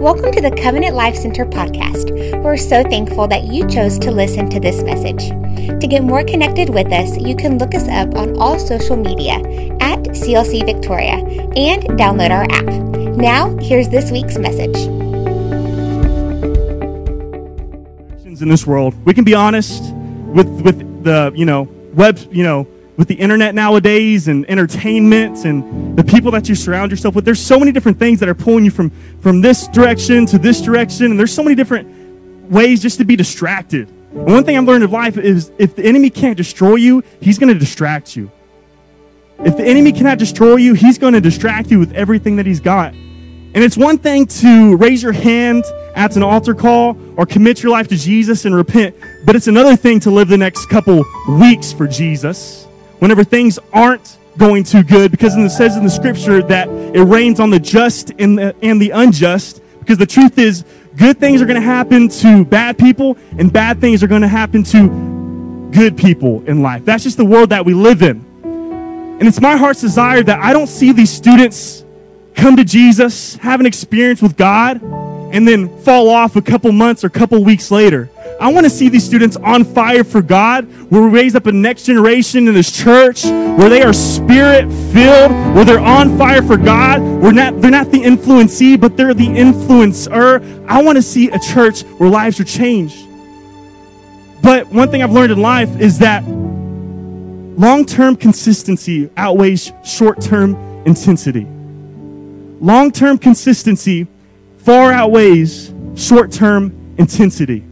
Welcome 0.00 0.30
to 0.32 0.42
the 0.42 0.50
Covenant 0.50 0.94
Life 0.94 1.16
Center 1.16 1.46
podcast. 1.46 2.10
We're 2.42 2.58
so 2.58 2.82
thankful 2.82 3.26
that 3.28 3.44
you 3.44 3.66
chose 3.66 3.98
to 4.00 4.10
listen 4.10 4.50
to 4.50 4.60
this 4.60 4.82
message. 4.82 5.30
To 5.80 5.86
get 5.88 6.04
more 6.04 6.22
connected 6.22 6.68
with 6.68 6.92
us, 6.92 7.16
you 7.16 7.34
can 7.34 7.56
look 7.56 7.74
us 7.74 7.88
up 7.88 8.14
on 8.14 8.36
all 8.38 8.58
social 8.58 8.96
media 8.96 9.36
at 9.80 10.00
CLC 10.04 10.66
Victoria 10.66 11.14
and 11.56 11.82
download 11.98 12.30
our 12.30 12.44
app. 12.44 13.16
Now, 13.16 13.56
here's 13.56 13.88
this 13.88 14.10
week's 14.10 14.36
message. 14.36 14.76
In 18.40 18.48
this 18.50 18.66
world, 18.66 18.94
we 19.06 19.14
can 19.14 19.24
be 19.24 19.34
honest 19.34 19.82
with 20.26 20.48
with 20.60 21.04
the 21.04 21.32
you 21.34 21.46
know 21.46 21.68
web 21.94 22.18
you 22.30 22.42
know 22.42 22.66
with 22.96 23.08
the 23.08 23.14
internet 23.14 23.54
nowadays 23.54 24.28
and 24.28 24.48
entertainment 24.50 25.44
and 25.44 25.96
the 25.96 26.04
people 26.04 26.30
that 26.30 26.48
you 26.48 26.54
surround 26.54 26.90
yourself 26.90 27.14
with 27.14 27.24
there's 27.24 27.40
so 27.40 27.58
many 27.58 27.72
different 27.72 27.98
things 27.98 28.20
that 28.20 28.28
are 28.28 28.34
pulling 28.34 28.64
you 28.64 28.70
from 28.70 28.90
from 29.20 29.40
this 29.40 29.68
direction 29.68 30.24
to 30.26 30.38
this 30.38 30.60
direction 30.60 31.06
and 31.06 31.18
there's 31.18 31.32
so 31.32 31.42
many 31.42 31.54
different 31.54 32.50
ways 32.50 32.80
just 32.80 32.98
to 32.98 33.04
be 33.04 33.16
distracted. 33.16 33.88
And 33.88 34.26
one 34.26 34.44
thing 34.44 34.56
i've 34.56 34.64
learned 34.64 34.84
in 34.84 34.90
life 34.90 35.18
is 35.18 35.52
if 35.58 35.76
the 35.76 35.84
enemy 35.84 36.10
can't 36.10 36.36
destroy 36.36 36.76
you 36.76 37.02
he's 37.20 37.38
going 37.38 37.52
to 37.52 37.58
distract 37.58 38.16
you. 38.16 38.30
If 39.40 39.58
the 39.58 39.64
enemy 39.64 39.92
cannot 39.92 40.18
destroy 40.18 40.56
you 40.56 40.74
he's 40.74 40.98
going 40.98 41.14
to 41.14 41.20
distract 41.20 41.70
you 41.70 41.78
with 41.78 41.92
everything 41.92 42.36
that 42.36 42.46
he's 42.46 42.60
got. 42.60 42.94
And 42.94 43.64
it's 43.64 43.76
one 43.76 43.96
thing 43.96 44.26
to 44.26 44.76
raise 44.76 45.02
your 45.02 45.12
hand 45.12 45.64
at 45.94 46.14
an 46.14 46.22
altar 46.22 46.54
call 46.54 46.96
or 47.16 47.24
commit 47.24 47.62
your 47.62 47.72
life 47.72 47.88
to 47.88 47.96
jesus 47.96 48.44
and 48.44 48.54
repent 48.54 48.94
but 49.24 49.34
it's 49.34 49.46
another 49.46 49.74
thing 49.74 49.98
to 50.00 50.10
live 50.10 50.28
the 50.28 50.36
next 50.36 50.66
couple 50.66 51.02
weeks 51.26 51.72
for 51.72 51.86
jesus 51.86 52.65
whenever 52.98 53.24
things 53.24 53.58
aren't 53.72 54.18
going 54.36 54.64
too 54.64 54.82
good 54.82 55.10
because 55.10 55.34
it 55.36 55.50
says 55.50 55.76
in 55.76 55.84
the 55.84 55.90
scripture 55.90 56.42
that 56.42 56.68
it 56.68 57.02
rains 57.02 57.40
on 57.40 57.50
the 57.50 57.58
just 57.58 58.12
and 58.18 58.38
the, 58.38 58.54
and 58.62 58.80
the 58.80 58.90
unjust 58.90 59.62
because 59.80 59.98
the 59.98 60.06
truth 60.06 60.38
is 60.38 60.64
good 60.96 61.18
things 61.18 61.40
are 61.40 61.46
going 61.46 61.60
to 61.60 61.66
happen 61.66 62.08
to 62.08 62.44
bad 62.44 62.76
people 62.76 63.16
and 63.38 63.52
bad 63.52 63.80
things 63.80 64.02
are 64.02 64.06
going 64.06 64.22
to 64.22 64.28
happen 64.28 64.62
to 64.62 65.70
good 65.72 65.96
people 65.96 66.42
in 66.46 66.62
life. 66.62 66.84
That's 66.84 67.04
just 67.04 67.16
the 67.16 67.24
world 67.24 67.50
that 67.50 67.64
we 67.64 67.74
live 67.74 68.02
in. 68.02 68.24
And 69.18 69.26
it's 69.26 69.40
my 69.40 69.56
heart's 69.56 69.80
desire 69.80 70.22
that 70.22 70.40
i 70.40 70.52
don't 70.52 70.66
see 70.66 70.92
these 70.92 71.10
students 71.10 71.84
come 72.34 72.54
to 72.56 72.64
jesus 72.64 73.36
have 73.36 73.60
an 73.60 73.66
experience 73.66 74.20
with 74.20 74.36
god 74.36 74.82
and 75.32 75.48
then 75.48 75.74
fall 75.80 76.10
off 76.10 76.36
a 76.36 76.42
couple 76.42 76.70
months 76.70 77.02
or 77.02 77.06
a 77.06 77.10
couple 77.10 77.42
weeks 77.42 77.70
later 77.70 78.10
I 78.38 78.52
want 78.52 78.64
to 78.64 78.70
see 78.70 78.90
these 78.90 79.04
students 79.04 79.36
on 79.38 79.64
fire 79.64 80.04
for 80.04 80.20
God, 80.20 80.66
where 80.90 81.02
we 81.02 81.08
raise 81.08 81.34
up 81.34 81.46
a 81.46 81.52
next 81.52 81.84
generation 81.84 82.48
in 82.48 82.54
this 82.54 82.70
church, 82.70 83.24
where 83.24 83.70
they 83.70 83.82
are 83.82 83.94
spirit 83.94 84.70
filled, 84.92 85.32
where 85.54 85.64
they're 85.64 85.80
on 85.80 86.18
fire 86.18 86.42
for 86.42 86.58
God. 86.58 87.00
We're 87.00 87.32
not, 87.32 87.60
they're 87.62 87.70
not 87.70 87.90
the 87.90 88.02
influencee, 88.02 88.78
but 88.78 88.96
they're 88.96 89.14
the 89.14 89.26
influencer. 89.26 90.66
I 90.68 90.82
want 90.82 90.96
to 90.96 91.02
see 91.02 91.30
a 91.30 91.38
church 91.38 91.82
where 91.82 92.10
lives 92.10 92.38
are 92.38 92.44
changed. 92.44 93.06
But 94.42 94.66
one 94.66 94.90
thing 94.90 95.02
I've 95.02 95.12
learned 95.12 95.32
in 95.32 95.40
life 95.40 95.80
is 95.80 95.98
that 96.00 96.22
long 96.26 97.86
term 97.86 98.16
consistency 98.16 99.10
outweighs 99.16 99.72
short 99.82 100.20
term 100.20 100.54
intensity. 100.84 101.46
Long 102.60 102.92
term 102.92 103.16
consistency 103.16 104.06
far 104.58 104.92
outweighs 104.92 105.72
short 105.94 106.32
term 106.32 106.94
intensity. 106.98 107.64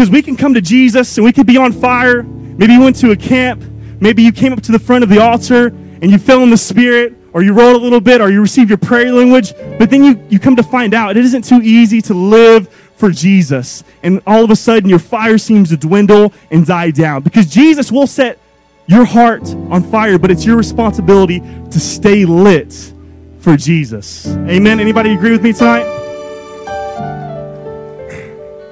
Because 0.00 0.12
we 0.12 0.22
can 0.22 0.34
come 0.34 0.54
to 0.54 0.62
Jesus 0.62 1.18
and 1.18 1.26
we 1.26 1.30
could 1.30 1.46
be 1.46 1.58
on 1.58 1.72
fire. 1.72 2.22
Maybe 2.22 2.72
you 2.72 2.80
went 2.80 2.96
to 3.00 3.10
a 3.10 3.16
camp. 3.16 3.62
Maybe 4.00 4.22
you 4.22 4.32
came 4.32 4.50
up 4.50 4.62
to 4.62 4.72
the 4.72 4.78
front 4.78 5.04
of 5.04 5.10
the 5.10 5.20
altar 5.20 5.66
and 5.66 6.10
you 6.10 6.16
fell 6.16 6.42
in 6.42 6.48
the 6.48 6.56
spirit, 6.56 7.12
or 7.34 7.42
you 7.42 7.52
rolled 7.52 7.76
a 7.76 7.78
little 7.78 8.00
bit, 8.00 8.22
or 8.22 8.30
you 8.30 8.40
received 8.40 8.70
your 8.70 8.78
prayer 8.78 9.12
language. 9.12 9.52
But 9.78 9.90
then 9.90 10.02
you, 10.02 10.26
you 10.30 10.38
come 10.38 10.56
to 10.56 10.62
find 10.62 10.94
out 10.94 11.18
it 11.18 11.24
isn't 11.26 11.44
too 11.44 11.60
easy 11.62 12.00
to 12.00 12.14
live 12.14 12.66
for 12.96 13.10
Jesus. 13.10 13.84
And 14.02 14.22
all 14.26 14.42
of 14.42 14.50
a 14.50 14.56
sudden, 14.56 14.88
your 14.88 14.98
fire 14.98 15.36
seems 15.36 15.68
to 15.68 15.76
dwindle 15.76 16.32
and 16.50 16.64
die 16.64 16.92
down. 16.92 17.22
Because 17.22 17.44
Jesus 17.44 17.92
will 17.92 18.06
set 18.06 18.38
your 18.86 19.04
heart 19.04 19.46
on 19.68 19.82
fire, 19.82 20.18
but 20.18 20.30
it's 20.30 20.46
your 20.46 20.56
responsibility 20.56 21.40
to 21.40 21.78
stay 21.78 22.24
lit 22.24 22.94
for 23.40 23.54
Jesus. 23.54 24.28
Amen. 24.28 24.80
Anybody 24.80 25.12
agree 25.12 25.32
with 25.32 25.42
me 25.42 25.52
tonight? 25.52 25.99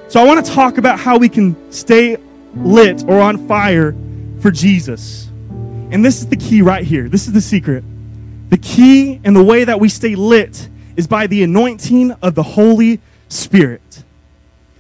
So 0.09 0.19
I 0.19 0.25
want 0.25 0.45
to 0.45 0.53
talk 0.53 0.79
about 0.79 0.99
how 0.99 1.19
we 1.19 1.29
can 1.29 1.71
stay 1.71 2.17
lit 2.57 3.05
or 3.07 3.21
on 3.21 3.47
fire 3.47 3.95
for 4.41 4.51
Jesus. 4.51 5.29
And 5.91 6.03
this 6.03 6.21
is 6.21 6.29
the 6.29 6.37
key 6.37 6.63
right 6.63 6.83
here. 6.83 7.11
This 7.11 7.27
is 7.27 7.35
the 7.35 7.43
secret. 7.43 7.85
The 8.49 8.57
key 8.57 9.21
and 9.23 9.37
the 9.37 9.45
way 9.45 9.65
that 9.65 9.79
we 9.79 9.91
stay 9.91 10.15
lit 10.15 10.71
is 10.97 11.07
by 11.07 11.27
the 11.27 11.43
anointing 11.43 12.13
of 12.23 12.35
the 12.35 12.43
Holy 12.43 13.03
Spirit. 13.29 14.03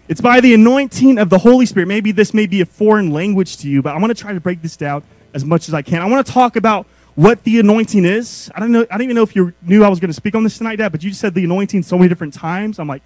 It's 0.08 0.22
by 0.22 0.40
the 0.40 0.54
anointing 0.54 1.18
of 1.18 1.28
the 1.28 1.38
Holy 1.38 1.66
Spirit. 1.66 1.88
Maybe 1.88 2.10
this 2.10 2.32
may 2.32 2.46
be 2.46 2.62
a 2.62 2.66
foreign 2.66 3.10
language 3.10 3.58
to 3.58 3.68
you, 3.68 3.82
but 3.82 3.94
I 3.94 3.98
want 3.98 4.16
to 4.16 4.20
try 4.20 4.32
to 4.32 4.40
break 4.40 4.62
this 4.62 4.78
down 4.78 5.02
as 5.34 5.44
much 5.44 5.68
as 5.68 5.74
I 5.74 5.82
can. 5.82 6.00
I 6.00 6.06
want 6.06 6.26
to 6.26 6.32
talk 6.32 6.56
about 6.56 6.86
what 7.16 7.44
the 7.44 7.60
anointing 7.60 8.06
is. 8.06 8.50
I 8.54 8.60
don't 8.60 8.72
know. 8.72 8.86
I 8.90 8.94
don't 8.96 9.02
even 9.02 9.16
know 9.16 9.24
if 9.24 9.36
you 9.36 9.52
knew 9.60 9.84
I 9.84 9.88
was 9.90 10.00
going 10.00 10.08
to 10.08 10.14
speak 10.14 10.34
on 10.34 10.42
this 10.42 10.56
tonight, 10.56 10.76
Dad, 10.76 10.90
but 10.90 11.02
you 11.02 11.12
said 11.12 11.34
the 11.34 11.44
anointing 11.44 11.82
so 11.82 11.98
many 11.98 12.08
different 12.08 12.32
times. 12.32 12.78
I'm 12.78 12.88
like, 12.88 13.02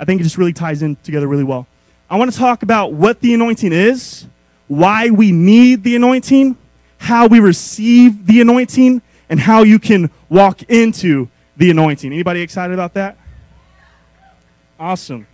I 0.00 0.06
think 0.06 0.20
it 0.20 0.24
just 0.24 0.38
really 0.38 0.54
ties 0.54 0.82
in 0.82 0.96
together 0.96 1.28
really 1.28 1.44
well. 1.44 1.66
I 2.08 2.16
want 2.16 2.32
to 2.32 2.36
talk 2.36 2.62
about 2.62 2.94
what 2.94 3.20
the 3.20 3.34
anointing 3.34 3.72
is, 3.72 4.26
why 4.66 5.10
we 5.10 5.30
need 5.30 5.84
the 5.84 5.94
anointing, 5.94 6.56
how 6.96 7.26
we 7.26 7.38
receive 7.38 8.26
the 8.26 8.40
anointing, 8.40 9.02
and 9.28 9.38
how 9.38 9.62
you 9.62 9.78
can 9.78 10.10
walk 10.30 10.62
into 10.64 11.28
the 11.58 11.70
anointing. 11.70 12.12
Anybody 12.12 12.40
excited 12.40 12.72
about 12.72 12.94
that? 12.94 13.18
Awesome. 14.78 15.26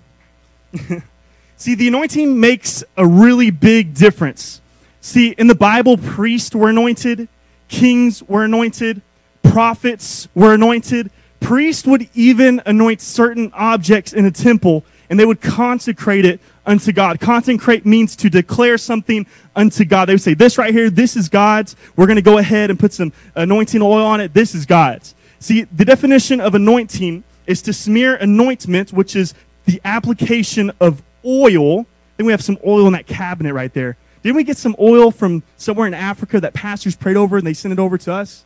See, 1.56 1.76
the 1.76 1.86
anointing 1.86 2.38
makes 2.38 2.82
a 2.96 3.06
really 3.06 3.50
big 3.50 3.94
difference. 3.94 4.60
See, 5.00 5.30
in 5.30 5.46
the 5.46 5.54
Bible, 5.54 5.96
priests 5.96 6.56
were 6.56 6.70
anointed, 6.70 7.28
kings 7.68 8.20
were 8.24 8.44
anointed, 8.44 9.00
prophets 9.44 10.26
were 10.34 10.54
anointed, 10.54 11.12
priests 11.40 11.86
would 11.86 12.08
even 12.14 12.62
anoint 12.66 13.00
certain 13.00 13.50
objects 13.54 14.12
in 14.12 14.24
a 14.24 14.30
temple 14.30 14.84
and 15.08 15.18
they 15.18 15.24
would 15.24 15.40
consecrate 15.40 16.24
it 16.24 16.40
unto 16.64 16.92
God. 16.92 17.20
Consecrate 17.20 17.86
means 17.86 18.16
to 18.16 18.28
declare 18.28 18.76
something 18.76 19.26
unto 19.54 19.84
God. 19.84 20.06
They 20.06 20.14
would 20.14 20.22
say, 20.22 20.34
This 20.34 20.58
right 20.58 20.74
here, 20.74 20.90
this 20.90 21.16
is 21.16 21.28
God's. 21.28 21.76
We're 21.94 22.06
going 22.06 22.16
to 22.16 22.22
go 22.22 22.38
ahead 22.38 22.70
and 22.70 22.78
put 22.78 22.92
some 22.92 23.12
anointing 23.34 23.82
oil 23.82 24.04
on 24.04 24.20
it. 24.20 24.34
This 24.34 24.54
is 24.54 24.66
God's. 24.66 25.14
See, 25.38 25.62
the 25.62 25.84
definition 25.84 26.40
of 26.40 26.54
anointing 26.54 27.22
is 27.46 27.62
to 27.62 27.72
smear 27.72 28.16
anointment, 28.16 28.92
which 28.92 29.14
is 29.14 29.34
the 29.66 29.80
application 29.84 30.72
of 30.80 31.02
oil. 31.24 31.86
Then 32.16 32.26
we 32.26 32.32
have 32.32 32.42
some 32.42 32.58
oil 32.66 32.86
in 32.86 32.92
that 32.94 33.06
cabinet 33.06 33.52
right 33.52 33.72
there. 33.72 33.96
Didn't 34.22 34.36
we 34.36 34.44
get 34.44 34.56
some 34.56 34.74
oil 34.80 35.12
from 35.12 35.44
somewhere 35.56 35.86
in 35.86 35.94
Africa 35.94 36.40
that 36.40 36.52
pastors 36.52 36.96
prayed 36.96 37.16
over 37.16 37.36
and 37.36 37.46
they 37.46 37.54
sent 37.54 37.72
it 37.72 37.78
over 37.78 37.96
to 37.98 38.12
us? 38.12 38.44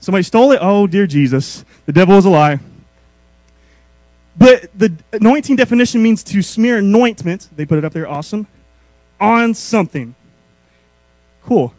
Somebody 0.00 0.22
stole 0.22 0.52
it? 0.52 0.58
Oh, 0.60 0.86
dear 0.86 1.06
Jesus. 1.06 1.64
The 1.86 1.92
devil 1.92 2.16
is 2.16 2.24
a 2.24 2.30
lie. 2.30 2.58
But 4.36 4.70
the 4.76 4.92
anointing 5.12 5.56
definition 5.56 6.02
means 6.02 6.24
to 6.24 6.40
smear 6.40 6.78
anointment, 6.78 7.50
they 7.54 7.66
put 7.66 7.78
it 7.78 7.84
up 7.84 7.92
there, 7.92 8.08
awesome, 8.08 8.46
on 9.20 9.52
something. 9.52 10.14
Cool. 11.44 11.74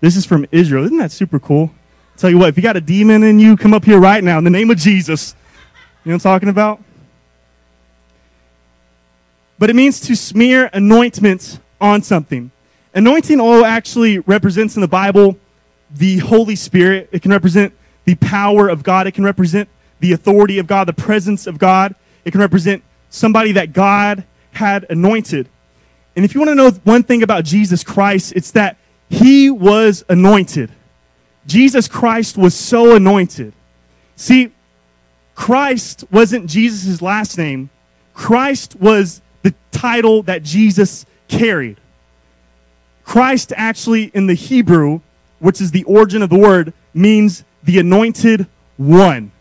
This 0.00 0.16
is 0.16 0.24
from 0.24 0.46
Israel. 0.50 0.84
Isn't 0.84 0.96
that 0.98 1.12
super 1.12 1.38
cool? 1.38 1.72
Tell 2.16 2.30
you 2.30 2.38
what, 2.38 2.48
if 2.48 2.56
you 2.56 2.62
got 2.62 2.76
a 2.76 2.80
demon 2.80 3.22
in 3.22 3.38
you, 3.38 3.56
come 3.56 3.74
up 3.74 3.84
here 3.84 3.98
right 3.98 4.24
now 4.24 4.38
in 4.38 4.44
the 4.44 4.50
name 4.50 4.70
of 4.70 4.78
Jesus. 4.78 5.34
You 6.04 6.10
know 6.10 6.16
what 6.16 6.26
I'm 6.26 6.32
talking 6.32 6.48
about? 6.48 6.82
But 9.58 9.68
it 9.68 9.76
means 9.76 10.00
to 10.00 10.16
smear 10.16 10.70
anointment 10.72 11.60
on 11.80 12.02
something. 12.02 12.50
Anointing 12.94 13.40
oil 13.40 13.64
actually 13.64 14.20
represents 14.20 14.76
in 14.76 14.80
the 14.80 14.88
Bible 14.88 15.38
the 15.90 16.18
Holy 16.18 16.56
Spirit. 16.56 17.08
It 17.12 17.22
can 17.22 17.30
represent 17.30 17.72
the 18.04 18.14
power 18.16 18.68
of 18.68 18.82
God. 18.82 19.06
It 19.06 19.12
can 19.12 19.24
represent 19.24 19.68
the 20.00 20.12
authority 20.12 20.58
of 20.58 20.66
God, 20.66 20.86
the 20.86 20.92
presence 20.92 21.46
of 21.46 21.58
God. 21.58 21.94
It 22.24 22.30
can 22.32 22.40
represent 22.40 22.82
somebody 23.10 23.52
that 23.52 23.72
God 23.72 24.24
had 24.52 24.86
anointed. 24.90 25.48
And 26.14 26.24
if 26.24 26.34
you 26.34 26.40
want 26.40 26.50
to 26.50 26.54
know 26.54 26.70
one 26.84 27.02
thing 27.02 27.22
about 27.22 27.44
Jesus 27.44 27.84
Christ, 27.84 28.32
it's 28.34 28.50
that 28.52 28.76
he 29.08 29.50
was 29.50 30.04
anointed. 30.08 30.70
Jesus 31.46 31.86
Christ 31.86 32.36
was 32.36 32.54
so 32.54 32.96
anointed. 32.96 33.52
See, 34.16 34.52
Christ 35.34 36.04
wasn't 36.10 36.46
Jesus' 36.46 37.02
last 37.02 37.36
name, 37.38 37.70
Christ 38.14 38.76
was 38.76 39.20
the 39.42 39.54
title 39.70 40.22
that 40.24 40.42
Jesus 40.42 41.04
carried. 41.28 41.78
Christ 43.04 43.52
actually, 43.56 44.04
in 44.14 44.26
the 44.26 44.34
Hebrew, 44.34 45.00
which 45.38 45.60
is 45.60 45.70
the 45.70 45.84
origin 45.84 46.22
of 46.22 46.30
the 46.30 46.38
word, 46.38 46.72
means 46.94 47.44
the 47.62 47.78
anointed 47.78 48.46
one. 48.76 49.32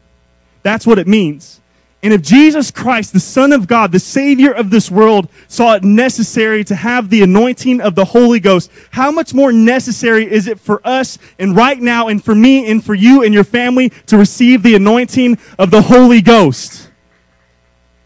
That's 0.64 0.88
what 0.88 1.00
it 1.00 1.08
means. 1.08 1.62
And 2.06 2.14
if 2.14 2.22
Jesus 2.22 2.70
Christ, 2.70 3.14
the 3.14 3.20
Son 3.20 3.52
of 3.52 3.66
God, 3.66 3.92
the 3.92 4.00
Savior 4.00 4.52
of 4.52 4.70
this 4.70 4.92
world, 4.92 5.28
saw 5.48 5.74
it 5.74 5.84
necessary 5.84 6.64
to 6.66 6.76
have 6.76 7.10
the 7.10 7.24
anointing 7.24 7.82
of 7.82 7.96
the 7.96 8.06
Holy 8.06 8.40
Ghost, 8.40 8.70
how 8.92 9.10
much 9.10 9.34
more 9.34 9.52
necessary 9.52 10.32
is 10.32 10.48
it 10.48 10.60
for 10.60 10.86
us 10.88 11.18
and 11.40 11.56
right 11.56 11.80
now 11.80 12.08
and 12.08 12.24
for 12.24 12.36
me 12.36 12.70
and 12.70 12.84
for 12.84 12.94
you 12.94 13.24
and 13.24 13.34
your 13.34 13.44
family 13.44 13.90
to 14.06 14.18
receive 14.18 14.62
the 14.62 14.76
anointing 14.76 15.40
of 15.58 15.72
the 15.72 15.82
Holy 15.82 16.22
Ghost? 16.22 16.92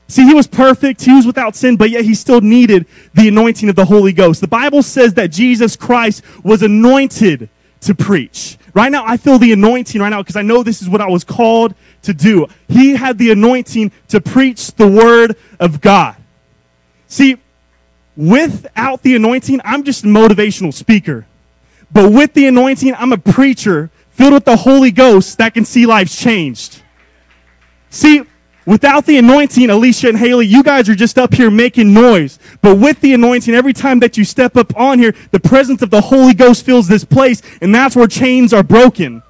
See, 0.07 0.25
he 0.25 0.33
was 0.33 0.47
perfect, 0.47 1.01
he 1.01 1.13
was 1.13 1.27
without 1.27 1.57
sin, 1.57 1.75
but 1.75 1.89
yet 1.89 2.05
he 2.05 2.15
still 2.15 2.39
needed 2.39 2.85
the 3.13 3.27
anointing 3.27 3.67
of 3.67 3.75
the 3.75 3.85
Holy 3.85 4.13
Ghost. 4.13 4.39
The 4.39 4.47
Bible 4.47 4.81
says 4.81 5.13
that 5.15 5.29
Jesus 5.29 5.75
Christ 5.75 6.23
was 6.41 6.63
anointed 6.63 7.49
to 7.81 7.95
preach. 7.95 8.57
Right 8.73 8.91
now, 8.91 9.03
I 9.05 9.17
feel 9.17 9.39
the 9.39 9.51
anointing 9.51 10.01
right 10.01 10.09
now 10.09 10.21
because 10.21 10.35
I 10.35 10.41
know 10.41 10.63
this 10.63 10.81
is 10.81 10.89
what 10.89 11.01
I 11.01 11.07
was 11.07 11.23
called 11.23 11.75
to 12.03 12.13
do. 12.13 12.47
He 12.67 12.95
had 12.95 13.17
the 13.17 13.31
anointing 13.31 13.91
to 14.09 14.21
preach 14.21 14.73
the 14.73 14.87
word 14.87 15.35
of 15.59 15.81
God. 15.81 16.15
See, 17.07 17.37
without 18.15 19.01
the 19.01 19.15
anointing, 19.15 19.61
I'm 19.63 19.83
just 19.83 20.03
a 20.03 20.07
motivational 20.07 20.73
speaker. 20.73 21.25
But 21.91 22.11
with 22.11 22.33
the 22.33 22.45
anointing, 22.45 22.93
I'm 22.95 23.13
a 23.13 23.17
preacher 23.17 23.89
filled 24.09 24.33
with 24.33 24.45
the 24.45 24.57
Holy 24.57 24.91
Ghost 24.91 25.37
that 25.37 25.53
can 25.53 25.65
see 25.65 25.85
lives 25.85 26.15
changed. 26.15 26.83
See, 27.89 28.23
Without 28.69 29.07
the 29.07 29.17
anointing, 29.17 29.71
Alicia 29.71 30.09
and 30.09 30.17
Haley, 30.19 30.45
you 30.45 30.61
guys 30.61 30.87
are 30.89 30.93
just 30.93 31.17
up 31.17 31.33
here 31.33 31.49
making 31.49 31.91
noise. 31.91 32.37
But 32.61 32.75
with 32.75 33.01
the 33.01 33.15
anointing, 33.15 33.55
every 33.55 33.73
time 33.73 33.97
that 34.01 34.15
you 34.15 34.23
step 34.23 34.55
up 34.55 34.77
on 34.77 34.99
here, 34.99 35.15
the 35.31 35.39
presence 35.39 35.81
of 35.81 35.89
the 35.89 36.01
Holy 36.01 36.35
Ghost 36.35 36.63
fills 36.63 36.87
this 36.87 37.03
place, 37.03 37.41
and 37.61 37.73
that's 37.73 37.95
where 37.95 38.05
chains 38.05 38.53
are 38.53 38.61
broken. 38.61 39.23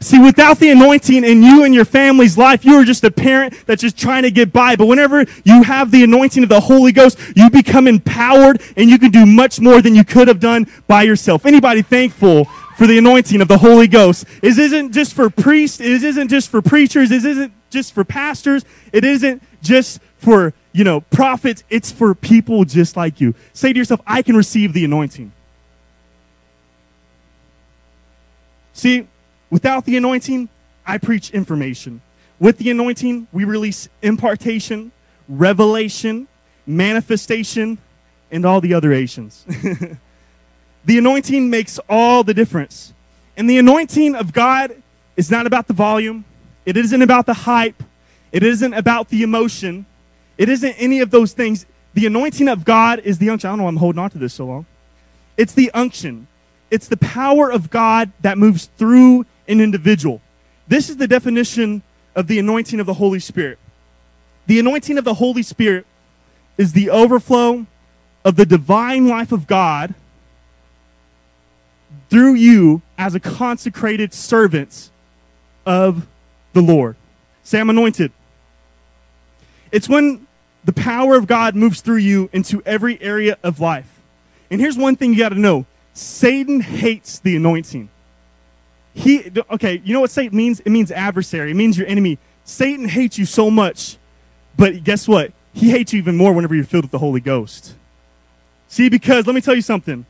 See, 0.00 0.18
without 0.18 0.58
the 0.58 0.70
anointing 0.70 1.22
in 1.22 1.44
you 1.44 1.62
and 1.62 1.72
your 1.72 1.84
family's 1.84 2.36
life, 2.36 2.64
you 2.64 2.74
are 2.74 2.82
just 2.84 3.04
a 3.04 3.10
parent 3.12 3.54
that's 3.66 3.82
just 3.82 3.96
trying 3.96 4.24
to 4.24 4.32
get 4.32 4.52
by. 4.52 4.74
But 4.74 4.86
whenever 4.86 5.26
you 5.44 5.62
have 5.62 5.92
the 5.92 6.02
anointing 6.02 6.42
of 6.42 6.48
the 6.48 6.58
Holy 6.58 6.90
Ghost, 6.90 7.20
you 7.36 7.50
become 7.50 7.86
empowered 7.86 8.60
and 8.76 8.90
you 8.90 8.98
can 8.98 9.12
do 9.12 9.24
much 9.24 9.60
more 9.60 9.80
than 9.80 9.94
you 9.94 10.02
could 10.02 10.26
have 10.26 10.40
done 10.40 10.66
by 10.88 11.02
yourself. 11.02 11.46
Anybody 11.46 11.82
thankful 11.82 12.46
for 12.76 12.88
the 12.88 12.98
anointing 12.98 13.40
of 13.40 13.46
the 13.46 13.58
Holy 13.58 13.86
Ghost? 13.86 14.26
This 14.40 14.58
isn't 14.58 14.90
just 14.90 15.14
for 15.14 15.30
priests, 15.30 15.78
This 15.78 16.02
isn't 16.02 16.26
just 16.26 16.48
for 16.48 16.60
preachers, 16.60 17.12
it 17.12 17.24
isn't 17.24 17.52
just 17.72 17.92
for 17.92 18.04
pastors. 18.04 18.64
It 18.92 19.04
isn't 19.04 19.42
just 19.62 20.00
for, 20.18 20.54
you 20.72 20.84
know, 20.84 21.00
prophets. 21.00 21.64
It's 21.68 21.90
for 21.90 22.14
people 22.14 22.64
just 22.64 22.96
like 22.96 23.20
you. 23.20 23.34
Say 23.52 23.72
to 23.72 23.78
yourself, 23.78 24.00
I 24.06 24.22
can 24.22 24.36
receive 24.36 24.72
the 24.72 24.84
anointing. 24.84 25.32
See, 28.72 29.08
without 29.50 29.84
the 29.84 29.96
anointing, 29.96 30.48
I 30.86 30.98
preach 30.98 31.30
information. 31.30 32.00
With 32.38 32.58
the 32.58 32.70
anointing, 32.70 33.28
we 33.32 33.44
release 33.44 33.88
impartation, 34.02 34.92
revelation, 35.28 36.28
manifestation, 36.66 37.78
and 38.30 38.44
all 38.46 38.60
the 38.60 38.74
other 38.74 38.92
Asians. 38.92 39.44
the 40.84 40.98
anointing 40.98 41.50
makes 41.50 41.78
all 41.88 42.24
the 42.24 42.34
difference. 42.34 42.94
And 43.36 43.48
the 43.48 43.58
anointing 43.58 44.14
of 44.14 44.32
God 44.32 44.82
is 45.16 45.30
not 45.30 45.46
about 45.46 45.68
the 45.68 45.74
volume, 45.74 46.24
it 46.64 46.76
isn't 46.76 47.02
about 47.02 47.26
the 47.26 47.34
hype. 47.34 47.82
It 48.30 48.42
isn't 48.42 48.72
about 48.72 49.08
the 49.08 49.22
emotion. 49.22 49.86
It 50.38 50.48
isn't 50.48 50.74
any 50.74 51.00
of 51.00 51.10
those 51.10 51.32
things. 51.32 51.66
The 51.94 52.06
anointing 52.06 52.48
of 52.48 52.64
God 52.64 53.00
is 53.00 53.18
the 53.18 53.30
unction. 53.30 53.48
I 53.48 53.52
don't 53.52 53.58
know 53.58 53.68
I'm 53.68 53.76
holding 53.76 53.98
on 53.98 54.10
to 54.10 54.18
this 54.18 54.34
so 54.34 54.46
long. 54.46 54.66
It's 55.36 55.52
the 55.52 55.70
unction. 55.72 56.26
It's 56.70 56.88
the 56.88 56.96
power 56.96 57.50
of 57.50 57.68
God 57.68 58.12
that 58.20 58.38
moves 58.38 58.70
through 58.78 59.26
an 59.46 59.60
individual. 59.60 60.22
This 60.68 60.88
is 60.88 60.96
the 60.96 61.08
definition 61.08 61.82
of 62.14 62.26
the 62.26 62.38
anointing 62.38 62.80
of 62.80 62.86
the 62.86 62.94
Holy 62.94 63.18
Spirit. 63.18 63.58
The 64.46 64.58
anointing 64.58 64.98
of 64.98 65.04
the 65.04 65.14
Holy 65.14 65.42
Spirit 65.42 65.86
is 66.56 66.72
the 66.72 66.90
overflow 66.90 67.66
of 68.24 68.36
the 68.36 68.46
divine 68.46 69.08
life 69.08 69.32
of 69.32 69.46
God 69.46 69.94
through 72.08 72.34
you 72.34 72.82
as 72.98 73.14
a 73.14 73.20
consecrated 73.20 74.14
servant 74.14 74.90
of 75.66 76.06
the 76.52 76.60
Lord. 76.62 76.96
Say, 77.42 77.60
I'm 77.60 77.70
anointed. 77.70 78.12
It's 79.70 79.88
when 79.88 80.26
the 80.64 80.72
power 80.72 81.16
of 81.16 81.26
God 81.26 81.56
moves 81.56 81.80
through 81.80 81.96
you 81.96 82.30
into 82.32 82.62
every 82.64 83.00
area 83.02 83.36
of 83.42 83.58
life. 83.58 84.00
And 84.50 84.60
here's 84.60 84.76
one 84.76 84.96
thing 84.96 85.12
you 85.12 85.18
got 85.18 85.30
to 85.30 85.38
know 85.38 85.66
Satan 85.94 86.60
hates 86.60 87.18
the 87.18 87.36
anointing. 87.36 87.88
He, 88.94 89.30
okay, 89.50 89.80
you 89.84 89.94
know 89.94 90.00
what 90.00 90.10
Satan 90.10 90.36
means? 90.36 90.60
It 90.60 90.70
means 90.70 90.90
adversary, 90.90 91.50
it 91.50 91.54
means 91.54 91.78
your 91.78 91.86
enemy. 91.86 92.18
Satan 92.44 92.88
hates 92.88 93.18
you 93.18 93.24
so 93.24 93.50
much, 93.50 93.96
but 94.56 94.84
guess 94.84 95.08
what? 95.08 95.32
He 95.54 95.70
hates 95.70 95.92
you 95.92 95.98
even 95.98 96.16
more 96.16 96.32
whenever 96.32 96.54
you're 96.54 96.64
filled 96.64 96.84
with 96.84 96.90
the 96.90 96.98
Holy 96.98 97.20
Ghost. 97.20 97.74
See, 98.68 98.88
because 98.88 99.26
let 99.26 99.34
me 99.34 99.40
tell 99.40 99.54
you 99.54 99.62
something. 99.62 100.06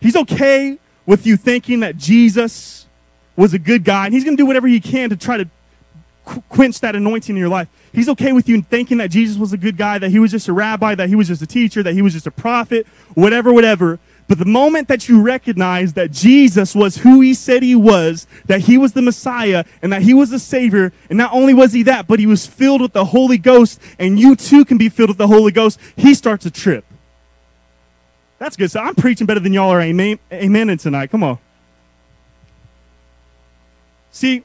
He's 0.00 0.16
okay 0.16 0.78
with 1.06 1.26
you 1.26 1.36
thinking 1.36 1.80
that 1.80 1.96
Jesus 1.96 2.83
was 3.36 3.54
a 3.54 3.58
good 3.58 3.84
guy, 3.84 4.06
and 4.06 4.14
he's 4.14 4.24
going 4.24 4.36
to 4.36 4.40
do 4.40 4.46
whatever 4.46 4.68
he 4.68 4.80
can 4.80 5.10
to 5.10 5.16
try 5.16 5.36
to 5.36 5.48
quench 6.48 6.80
that 6.80 6.96
anointing 6.96 7.34
in 7.34 7.40
your 7.40 7.48
life. 7.48 7.68
He's 7.92 8.08
okay 8.08 8.32
with 8.32 8.48
you 8.48 8.62
thinking 8.62 8.98
that 8.98 9.10
Jesus 9.10 9.36
was 9.36 9.52
a 9.52 9.56
good 9.56 9.76
guy, 9.76 9.98
that 9.98 10.10
he 10.10 10.18
was 10.18 10.30
just 10.30 10.48
a 10.48 10.52
rabbi, 10.52 10.94
that 10.94 11.08
he 11.08 11.14
was 11.14 11.28
just 11.28 11.42
a 11.42 11.46
teacher, 11.46 11.82
that 11.82 11.94
he 11.94 12.02
was 12.02 12.12
just 12.12 12.26
a 12.26 12.30
prophet, 12.30 12.86
whatever, 13.14 13.52
whatever. 13.52 13.98
But 14.26 14.38
the 14.38 14.46
moment 14.46 14.88
that 14.88 15.06
you 15.08 15.20
recognize 15.20 15.92
that 15.92 16.10
Jesus 16.10 16.74
was 16.74 16.98
who 16.98 17.20
he 17.20 17.34
said 17.34 17.62
he 17.62 17.74
was, 17.74 18.26
that 18.46 18.62
he 18.62 18.78
was 18.78 18.94
the 18.94 19.02
Messiah, 19.02 19.64
and 19.82 19.92
that 19.92 20.02
he 20.02 20.14
was 20.14 20.30
the 20.30 20.38
Savior, 20.38 20.92
and 21.10 21.18
not 21.18 21.32
only 21.32 21.52
was 21.52 21.74
he 21.74 21.82
that, 21.82 22.06
but 22.06 22.18
he 22.18 22.26
was 22.26 22.46
filled 22.46 22.80
with 22.80 22.94
the 22.94 23.04
Holy 23.04 23.36
Ghost, 23.36 23.78
and 23.98 24.18
you 24.18 24.34
too 24.34 24.64
can 24.64 24.78
be 24.78 24.88
filled 24.88 25.10
with 25.10 25.18
the 25.18 25.26
Holy 25.26 25.52
Ghost, 25.52 25.78
he 25.94 26.14
starts 26.14 26.44
to 26.44 26.50
trip. 26.50 26.86
That's 28.38 28.56
good. 28.56 28.70
So 28.70 28.80
I'm 28.80 28.94
preaching 28.94 29.26
better 29.26 29.40
than 29.40 29.52
y'all 29.52 29.70
are 29.70 29.80
amen, 29.80 30.18
amen 30.32 30.76
tonight. 30.78 31.10
Come 31.10 31.22
on. 31.22 31.38
See, 34.14 34.44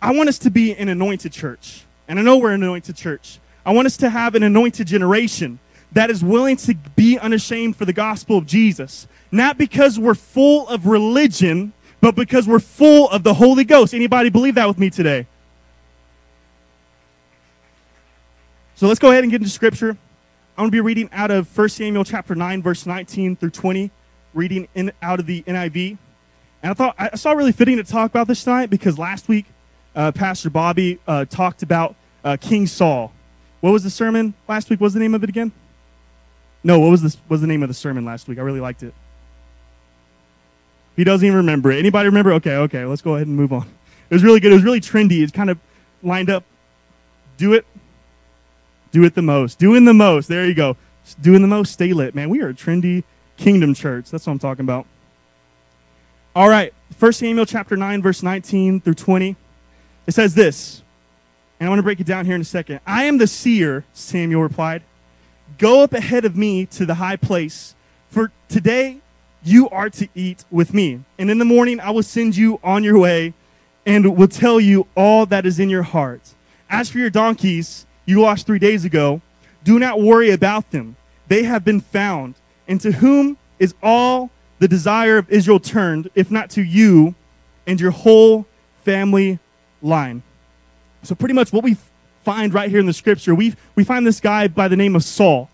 I 0.00 0.14
want 0.14 0.28
us 0.28 0.38
to 0.38 0.50
be 0.50 0.76
an 0.76 0.88
anointed 0.88 1.32
church. 1.32 1.82
And 2.06 2.20
I 2.20 2.22
know 2.22 2.38
we're 2.38 2.52
an 2.52 2.62
anointed 2.62 2.94
church. 2.94 3.40
I 3.66 3.72
want 3.72 3.86
us 3.86 3.96
to 3.96 4.08
have 4.08 4.36
an 4.36 4.44
anointed 4.44 4.86
generation 4.86 5.58
that 5.90 6.08
is 6.08 6.22
willing 6.22 6.56
to 6.58 6.76
be 6.94 7.18
unashamed 7.18 7.74
for 7.74 7.84
the 7.84 7.92
gospel 7.92 8.38
of 8.38 8.46
Jesus. 8.46 9.08
Not 9.32 9.58
because 9.58 9.98
we're 9.98 10.14
full 10.14 10.68
of 10.68 10.86
religion, 10.86 11.72
but 12.00 12.14
because 12.14 12.46
we're 12.46 12.60
full 12.60 13.10
of 13.10 13.24
the 13.24 13.34
Holy 13.34 13.64
Ghost. 13.64 13.92
Anybody 13.92 14.30
believe 14.30 14.54
that 14.54 14.68
with 14.68 14.78
me 14.78 14.88
today? 14.88 15.26
So 18.76 18.86
let's 18.86 19.00
go 19.00 19.10
ahead 19.10 19.24
and 19.24 19.32
get 19.32 19.40
into 19.40 19.50
scripture. 19.50 19.90
I'm 20.56 20.62
going 20.62 20.70
to 20.70 20.76
be 20.76 20.80
reading 20.80 21.08
out 21.12 21.32
of 21.32 21.58
1 21.58 21.68
Samuel 21.70 22.04
chapter 22.04 22.36
9 22.36 22.62
verse 22.62 22.86
19 22.86 23.34
through 23.34 23.50
20, 23.50 23.90
reading 24.32 24.68
in 24.76 24.92
out 25.02 25.18
of 25.18 25.26
the 25.26 25.42
NIV. 25.42 25.98
And 26.62 26.70
I 26.70 26.74
thought 26.74 26.94
I 26.98 27.16
saw 27.16 27.32
really 27.32 27.52
fitting 27.52 27.76
to 27.76 27.84
talk 27.84 28.10
about 28.10 28.26
this 28.26 28.44
tonight 28.44 28.70
because 28.70 28.98
last 28.98 29.28
week 29.28 29.46
uh, 29.94 30.12
Pastor 30.12 30.50
Bobby 30.50 30.98
uh, 31.06 31.24
talked 31.24 31.62
about 31.62 31.94
uh, 32.24 32.36
King 32.40 32.66
Saul. 32.66 33.12
What 33.60 33.72
was 33.72 33.82
the 33.82 33.90
sermon 33.90 34.34
last 34.48 34.70
week? 34.70 34.80
What 34.80 34.86
was 34.86 34.94
the 34.94 35.00
name 35.00 35.14
of 35.14 35.22
it 35.22 35.28
again? 35.28 35.52
No, 36.64 36.80
what 36.80 36.90
was 36.90 37.02
the, 37.02 37.08
what 37.26 37.36
was 37.36 37.40
the 37.40 37.46
name 37.46 37.62
of 37.62 37.68
the 37.68 37.74
sermon 37.74 38.04
last 38.04 38.28
week? 38.28 38.38
I 38.38 38.42
really 38.42 38.60
liked 38.60 38.82
it. 38.82 38.94
He 40.96 41.04
doesn't 41.04 41.24
even 41.24 41.36
remember 41.36 41.70
it. 41.70 41.78
Anybody 41.78 42.08
remember? 42.08 42.32
Okay, 42.34 42.56
okay, 42.56 42.84
let's 42.84 43.02
go 43.02 43.14
ahead 43.14 43.28
and 43.28 43.36
move 43.36 43.52
on. 43.52 43.68
It 44.10 44.14
was 44.14 44.24
really 44.24 44.40
good. 44.40 44.50
It 44.50 44.56
was 44.56 44.64
really 44.64 44.80
trendy. 44.80 45.22
It's 45.22 45.32
kind 45.32 45.50
of 45.50 45.58
lined 46.02 46.30
up. 46.30 46.44
Do 47.36 47.52
it. 47.52 47.64
Do 48.90 49.04
it 49.04 49.14
the 49.14 49.22
most. 49.22 49.58
Doing 49.58 49.84
the 49.84 49.94
most. 49.94 50.28
There 50.28 50.46
you 50.46 50.54
go. 50.54 50.76
Doing 51.20 51.42
the 51.42 51.48
most. 51.48 51.72
Stay 51.72 51.92
lit, 51.92 52.14
man. 52.14 52.30
We 52.30 52.42
are 52.42 52.48
a 52.48 52.54
trendy 52.54 53.04
kingdom 53.36 53.74
church. 53.74 54.10
That's 54.10 54.26
what 54.26 54.32
I'm 54.32 54.38
talking 54.38 54.64
about. 54.64 54.86
All 56.36 56.48
right, 56.48 56.72
1 56.98 57.12
Samuel 57.14 57.46
chapter 57.46 57.76
9, 57.76 58.02
verse 58.02 58.22
19 58.22 58.80
through 58.80 58.94
20. 58.94 59.34
It 60.06 60.14
says 60.14 60.34
this, 60.34 60.82
and 61.58 61.66
I 61.66 61.70
want 61.70 61.78
to 61.78 61.82
break 61.82 62.00
it 62.00 62.06
down 62.06 62.26
here 62.26 62.34
in 62.34 62.40
a 62.40 62.44
second. 62.44 62.80
I 62.86 63.04
am 63.04 63.18
the 63.18 63.26
seer, 63.26 63.84
Samuel 63.92 64.42
replied. 64.42 64.82
Go 65.56 65.82
up 65.82 65.94
ahead 65.94 66.24
of 66.24 66.36
me 66.36 66.66
to 66.66 66.84
the 66.84 66.94
high 66.94 67.16
place, 67.16 67.74
for 68.10 68.30
today 68.48 69.00
you 69.42 69.68
are 69.70 69.88
to 69.90 70.06
eat 70.14 70.44
with 70.50 70.74
me. 70.74 71.00
And 71.18 71.30
in 71.30 71.38
the 71.38 71.44
morning 71.44 71.80
I 71.80 71.90
will 71.90 72.02
send 72.02 72.36
you 72.36 72.60
on 72.62 72.84
your 72.84 72.98
way 72.98 73.32
and 73.86 74.16
will 74.16 74.28
tell 74.28 74.60
you 74.60 74.86
all 74.96 75.24
that 75.26 75.46
is 75.46 75.58
in 75.58 75.70
your 75.70 75.82
heart. 75.82 76.34
As 76.68 76.90
for 76.90 76.98
your 76.98 77.10
donkeys, 77.10 77.86
you 78.04 78.20
lost 78.20 78.46
three 78.46 78.58
days 78.58 78.84
ago, 78.84 79.22
do 79.64 79.78
not 79.78 80.00
worry 80.00 80.30
about 80.30 80.70
them. 80.72 80.96
They 81.28 81.44
have 81.44 81.64
been 81.64 81.80
found. 81.80 82.34
And 82.68 82.80
to 82.82 82.92
whom 82.92 83.38
is 83.58 83.74
all 83.82 84.30
the 84.58 84.68
desire 84.68 85.18
of 85.18 85.30
Israel 85.30 85.60
turned, 85.60 86.10
if 86.14 86.30
not 86.30 86.50
to 86.50 86.62
you 86.62 87.14
and 87.66 87.80
your 87.80 87.90
whole 87.90 88.46
family 88.84 89.38
line. 89.82 90.22
So, 91.02 91.14
pretty 91.14 91.34
much 91.34 91.52
what 91.52 91.62
we 91.62 91.76
find 92.24 92.52
right 92.52 92.68
here 92.68 92.80
in 92.80 92.86
the 92.86 92.92
scripture, 92.92 93.34
we, 93.34 93.54
we 93.74 93.84
find 93.84 94.06
this 94.06 94.20
guy 94.20 94.48
by 94.48 94.68
the 94.68 94.76
name 94.76 94.96
of 94.96 95.04
Saul. 95.04 95.48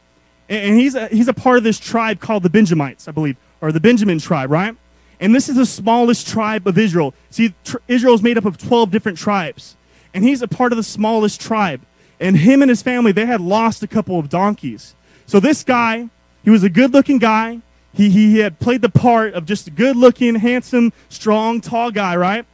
And 0.49 0.78
he's 0.78 0.94
a, 0.94 1.08
he's 1.08 1.28
a 1.28 1.34
part 1.34 1.58
of 1.58 1.64
this 1.64 1.78
tribe 1.78 2.20
called 2.20 2.42
the 2.42 2.50
Benjamites, 2.50 3.08
I 3.08 3.12
believe, 3.12 3.37
or 3.61 3.73
the 3.73 3.80
Benjamin 3.80 4.18
tribe, 4.18 4.50
right? 4.50 4.76
And 5.20 5.34
this 5.34 5.49
is 5.49 5.56
the 5.56 5.66
smallest 5.66 6.26
tribe 6.26 6.66
of 6.66 6.76
Israel. 6.76 7.14
See, 7.30 7.54
tr- 7.64 7.78
Israel 7.88 8.14
is 8.14 8.23
made 8.23 8.37
up 8.37 8.44
of 8.44 8.58
12 8.58 8.90
different 8.90 9.18
tribes. 9.18 9.76
And 10.12 10.25
he's 10.25 10.42
a 10.42 10.49
part 10.49 10.73
of 10.73 10.76
the 10.76 10.82
smallest 10.82 11.40
tribe. 11.40 11.80
And 12.20 12.37
him 12.37 12.62
and 12.62 12.68
his 12.68 12.82
family, 12.82 13.12
they 13.12 13.26
had 13.26 13.40
lost 13.40 13.82
a 13.82 13.87
couple 13.87 14.18
of 14.18 14.28
donkeys. 14.28 14.94
So 15.26 15.40
this 15.40 15.64
guy, 15.64 16.08
he 16.42 16.50
was 16.50 16.62
a 16.62 16.68
good 16.68 16.92
looking 16.92 17.18
guy. 17.18 17.61
He, 17.94 18.10
he 18.10 18.38
had 18.38 18.58
played 18.58 18.82
the 18.82 18.88
part 18.88 19.34
of 19.34 19.46
just 19.46 19.68
a 19.68 19.70
good 19.70 19.96
looking, 19.96 20.34
handsome, 20.34 20.92
strong, 21.08 21.60
tall 21.60 21.92
guy, 21.92 22.16
right? 22.16 22.44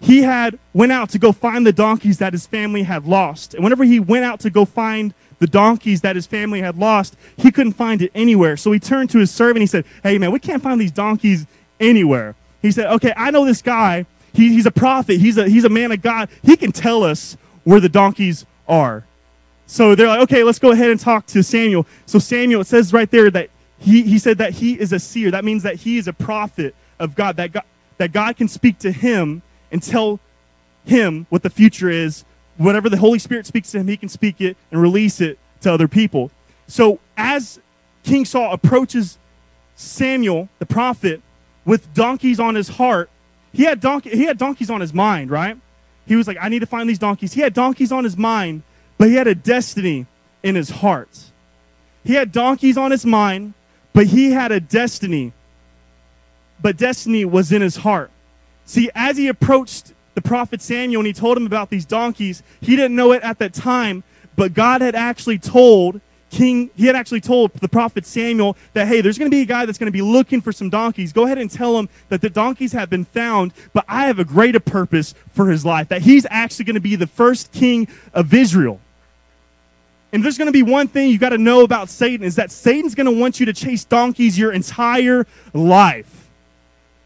He 0.00 0.22
had 0.22 0.58
went 0.72 0.92
out 0.92 1.10
to 1.10 1.18
go 1.18 1.30
find 1.32 1.66
the 1.66 1.72
donkeys 1.72 2.18
that 2.18 2.32
his 2.32 2.46
family 2.46 2.84
had 2.84 3.06
lost. 3.06 3.54
And 3.54 3.62
whenever 3.62 3.84
he 3.84 4.00
went 4.00 4.24
out 4.24 4.40
to 4.40 4.50
go 4.50 4.64
find 4.64 5.12
the 5.40 5.46
donkeys 5.46 6.00
that 6.00 6.16
his 6.16 6.26
family 6.26 6.60
had 6.60 6.78
lost, 6.78 7.16
he 7.36 7.50
couldn't 7.50 7.72
find 7.72 8.00
it 8.00 8.10
anywhere. 8.14 8.56
So 8.56 8.72
he 8.72 8.78
turned 8.78 9.10
to 9.10 9.18
his 9.18 9.30
servant. 9.30 9.60
He 9.60 9.66
said, 9.66 9.84
Hey, 10.02 10.16
man, 10.18 10.32
we 10.32 10.38
can't 10.38 10.62
find 10.62 10.80
these 10.80 10.92
donkeys 10.92 11.46
anywhere. 11.78 12.34
He 12.62 12.72
said, 12.72 12.86
Okay, 12.94 13.12
I 13.16 13.30
know 13.30 13.44
this 13.44 13.60
guy. 13.60 14.06
He, 14.32 14.52
he's 14.54 14.66
a 14.66 14.70
prophet. 14.70 15.20
He's 15.20 15.36
a, 15.36 15.48
he's 15.48 15.64
a 15.64 15.68
man 15.68 15.92
of 15.92 16.00
God. 16.00 16.28
He 16.42 16.56
can 16.56 16.72
tell 16.72 17.02
us 17.02 17.36
where 17.64 17.80
the 17.80 17.88
donkeys 17.88 18.46
are. 18.68 19.04
So 19.66 19.94
they're 19.94 20.08
like, 20.08 20.20
Okay, 20.22 20.44
let's 20.44 20.58
go 20.58 20.70
ahead 20.70 20.90
and 20.90 20.98
talk 20.98 21.26
to 21.26 21.42
Samuel. 21.42 21.86
So 22.06 22.18
Samuel, 22.18 22.62
it 22.62 22.68
says 22.68 22.92
right 22.92 23.10
there 23.10 23.30
that 23.32 23.50
he, 23.78 24.02
he 24.02 24.18
said 24.18 24.38
that 24.38 24.54
he 24.54 24.78
is 24.78 24.92
a 24.92 24.98
seer. 24.98 25.30
That 25.30 25.44
means 25.44 25.62
that 25.62 25.76
he 25.76 25.98
is 25.98 26.08
a 26.08 26.12
prophet 26.12 26.74
of 26.98 27.14
God, 27.14 27.36
that 27.36 27.52
God, 27.52 27.64
that 27.98 28.12
God 28.12 28.36
can 28.36 28.48
speak 28.48 28.78
to 28.80 28.92
him 28.92 29.42
and 29.70 29.82
tell 29.82 30.20
him 30.84 31.26
what 31.30 31.42
the 31.42 31.50
future 31.50 31.90
is 31.90 32.24
whatever 32.58 32.88
the 32.88 32.96
Holy 32.96 33.18
Spirit 33.18 33.46
speaks 33.46 33.70
to 33.70 33.78
him, 33.78 33.88
he 33.88 33.96
can 33.96 34.08
speak 34.08 34.40
it 34.40 34.56
and 34.70 34.82
release 34.82 35.20
it 35.20 35.38
to 35.62 35.72
other 35.72 35.88
people. 35.88 36.30
So 36.66 36.98
as 37.16 37.58
King 38.02 38.24
Saul 38.24 38.52
approaches 38.52 39.18
Samuel, 39.76 40.48
the 40.58 40.66
prophet, 40.66 41.22
with 41.64 41.94
donkeys 41.94 42.40
on 42.40 42.56
his 42.56 42.68
heart, 42.68 43.08
he 43.52 43.64
had, 43.64 43.80
donkey, 43.80 44.10
he 44.10 44.24
had 44.24 44.36
donkeys 44.36 44.70
on 44.70 44.80
his 44.80 44.92
mind, 44.92 45.30
right? 45.30 45.56
He 46.06 46.16
was 46.16 46.26
like, 46.26 46.36
I 46.40 46.48
need 46.48 46.60
to 46.60 46.66
find 46.66 46.88
these 46.88 46.98
donkeys. 46.98 47.32
He 47.32 47.40
had 47.40 47.54
donkeys 47.54 47.92
on 47.92 48.04
his 48.04 48.16
mind, 48.16 48.62
but 48.98 49.08
he 49.08 49.14
had 49.14 49.26
a 49.26 49.34
destiny 49.34 50.06
in 50.42 50.54
his 50.54 50.70
heart. 50.70 51.30
He 52.04 52.14
had 52.14 52.32
donkeys 52.32 52.76
on 52.76 52.90
his 52.90 53.06
mind, 53.06 53.54
but 53.98 54.06
he 54.06 54.30
had 54.30 54.52
a 54.52 54.60
destiny. 54.60 55.32
But 56.62 56.76
destiny 56.76 57.24
was 57.24 57.50
in 57.50 57.62
his 57.62 57.78
heart. 57.78 58.12
See, 58.64 58.88
as 58.94 59.16
he 59.16 59.26
approached 59.26 59.92
the 60.14 60.22
prophet 60.22 60.62
Samuel 60.62 61.00
and 61.00 61.06
he 61.08 61.12
told 61.12 61.36
him 61.36 61.46
about 61.46 61.68
these 61.68 61.84
donkeys. 61.84 62.44
He 62.60 62.76
didn't 62.76 62.94
know 62.94 63.10
it 63.10 63.24
at 63.24 63.40
that 63.40 63.52
time, 63.52 64.04
but 64.36 64.54
God 64.54 64.82
had 64.82 64.94
actually 64.94 65.40
told 65.40 66.00
King, 66.30 66.70
he 66.76 66.86
had 66.86 66.94
actually 66.94 67.22
told 67.22 67.52
the 67.54 67.68
prophet 67.68 68.06
Samuel 68.06 68.56
that, 68.72 68.86
hey, 68.86 69.00
there's 69.00 69.18
going 69.18 69.32
to 69.32 69.36
be 69.36 69.42
a 69.42 69.46
guy 69.46 69.66
that's 69.66 69.78
going 69.78 69.86
to 69.86 69.92
be 69.92 70.02
looking 70.02 70.40
for 70.40 70.52
some 70.52 70.70
donkeys. 70.70 71.12
Go 71.12 71.24
ahead 71.24 71.38
and 71.38 71.50
tell 71.50 71.76
him 71.76 71.88
that 72.08 72.20
the 72.20 72.30
donkeys 72.30 72.70
have 72.74 72.88
been 72.88 73.04
found, 73.04 73.52
but 73.72 73.84
I 73.88 74.06
have 74.06 74.20
a 74.20 74.24
greater 74.24 74.60
purpose 74.60 75.12
for 75.32 75.50
his 75.50 75.64
life, 75.64 75.88
that 75.88 76.02
he's 76.02 76.24
actually 76.30 76.66
going 76.66 76.74
to 76.74 76.80
be 76.80 76.94
the 76.94 77.08
first 77.08 77.50
king 77.50 77.88
of 78.14 78.32
Israel. 78.32 78.78
And 80.12 80.24
there's 80.24 80.38
going 80.38 80.46
to 80.46 80.52
be 80.52 80.62
one 80.62 80.88
thing 80.88 81.10
you 81.10 81.18
got 81.18 81.30
to 81.30 81.38
know 81.38 81.62
about 81.62 81.90
Satan 81.90 82.24
is 82.24 82.36
that 82.36 82.50
Satan's 82.50 82.94
going 82.94 83.06
to 83.06 83.20
want 83.20 83.40
you 83.40 83.46
to 83.46 83.52
chase 83.52 83.84
donkeys 83.84 84.38
your 84.38 84.52
entire 84.52 85.26
life. 85.52 86.30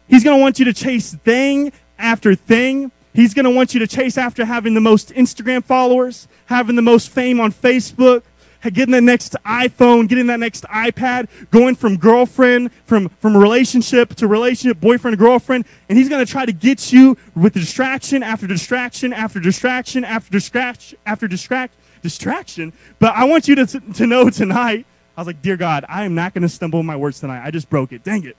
He's 0.07 0.23
going 0.23 0.37
to 0.37 0.41
want 0.41 0.59
you 0.59 0.65
to 0.65 0.73
chase 0.73 1.13
thing 1.13 1.73
after 1.97 2.35
thing. 2.35 2.91
He's 3.13 3.33
going 3.33 3.45
to 3.45 3.51
want 3.51 3.73
you 3.73 3.79
to 3.79 3.87
chase 3.87 4.17
after 4.17 4.45
having 4.45 4.73
the 4.73 4.81
most 4.81 5.09
Instagram 5.09 5.63
followers, 5.63 6.27
having 6.45 6.75
the 6.75 6.81
most 6.81 7.09
fame 7.09 7.39
on 7.39 7.51
Facebook, 7.51 8.23
getting 8.71 8.91
the 8.91 9.01
next 9.01 9.35
iPhone, 9.45 10.07
getting 10.07 10.27
that 10.27 10.39
next 10.39 10.63
iPad, 10.65 11.27
going 11.51 11.75
from 11.75 11.97
girlfriend, 11.97 12.71
from, 12.85 13.09
from 13.09 13.35
relationship 13.35 14.15
to 14.15 14.27
relationship, 14.27 14.79
boyfriend 14.79 15.13
to 15.13 15.17
girlfriend. 15.17 15.65
And 15.89 15.97
he's 15.97 16.09
going 16.09 16.25
to 16.25 16.31
try 16.31 16.45
to 16.45 16.53
get 16.53 16.93
you 16.93 17.17
with 17.35 17.53
distraction 17.53 18.23
after 18.23 18.47
distraction 18.47 19.11
after 19.13 19.39
distraction 19.39 20.05
after 20.05 20.31
distraction 20.31 20.97
after 21.05 21.27
distract, 21.27 21.75
distraction. 22.03 22.73
But 22.99 23.15
I 23.15 23.23
want 23.23 23.47
you 23.47 23.55
to, 23.55 23.65
to 23.65 24.05
know 24.05 24.29
tonight, 24.29 24.85
I 25.17 25.21
was 25.21 25.27
like, 25.27 25.41
Dear 25.41 25.57
God, 25.57 25.85
I 25.89 26.03
am 26.03 26.13
not 26.13 26.35
going 26.35 26.43
to 26.43 26.49
stumble 26.49 26.83
my 26.83 26.95
words 26.95 27.19
tonight. 27.19 27.43
I 27.43 27.49
just 27.49 27.69
broke 27.69 27.91
it. 27.91 28.03
Dang 28.03 28.25
it. 28.25 28.37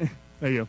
There 0.40 0.50
you 0.50 0.58
go. 0.60 0.68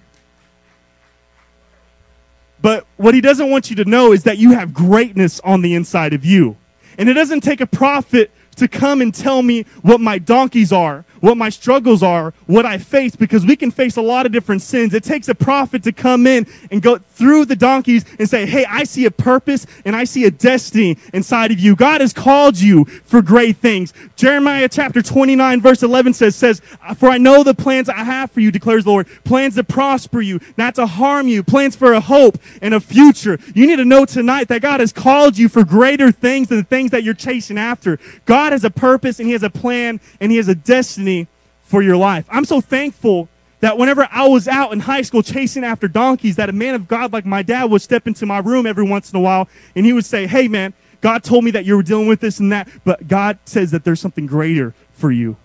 But 2.61 2.85
what 2.97 3.13
he 3.15 3.21
doesn't 3.21 3.49
want 3.49 3.69
you 3.69 3.77
to 3.77 3.85
know 3.85 4.11
is 4.11 4.23
that 4.23 4.37
you 4.37 4.51
have 4.51 4.73
greatness 4.73 5.39
on 5.39 5.61
the 5.61 5.73
inside 5.73 6.13
of 6.13 6.25
you. 6.25 6.57
And 6.97 7.09
it 7.09 7.13
doesn't 7.13 7.41
take 7.41 7.61
a 7.61 7.65
prophet 7.65 8.31
to 8.61 8.67
come 8.67 9.01
and 9.01 9.13
tell 9.13 9.41
me 9.41 9.63
what 9.81 9.99
my 9.99 10.19
donkeys 10.19 10.71
are 10.71 11.03
what 11.21 11.37
my 11.37 11.49
struggles 11.49 12.03
are, 12.03 12.33
what 12.47 12.65
I 12.65 12.77
face, 12.77 13.15
because 13.15 13.45
we 13.45 13.55
can 13.55 13.71
face 13.71 13.95
a 13.95 14.01
lot 14.01 14.25
of 14.25 14.31
different 14.31 14.61
sins. 14.61 14.93
It 14.93 15.03
takes 15.03 15.29
a 15.29 15.35
prophet 15.35 15.83
to 15.83 15.91
come 15.91 16.27
in 16.27 16.47
and 16.69 16.81
go 16.81 16.97
through 16.97 17.45
the 17.45 17.55
donkeys 17.55 18.03
and 18.19 18.29
say, 18.29 18.45
Hey, 18.45 18.65
I 18.65 18.83
see 18.83 19.05
a 19.05 19.11
purpose 19.11 19.65
and 19.85 19.95
I 19.95 20.03
see 20.03 20.25
a 20.25 20.31
destiny 20.31 20.97
inside 21.13 21.51
of 21.51 21.59
you. 21.59 21.75
God 21.75 22.01
has 22.01 22.11
called 22.11 22.59
you 22.59 22.85
for 22.85 23.21
great 23.21 23.57
things. 23.57 23.93
Jeremiah 24.15 24.67
chapter 24.67 25.01
29, 25.01 25.61
verse 25.61 25.83
11 25.83 26.13
says, 26.13 26.35
says, 26.35 26.61
For 26.97 27.09
I 27.09 27.17
know 27.17 27.43
the 27.43 27.53
plans 27.53 27.87
I 27.87 28.03
have 28.03 28.31
for 28.31 28.39
you, 28.39 28.51
declares 28.51 28.83
the 28.83 28.89
Lord, 28.89 29.07
plans 29.23 29.55
to 29.55 29.63
prosper 29.63 30.21
you, 30.21 30.39
not 30.57 30.75
to 30.75 30.87
harm 30.87 31.27
you, 31.27 31.43
plans 31.43 31.75
for 31.75 31.93
a 31.93 32.01
hope 32.01 32.39
and 32.61 32.73
a 32.73 32.79
future. 32.79 33.37
You 33.53 33.67
need 33.67 33.75
to 33.77 33.85
know 33.85 34.05
tonight 34.05 34.47
that 34.47 34.61
God 34.61 34.79
has 34.79 34.91
called 34.91 35.37
you 35.37 35.49
for 35.49 35.63
greater 35.63 36.11
things 36.11 36.47
than 36.47 36.57
the 36.57 36.63
things 36.63 36.91
that 36.91 37.03
you're 37.03 37.13
chasing 37.13 37.59
after. 37.59 37.99
God 38.25 38.50
has 38.51 38.63
a 38.63 38.69
purpose 38.69 39.19
and 39.19 39.27
He 39.27 39.33
has 39.33 39.43
a 39.43 39.49
plan 39.49 39.99
and 40.19 40.31
He 40.31 40.37
has 40.37 40.47
a 40.47 40.55
destiny 40.55 41.27
for 41.63 41.81
your 41.81 41.97
life. 41.97 42.25
I'm 42.29 42.45
so 42.45 42.61
thankful 42.61 43.29
that 43.61 43.77
whenever 43.77 44.07
I 44.11 44.27
was 44.27 44.47
out 44.47 44.73
in 44.73 44.81
high 44.81 45.03
school 45.03 45.23
chasing 45.23 45.63
after 45.63 45.87
donkeys, 45.87 46.35
that 46.35 46.49
a 46.49 46.53
man 46.53 46.75
of 46.75 46.87
God 46.87 47.13
like 47.13 47.25
my 47.25 47.43
dad 47.43 47.65
would 47.65 47.81
step 47.81 48.07
into 48.07 48.25
my 48.25 48.39
room 48.39 48.65
every 48.65 48.83
once 48.83 49.11
in 49.11 49.17
a 49.17 49.21
while 49.21 49.47
and 49.75 49.85
he 49.85 49.93
would 49.93 50.05
say, 50.05 50.27
Hey, 50.27 50.47
man, 50.47 50.73
God 50.99 51.23
told 51.23 51.43
me 51.43 51.51
that 51.51 51.65
you 51.65 51.75
were 51.75 51.83
dealing 51.83 52.07
with 52.07 52.19
this 52.19 52.39
and 52.39 52.51
that, 52.51 52.67
but 52.83 53.07
God 53.07 53.39
says 53.45 53.71
that 53.71 53.83
there's 53.83 53.99
something 53.99 54.25
greater 54.25 54.73
for 54.93 55.11
you. 55.11 55.37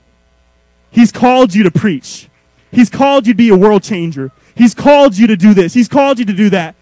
He's 0.91 1.13
called 1.13 1.55
you 1.55 1.63
to 1.63 1.71
preach. 1.71 2.29
He's 2.71 2.91
called 2.91 3.27
you 3.27 3.33
to 3.33 3.37
be 3.37 3.49
a 3.49 3.57
world 3.57 3.83
changer. 3.83 4.33
He's 4.55 4.75
called 4.75 5.17
you 5.17 5.27
to 5.27 5.37
do 5.37 5.55
this. 5.55 5.75
He's 5.75 5.89
called 5.89 6.19
you 6.19 6.25
to 6.25 6.33
do 6.33 6.51
that. 6.51 6.75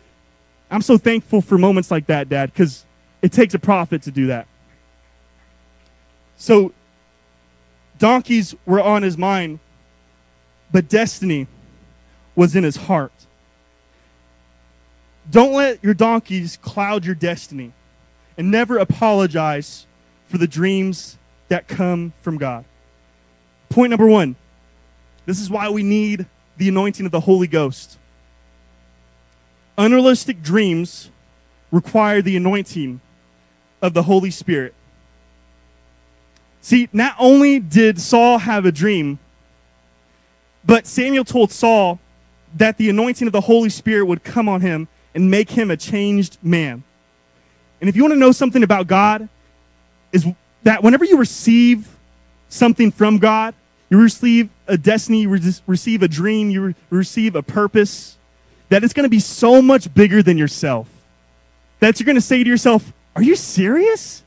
I'm 0.71 0.83
so 0.83 0.99
thankful 0.99 1.41
for 1.41 1.59
moments 1.59 1.91
like 1.91 2.07
that, 2.07 2.29
Dad, 2.29 2.53
because 2.53 2.85
it 3.23 3.33
takes 3.33 3.55
a 3.55 3.59
prophet 3.59 4.03
to 4.03 4.11
do 4.11 4.27
that. 4.29 4.47
So 6.37 6.73
Donkeys 7.99 8.55
were 8.67 8.81
on 8.81 9.03
his 9.03 9.17
mind, 9.17 9.61
but 10.73 10.89
destiny 10.89 11.47
was 12.35 12.57
in 12.57 12.65
his 12.65 12.77
heart. 12.77 13.13
Don't 15.31 15.55
let 15.55 15.83
your 15.83 15.95
donkeys 15.95 16.59
cloud 16.61 17.05
your 17.05 17.15
destiny 17.15 17.73
and 18.37 18.51
never 18.51 18.77
apologize 18.77 19.87
for 20.27 20.39
the 20.39 20.47
dreams 20.47 21.17
that 21.49 21.69
come 21.69 22.13
from 22.21 22.37
God. 22.37 22.65
Point 23.71 23.91
number 23.91 24.07
one 24.07 24.37
this 25.27 25.41
is 25.41 25.49
why 25.49 25.71
we 25.71 25.83
need 25.83 26.27
the 26.59 26.69
anointing 26.69 27.07
of 27.07 27.13
the 27.13 27.21
Holy 27.21 27.47
Ghost. 27.47 27.99
Unrealistic 29.79 30.43
dreams 30.43 31.11
require 31.71 32.21
the 32.21 32.37
anointing 32.37 33.01
of 33.81 33.95
the 33.95 34.03
Holy 34.03 34.31
Spirit. 34.31 34.75
See, 36.65 36.89
not 36.95 37.15
only 37.19 37.61
did 37.61 38.01
Saul 38.01 38.39
have 38.39 38.65
a 38.65 38.73
dream, 38.73 39.19
but 40.65 40.87
Samuel 40.87 41.27
told 41.27 41.53
Saul 41.53 42.01
that 42.57 42.79
the 42.79 42.89
anointing 42.89 43.27
of 43.27 43.35
the 43.35 43.43
Holy 43.43 43.69
Spirit 43.69 44.07
would 44.07 44.25
come 44.25 44.49
on 44.49 44.63
him 44.63 44.89
and 45.15 45.31
make 45.31 45.51
him 45.51 45.71
a 45.71 45.77
changed 45.77 46.39
man. 46.43 46.83
And 47.83 47.91
if 47.91 47.97
you 47.97 48.03
want 48.03 48.15
to 48.15 48.19
know 48.19 48.33
something 48.33 48.63
about 48.63 48.87
God, 48.87 49.29
is 50.11 50.27
that 50.63 50.83
whenever 50.83 51.05
you 51.05 51.19
receive 51.19 51.87
something 52.49 52.91
from 52.91 53.19
God, 53.19 53.55
you 53.91 54.01
receive 54.01 54.49
a 54.67 54.79
destiny, 54.79 55.21
you 55.21 55.39
receive 55.67 56.03
a 56.03 56.09
dream, 56.09 56.49
you 56.49 56.75
receive 56.89 57.37
a 57.37 57.43
purpose, 57.43 58.17
that 58.71 58.83
it's 58.83 58.95
going 58.95 59.05
to 59.05 59.11
be 59.11 59.21
so 59.21 59.61
much 59.61 59.93
bigger 59.93 60.23
than 60.23 60.39
yourself. 60.39 60.89
That 61.81 62.01
you're 62.01 62.07
going 62.07 62.17
to 62.17 62.23
say 62.23 62.43
to 62.43 62.49
yourself, 62.49 62.91
Are 63.15 63.23
you 63.23 63.37
serious? 63.37 64.24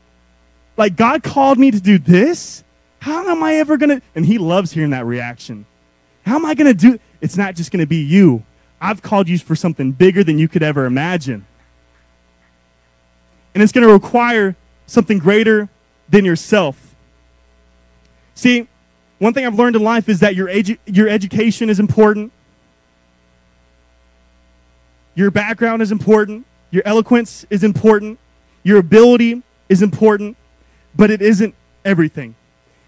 Like, 0.77 0.95
God 0.95 1.23
called 1.23 1.57
me 1.57 1.71
to 1.71 1.81
do 1.81 1.97
this? 1.97 2.63
How 2.99 3.27
am 3.27 3.43
I 3.43 3.55
ever 3.55 3.77
going 3.77 3.99
to? 3.99 4.01
And 4.15 4.25
He 4.25 4.37
loves 4.37 4.71
hearing 4.71 4.91
that 4.91 5.05
reaction. 5.05 5.65
How 6.25 6.35
am 6.35 6.45
I 6.45 6.53
going 6.53 6.67
to 6.67 6.73
do? 6.73 6.99
It's 7.19 7.35
not 7.35 7.55
just 7.55 7.71
going 7.71 7.79
to 7.79 7.87
be 7.87 7.97
you. 7.97 8.43
I've 8.79 9.01
called 9.01 9.27
you 9.27 9.37
for 9.39 9.55
something 9.55 9.91
bigger 9.91 10.23
than 10.23 10.37
you 10.37 10.47
could 10.47 10.61
ever 10.61 10.85
imagine. 10.85 11.45
And 13.53 13.63
it's 13.63 13.71
going 13.71 13.87
to 13.87 13.91
require 13.91 14.55
something 14.85 15.17
greater 15.17 15.67
than 16.09 16.25
yourself. 16.25 16.95
See, 18.35 18.67
one 19.17 19.33
thing 19.33 19.47
I've 19.47 19.55
learned 19.55 19.75
in 19.75 19.83
life 19.83 20.09
is 20.09 20.19
that 20.19 20.35
your, 20.35 20.47
edu- 20.47 20.77
your 20.85 21.09
education 21.09 21.69
is 21.69 21.79
important, 21.79 22.31
your 25.15 25.31
background 25.31 25.81
is 25.81 25.91
important, 25.91 26.45
your 26.69 26.83
eloquence 26.85 27.45
is 27.49 27.63
important, 27.63 28.19
your 28.61 28.77
ability 28.77 29.41
is 29.69 29.81
important, 29.81 30.37
but 30.95 31.11
it 31.11 31.21
isn't 31.21 31.55
everything. 31.85 32.35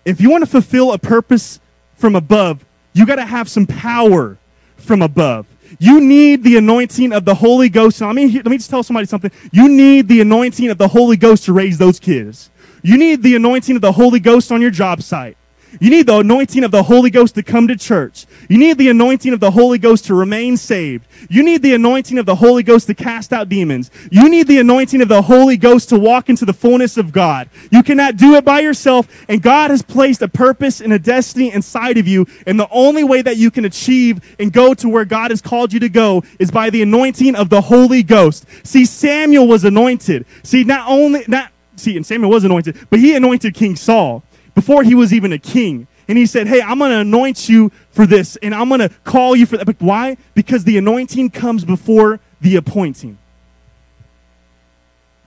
If 0.06 0.22
you 0.22 0.30
want 0.30 0.44
to 0.44 0.50
fulfill 0.50 0.92
a 0.92 0.98
purpose 0.98 1.60
from 1.96 2.16
above, 2.16 2.66
you 2.94 3.06
got 3.06 3.16
to 3.16 3.26
have 3.26 3.50
some 3.50 3.68
power 3.68 4.38
from 4.78 5.02
above. 5.02 5.46
You 5.78 6.02
need 6.02 6.44
the 6.44 6.58
anointing 6.58 7.14
of 7.14 7.26
the 7.26 7.36
Holy 7.36 7.70
Ghost. 7.70 8.02
Now, 8.02 8.08
let 8.08 8.16
me, 8.16 8.32
let 8.32 8.48
me 8.48 8.58
just 8.58 8.70
tell 8.70 8.82
somebody 8.82 9.06
something. 9.06 9.32
You 9.52 9.68
need 9.68 10.08
the 10.08 10.22
anointing 10.22 10.70
of 10.70 10.78
the 10.78 10.88
Holy 10.88 11.18
Ghost 11.18 11.46
to 11.46 11.54
raise 11.54 11.78
those 11.78 12.00
kids. 12.00 12.50
You 12.82 12.98
need 12.98 13.22
the 13.22 13.36
anointing 13.36 13.76
of 13.76 13.82
the 13.82 13.92
Holy 13.92 14.20
Ghost 14.20 14.52
on 14.52 14.62
your 14.62 14.72
job 14.72 15.04
site. 15.04 15.38
You 15.80 15.90
need 15.90 16.08
the 16.08 16.18
anointing 16.18 16.64
of 16.64 16.72
the 16.72 16.84
Holy 16.84 17.10
Ghost 17.10 17.36
to 17.36 17.44
come 17.44 17.68
to 17.68 17.76
church. 17.76 18.26
You 18.50 18.58
need 18.58 18.78
the 18.78 18.90
anointing 18.90 19.34
of 19.34 19.40
the 19.40 19.52
Holy 19.52 19.78
Ghost 19.78 20.06
to 20.06 20.16
remain 20.16 20.58
saved. 20.58 21.08
You 21.30 21.44
need 21.44 21.62
the 21.62 21.74
anointing 21.74 22.18
of 22.18 22.26
the 22.26 22.36
Holy 22.36 22.64
Ghost 22.64 22.88
to 22.88 22.96
cast 22.96 23.32
out 23.32 23.50
demons. 23.50 23.92
You 24.12 24.30
need 24.30 24.48
the 24.48 24.60
anointing 24.60 25.02
of 25.02 25.08
the 25.08 25.22
Holy 25.22 25.58
Ghost 25.58 25.90
to 25.90 26.00
walk 26.00 26.30
into 26.30 26.46
the 26.46 26.54
fullness 26.54 26.98
of 26.98 27.12
God. 27.12 27.50
You 27.72 27.84
cannot 27.84 28.18
do 28.18 28.36
it 28.36 28.44
by 28.44 28.62
yourself, 28.62 29.08
and 29.30 29.42
God 29.42 29.70
has 29.70 29.82
placed 29.82 30.22
a 30.22 30.28
purpose 30.28 30.82
and 30.82 30.92
a 30.92 31.00
destiny 31.00 31.52
inside 31.52 31.98
of 31.98 32.08
you. 32.08 32.26
And 32.48 32.60
the 32.60 32.70
only 32.72 33.04
way 33.04 33.22
that 33.22 33.38
you 33.38 33.52
can 33.52 33.66
achieve 33.66 34.36
and 34.40 34.52
go 34.52 34.74
to 34.74 34.90
where 34.90 35.06
God 35.06 35.32
has 35.32 35.42
called 35.42 35.72
you 35.72 35.80
to 35.82 35.90
go 35.90 36.24
is 36.40 36.50
by 36.50 36.70
the 36.70 36.82
anointing 36.82 37.36
of 37.36 37.50
the 37.50 37.62
Holy 37.62 38.02
Ghost. 38.02 38.46
See, 38.64 38.86
Samuel 38.86 39.48
was 39.48 39.64
anointed. 39.64 40.26
See, 40.44 40.64
not 40.64 40.90
only, 40.90 41.26
not, 41.28 41.52
see, 41.76 41.96
and 41.96 42.06
Samuel 42.06 42.32
was 42.32 42.44
anointed, 42.44 42.78
but 42.90 43.00
he 43.00 43.16
anointed 43.16 43.54
King 43.54 43.76
Saul 43.76 44.24
before 44.56 44.84
he 44.84 44.96
was 44.96 45.14
even 45.14 45.34
a 45.34 45.40
king. 45.40 45.88
And 46.08 46.18
he 46.18 46.26
said, 46.26 46.48
Hey, 46.48 46.62
I'm 46.62 46.80
going 46.80 46.92
to 46.92 47.00
anoint 47.00 47.48
you 47.50 47.72
for 47.92 48.06
this, 48.06 48.36
and 48.38 48.54
I'm 48.56 48.68
going 48.68 48.82
to 48.82 48.90
call 49.04 49.36
you 49.36 49.46
for 49.46 49.58
that. 49.58 49.66
But 49.66 49.80
why? 49.80 50.18
Because 50.34 50.64
the 50.64 50.78
anointing 50.78 51.30
comes 51.30 51.64
before 51.66 52.20
the 52.42 52.56
appointing. 52.56 53.18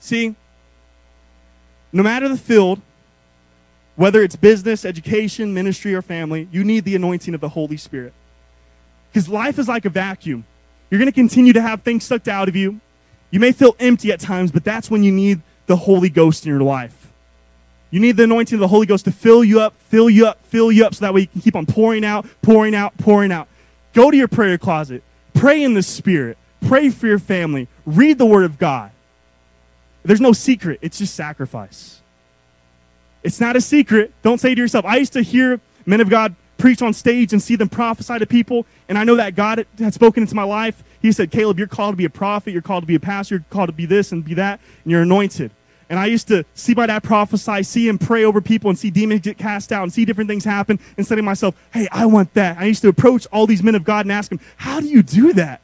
See, 0.01 0.35
no 1.93 2.03
matter 2.03 2.29
the 2.29 2.37
field, 2.37 2.81
whether 3.95 4.23
it's 4.23 4.35
business, 4.35 4.85
education, 4.85 5.55
ministry, 5.55 5.95
or 5.95 6.03
family, 6.03 6.49
you 6.51 6.65
need 6.65 6.85
the 6.85 6.97
anointing 6.97 7.35
of 7.35 7.41
the 7.41 7.51
Holy 7.51 7.77
Spirit. 7.77 8.13
Because 9.13 9.29
life 9.29 9.59
is 9.59 9.69
like 9.69 9.85
a 9.85 9.91
vacuum. 9.91 10.45
You're 10.91 10.99
going 10.99 11.11
to 11.11 11.15
continue 11.15 11.53
to 11.53 11.63
have 11.63 11.83
things 11.83 12.05
sucked 12.05 12.29
out 12.29 12.49
of 12.49 12.57
you. 12.57 12.81
You 13.31 13.41
may 13.41 13.53
feel 13.53 13.77
empty 13.79 14.11
at 14.13 14.21
times, 14.21 14.51
but 14.51 14.65
that's 14.65 14.91
when 14.91 15.03
you 15.03 15.13
need 15.13 15.43
the 15.67 15.77
Holy 15.77 16.09
Ghost 16.09 16.45
in 16.45 16.51
your 16.51 16.63
life. 16.63 17.02
You 17.93 18.01
need 18.01 18.17
the 18.17 18.25
anointing 18.25 18.57
of 18.57 18.61
the 18.61 18.69
Holy 18.69 18.87
Ghost 18.87 19.05
to 19.05 19.13
fill 19.13 19.45
you 19.45 19.61
up, 19.61 19.75
fill 19.89 20.09
you 20.09 20.27
up, 20.27 20.43
fill 20.47 20.73
you 20.73 20.85
up, 20.85 20.95
so 20.95 21.05
that 21.05 21.13
way 21.13 21.21
you 21.21 21.27
can 21.27 21.43
keep 21.43 21.55
on 21.55 21.67
pouring 21.67 22.05
out, 22.05 22.27
pouring 22.41 22.75
out, 22.75 22.97
pouring 22.97 23.31
out. 23.31 23.49
Go 23.93 24.11
to 24.11 24.17
your 24.17 24.29
prayer 24.29 24.57
closet. 24.57 25.03
Pray 25.35 25.63
in 25.63 25.75
the 25.75 25.83
Spirit. 25.83 26.39
Pray 26.67 26.89
for 26.89 27.07
your 27.07 27.19
family. 27.19 27.69
Read 27.85 28.17
the 28.17 28.25
Word 28.25 28.45
of 28.45 28.59
God. 28.59 28.93
There's 30.05 30.23
no 30.23 30.33
secret, 30.33 30.79
it's 30.83 30.99
just 30.99 31.15
sacrifice. 31.15 32.01
It's 33.23 33.41
not 33.41 33.57
a 33.57 33.61
secret. 33.61 34.13
Don't 34.23 34.41
say 34.41 34.55
to 34.55 34.61
yourself, 34.61 34.85
I 34.85 34.97
used 34.97 35.13
to 35.13 35.23
hear 35.23 35.61
men 35.85 36.01
of 36.01 36.09
God 36.09 36.35
preach 36.57 36.81
on 36.81 36.95
stage 36.95 37.33
and 37.33 37.43
see 37.43 37.57
them 37.57 37.69
prophesy 37.69 38.19
to 38.19 38.27
people, 38.27 38.65
and 38.89 38.97
I 38.97 39.05
know 39.05 39.17
that 39.17 39.35
God 39.35 39.67
had 39.79 39.93
spoken 39.93 40.23
into 40.23 40.35
my 40.35 40.45
life. 40.45 40.83
He 41.03 41.13
said, 41.13 41.31
Caleb, 41.31 41.59
you're 41.59 41.69
called 41.69 41.93
to 41.93 41.97
be 41.97 42.05
a 42.07 42.11
prophet, 42.11 42.53
you're 42.53 42.63
called 42.63 42.85
to 42.85 42.87
be 42.87 42.95
a 42.95 43.01
pastor, 43.01 43.35
you're 43.35 43.45
called 43.51 43.69
to 43.69 43.73
be 43.73 43.85
this 43.85 44.13
and 44.13 44.25
be 44.25 44.35
that, 44.35 44.61
and 44.83 44.91
you're 44.91 45.03
anointed. 45.03 45.51
And 45.93 46.01
I 46.01 46.07
used 46.07 46.27
to 46.29 46.47
see 46.55 46.73
my 46.73 46.87
dad 46.87 47.03
prophesy, 47.03 47.63
see 47.65 47.87
him 47.87 47.99
pray 47.99 48.25
over 48.25 48.41
people, 48.41 48.71
and 48.71 48.79
see 48.79 48.89
demons 48.89 49.21
get 49.21 49.37
cast 49.37 49.71
out, 49.73 49.83
and 49.83 49.93
see 49.93 50.07
different 50.07 50.31
things 50.31 50.43
happen, 50.43 50.81
and 50.97 51.07
say 51.07 51.17
to 51.17 51.23
myself, 51.23 51.55
hey, 51.71 51.87
I 51.93 52.07
want 52.07 52.33
that. 52.33 52.57
I 52.57 52.65
used 52.65 52.81
to 52.81 52.89
approach 52.89 53.27
all 53.31 53.47
these 53.47 53.63
men 53.63 53.75
of 53.75 53.85
God 53.85 54.07
and 54.07 54.11
ask 54.11 54.31
them, 54.31 54.41
how 54.57 54.81
do 54.81 54.87
you 54.87 55.03
do 55.03 55.35
that? 55.35 55.61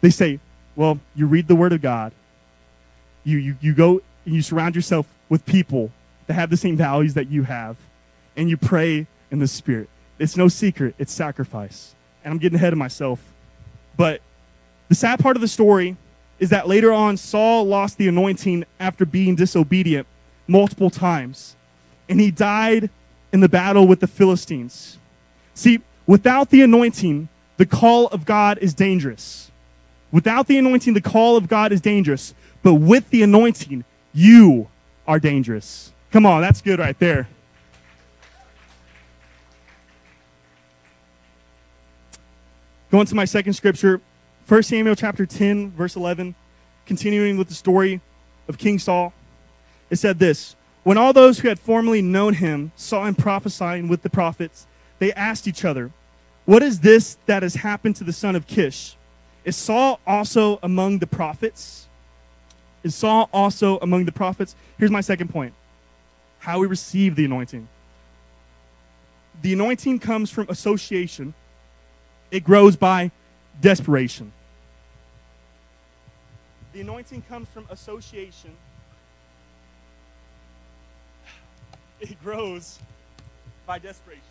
They 0.00 0.10
say, 0.10 0.40
well, 0.74 0.98
you 1.14 1.28
read 1.28 1.46
the 1.46 1.54
Word 1.54 1.72
of 1.72 1.80
God. 1.80 2.10
You, 3.22 3.38
you, 3.38 3.56
you 3.60 3.72
go 3.72 4.02
and 4.24 4.34
you 4.34 4.42
surround 4.42 4.74
yourself 4.74 5.06
with 5.28 5.46
people 5.46 5.92
that 6.26 6.34
have 6.34 6.50
the 6.50 6.56
same 6.56 6.76
values 6.76 7.14
that 7.14 7.30
you 7.30 7.44
have, 7.44 7.76
and 8.36 8.50
you 8.50 8.56
pray 8.56 9.06
in 9.30 9.38
the 9.38 9.46
Spirit. 9.46 9.88
It's 10.18 10.36
no 10.36 10.48
secret, 10.48 10.96
it's 10.98 11.12
sacrifice. 11.12 11.94
And 12.24 12.32
I'm 12.32 12.38
getting 12.38 12.56
ahead 12.56 12.72
of 12.72 12.78
myself. 12.80 13.22
But 13.96 14.20
the 14.88 14.96
sad 14.96 15.20
part 15.20 15.36
of 15.36 15.40
the 15.40 15.46
story 15.46 15.96
is 16.40 16.50
that 16.50 16.66
later 16.66 16.92
on, 16.92 17.16
Saul 17.16 17.64
lost 17.64 17.98
the 17.98 18.08
anointing 18.08 18.64
after 18.80 19.04
being 19.04 19.36
disobedient 19.36 20.06
multiple 20.48 20.90
times. 20.90 21.54
And 22.08 22.18
he 22.18 22.30
died 22.30 22.90
in 23.32 23.40
the 23.40 23.48
battle 23.48 23.86
with 23.86 24.00
the 24.00 24.06
Philistines. 24.08 24.98
See, 25.54 25.80
without 26.06 26.50
the 26.50 26.62
anointing, 26.62 27.28
the 27.58 27.66
call 27.66 28.08
of 28.08 28.24
God 28.24 28.58
is 28.58 28.72
dangerous. 28.72 29.50
Without 30.10 30.46
the 30.48 30.56
anointing, 30.56 30.94
the 30.94 31.00
call 31.02 31.36
of 31.36 31.46
God 31.46 31.72
is 31.72 31.80
dangerous. 31.80 32.34
But 32.62 32.74
with 32.74 33.10
the 33.10 33.22
anointing, 33.22 33.84
you 34.12 34.68
are 35.06 35.20
dangerous. 35.20 35.92
Come 36.10 36.24
on, 36.24 36.40
that's 36.40 36.62
good 36.62 36.78
right 36.78 36.98
there. 36.98 37.28
Going 42.90 43.06
to 43.06 43.14
my 43.14 43.24
second 43.24 43.52
scripture, 43.52 44.00
1 44.48 44.64
Samuel 44.64 44.96
chapter 44.96 45.24
10, 45.24 45.70
verse 45.70 45.94
11, 45.94 46.34
continuing 46.90 47.36
with 47.36 47.46
the 47.46 47.54
story 47.54 48.00
of 48.48 48.58
King 48.58 48.76
Saul, 48.76 49.12
it 49.90 49.96
said 50.00 50.18
this 50.18 50.56
When 50.82 50.98
all 50.98 51.12
those 51.12 51.38
who 51.38 51.46
had 51.46 51.60
formerly 51.60 52.02
known 52.02 52.34
him 52.34 52.72
saw 52.74 53.04
him 53.04 53.14
prophesying 53.14 53.86
with 53.86 54.02
the 54.02 54.10
prophets, 54.10 54.66
they 54.98 55.12
asked 55.12 55.46
each 55.46 55.64
other, 55.64 55.92
What 56.46 56.64
is 56.64 56.80
this 56.80 57.16
that 57.26 57.44
has 57.44 57.54
happened 57.54 57.94
to 57.96 58.02
the 58.02 58.12
son 58.12 58.34
of 58.34 58.48
Kish? 58.48 58.96
Is 59.44 59.54
Saul 59.54 60.00
also 60.04 60.58
among 60.64 60.98
the 60.98 61.06
prophets? 61.06 61.86
Is 62.82 62.96
Saul 62.96 63.30
also 63.32 63.78
among 63.78 64.04
the 64.06 64.12
prophets? 64.12 64.56
Here's 64.76 64.90
my 64.90 65.00
second 65.00 65.28
point 65.28 65.54
how 66.40 66.58
we 66.58 66.66
receive 66.66 67.14
the 67.14 67.24
anointing. 67.24 67.68
The 69.42 69.52
anointing 69.52 70.00
comes 70.00 70.28
from 70.28 70.46
association, 70.48 71.34
it 72.32 72.42
grows 72.42 72.74
by 72.74 73.12
desperation. 73.60 74.32
The 76.72 76.80
anointing 76.80 77.22
comes 77.22 77.48
from 77.48 77.66
association. 77.70 78.56
It 82.00 82.22
grows 82.22 82.78
by 83.66 83.78
desperation. 83.78 84.22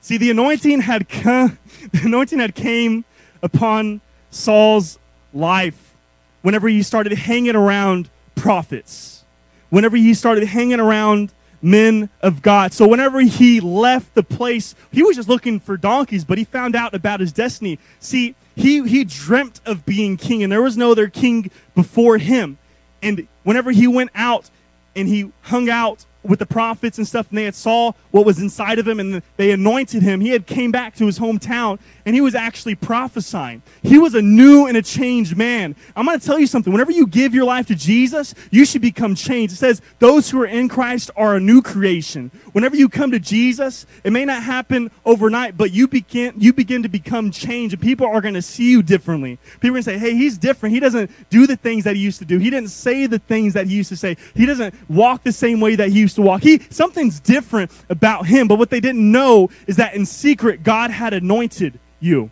See, 0.00 0.16
the 0.16 0.30
anointing 0.30 0.80
had 0.80 1.08
come, 1.08 1.58
the 1.92 2.02
anointing 2.04 2.40
had 2.40 2.56
came 2.56 3.04
upon 3.40 4.00
Saul's 4.30 4.98
life 5.32 5.94
whenever 6.42 6.68
he 6.68 6.82
started 6.82 7.12
hanging 7.12 7.54
around 7.54 8.10
prophets, 8.34 9.24
whenever 9.70 9.96
he 9.96 10.12
started 10.12 10.44
hanging 10.44 10.80
around 10.80 11.32
men 11.62 12.10
of 12.20 12.42
God. 12.42 12.72
So 12.72 12.86
whenever 12.86 13.20
he 13.20 13.60
left 13.60 14.14
the 14.14 14.22
place, 14.22 14.74
he 14.90 15.02
was 15.02 15.16
just 15.16 15.28
looking 15.28 15.60
for 15.60 15.76
donkeys, 15.76 16.24
but 16.24 16.36
he 16.36 16.44
found 16.44 16.74
out 16.74 16.94
about 16.94 17.20
his 17.20 17.32
destiny. 17.32 17.78
See, 18.00 18.34
he, 18.54 18.86
he 18.86 19.04
dreamt 19.04 19.60
of 19.64 19.86
being 19.86 20.16
king, 20.16 20.42
and 20.42 20.52
there 20.52 20.60
was 20.60 20.76
no 20.76 20.90
other 20.90 21.08
king 21.08 21.50
before 21.74 22.18
him. 22.18 22.58
And 23.00 23.26
whenever 23.44 23.70
he 23.70 23.86
went 23.86 24.10
out 24.14 24.50
and 24.94 25.08
he 25.08 25.30
hung 25.42 25.70
out 25.70 26.04
with 26.22 26.38
the 26.38 26.46
prophets 26.46 26.98
and 26.98 27.06
stuff, 27.06 27.28
and 27.30 27.38
they 27.38 27.44
had 27.44 27.54
saw 27.54 27.92
what 28.10 28.24
was 28.24 28.38
inside 28.38 28.78
of 28.78 28.86
him, 28.86 29.00
and 29.00 29.22
they 29.36 29.50
anointed 29.50 30.02
him. 30.02 30.20
He 30.20 30.30
had 30.30 30.46
came 30.46 30.70
back 30.70 30.94
to 30.96 31.06
his 31.06 31.18
hometown, 31.18 31.78
and 32.06 32.14
he 32.14 32.20
was 32.20 32.34
actually 32.34 32.74
prophesying. 32.74 33.62
He 33.82 33.98
was 33.98 34.14
a 34.14 34.22
new 34.22 34.66
and 34.66 34.76
a 34.76 34.82
changed 34.82 35.36
man. 35.36 35.74
I'm 35.96 36.06
going 36.06 36.18
to 36.18 36.24
tell 36.24 36.38
you 36.38 36.46
something. 36.46 36.72
Whenever 36.72 36.92
you 36.92 37.06
give 37.06 37.34
your 37.34 37.44
life 37.44 37.66
to 37.68 37.74
Jesus, 37.74 38.34
you 38.50 38.64
should 38.64 38.82
become 38.82 39.14
changed. 39.14 39.54
It 39.54 39.56
says 39.56 39.82
those 39.98 40.30
who 40.30 40.40
are 40.42 40.46
in 40.46 40.68
Christ 40.68 41.10
are 41.16 41.36
a 41.36 41.40
new 41.40 41.62
creation. 41.62 42.30
Whenever 42.52 42.76
you 42.76 42.88
come 42.88 43.10
to 43.10 43.18
Jesus, 43.18 43.86
it 44.04 44.12
may 44.12 44.24
not 44.24 44.42
happen 44.42 44.90
overnight, 45.04 45.56
but 45.56 45.72
you 45.72 45.88
begin 45.88 46.34
you 46.38 46.52
begin 46.52 46.82
to 46.82 46.88
become 46.88 47.30
changed, 47.30 47.74
and 47.74 47.82
people 47.82 48.06
are 48.06 48.20
going 48.20 48.34
to 48.34 48.42
see 48.42 48.70
you 48.70 48.82
differently. 48.82 49.38
People 49.60 49.68
are 49.68 49.82
going 49.82 49.84
to 49.84 49.90
say, 49.90 49.98
"Hey, 49.98 50.14
he's 50.14 50.38
different. 50.38 50.74
He 50.74 50.80
doesn't 50.80 51.10
do 51.30 51.46
the 51.46 51.56
things 51.56 51.84
that 51.84 51.96
he 51.96 52.02
used 52.02 52.18
to 52.20 52.24
do. 52.24 52.38
He 52.38 52.50
didn't 52.50 52.70
say 52.70 53.06
the 53.06 53.18
things 53.18 53.54
that 53.54 53.66
he 53.66 53.74
used 53.74 53.88
to 53.90 53.96
say. 53.96 54.16
He 54.34 54.46
doesn't 54.46 54.74
walk 54.88 55.24
the 55.24 55.32
same 55.32 55.60
way 55.60 55.76
that 55.76 55.88
he 55.88 56.00
used 56.00 56.11
to 56.14 56.22
walk. 56.22 56.42
He 56.42 56.60
something's 56.70 57.20
different 57.20 57.70
about 57.88 58.26
him." 58.26 58.48
But 58.48 58.58
what 58.58 58.70
they 58.70 58.80
didn't 58.80 59.10
know 59.10 59.50
is 59.66 59.76
that 59.76 59.94
in 59.94 60.06
secret, 60.06 60.62
God 60.62 60.90
had 60.90 61.12
anointed 61.12 61.78
you. 62.00 62.30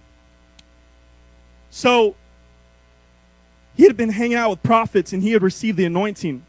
So 1.70 2.16
he 3.76 3.84
had 3.84 3.96
been 3.96 4.10
hanging 4.10 4.36
out 4.36 4.50
with 4.50 4.62
prophets 4.62 5.12
and 5.12 5.22
he 5.22 5.32
had 5.32 5.42
received 5.42 5.76
the 5.76 5.84
anointing. 5.84 6.42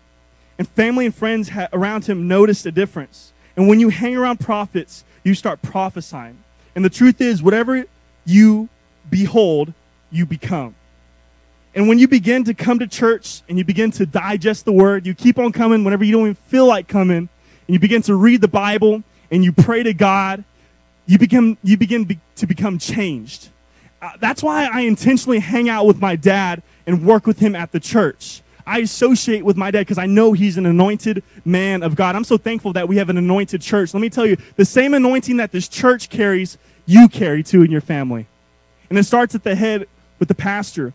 And 0.57 0.67
family 0.67 1.05
and 1.05 1.15
friends 1.15 1.49
around 1.73 2.05
him 2.05 2.27
noticed 2.27 2.65
a 2.65 2.71
difference. 2.71 3.31
And 3.55 3.67
when 3.67 3.79
you 3.79 3.89
hang 3.89 4.15
around 4.15 4.39
prophets, 4.39 5.03
you 5.23 5.33
start 5.33 5.61
prophesying. 5.61 6.37
And 6.75 6.85
the 6.85 6.89
truth 6.89 7.21
is, 7.21 7.41
whatever 7.41 7.85
you 8.25 8.69
behold, 9.09 9.73
you 10.11 10.25
become. 10.25 10.75
And 11.73 11.87
when 11.87 11.99
you 11.99 12.07
begin 12.07 12.43
to 12.45 12.53
come 12.53 12.79
to 12.79 12.87
church 12.87 13.43
and 13.47 13.57
you 13.57 13.63
begin 13.63 13.91
to 13.91 14.05
digest 14.05 14.65
the 14.65 14.73
word, 14.73 15.05
you 15.05 15.13
keep 15.13 15.39
on 15.39 15.51
coming 15.51 15.83
whenever 15.83 16.03
you 16.03 16.11
don't 16.11 16.23
even 16.23 16.35
feel 16.35 16.65
like 16.65 16.87
coming, 16.87 17.17
and 17.17 17.29
you 17.67 17.79
begin 17.79 18.01
to 18.03 18.15
read 18.15 18.41
the 18.41 18.47
Bible 18.47 19.03
and 19.31 19.43
you 19.45 19.53
pray 19.53 19.81
to 19.83 19.93
God, 19.93 20.43
you, 21.05 21.17
become, 21.17 21.57
you 21.63 21.77
begin 21.77 22.03
be, 22.03 22.19
to 22.35 22.45
become 22.45 22.77
changed. 22.77 23.49
Uh, 24.01 24.11
that's 24.19 24.43
why 24.43 24.65
I 24.71 24.81
intentionally 24.81 25.39
hang 25.39 25.69
out 25.69 25.85
with 25.85 26.01
my 26.01 26.15
dad 26.15 26.63
and 26.85 27.05
work 27.05 27.25
with 27.25 27.39
him 27.39 27.55
at 27.55 27.71
the 27.71 27.79
church. 27.79 28.41
I 28.65 28.79
associate 28.79 29.45
with 29.45 29.57
my 29.57 29.71
dad 29.71 29.81
because 29.81 29.97
I 29.97 30.05
know 30.05 30.33
he's 30.33 30.57
an 30.57 30.65
anointed 30.65 31.23
man 31.45 31.83
of 31.83 31.95
God. 31.95 32.15
I'm 32.15 32.23
so 32.23 32.37
thankful 32.37 32.73
that 32.73 32.87
we 32.87 32.97
have 32.97 33.09
an 33.09 33.17
anointed 33.17 33.61
church. 33.61 33.93
Let 33.93 34.01
me 34.01 34.09
tell 34.09 34.25
you, 34.25 34.37
the 34.55 34.65
same 34.65 34.93
anointing 34.93 35.37
that 35.37 35.51
this 35.51 35.67
church 35.67 36.09
carries, 36.09 36.57
you 36.85 37.07
carry 37.07 37.43
too 37.43 37.63
in 37.63 37.71
your 37.71 37.81
family. 37.81 38.27
And 38.89 38.99
it 38.99 39.03
starts 39.03 39.35
at 39.35 39.43
the 39.43 39.55
head 39.55 39.87
with 40.19 40.27
the 40.27 40.35
pastor. 40.35 40.93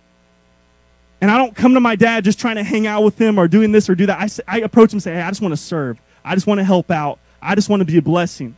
And 1.20 1.30
I 1.30 1.38
don't 1.38 1.54
come 1.54 1.74
to 1.74 1.80
my 1.80 1.96
dad 1.96 2.24
just 2.24 2.38
trying 2.38 2.56
to 2.56 2.64
hang 2.64 2.86
out 2.86 3.02
with 3.02 3.18
him 3.18 3.38
or 3.38 3.48
doing 3.48 3.72
this 3.72 3.88
or 3.88 3.94
do 3.94 4.06
that. 4.06 4.42
I, 4.48 4.56
I 4.56 4.60
approach 4.60 4.92
him 4.92 4.96
and 4.96 5.02
say, 5.02 5.14
hey, 5.14 5.22
I 5.22 5.28
just 5.28 5.40
want 5.40 5.52
to 5.52 5.56
serve. 5.56 6.00
I 6.24 6.34
just 6.34 6.46
want 6.46 6.58
to 6.58 6.64
help 6.64 6.90
out. 6.90 7.18
I 7.40 7.54
just 7.54 7.68
want 7.68 7.80
to 7.80 7.86
be 7.86 7.96
a 7.96 8.02
blessing. 8.02 8.56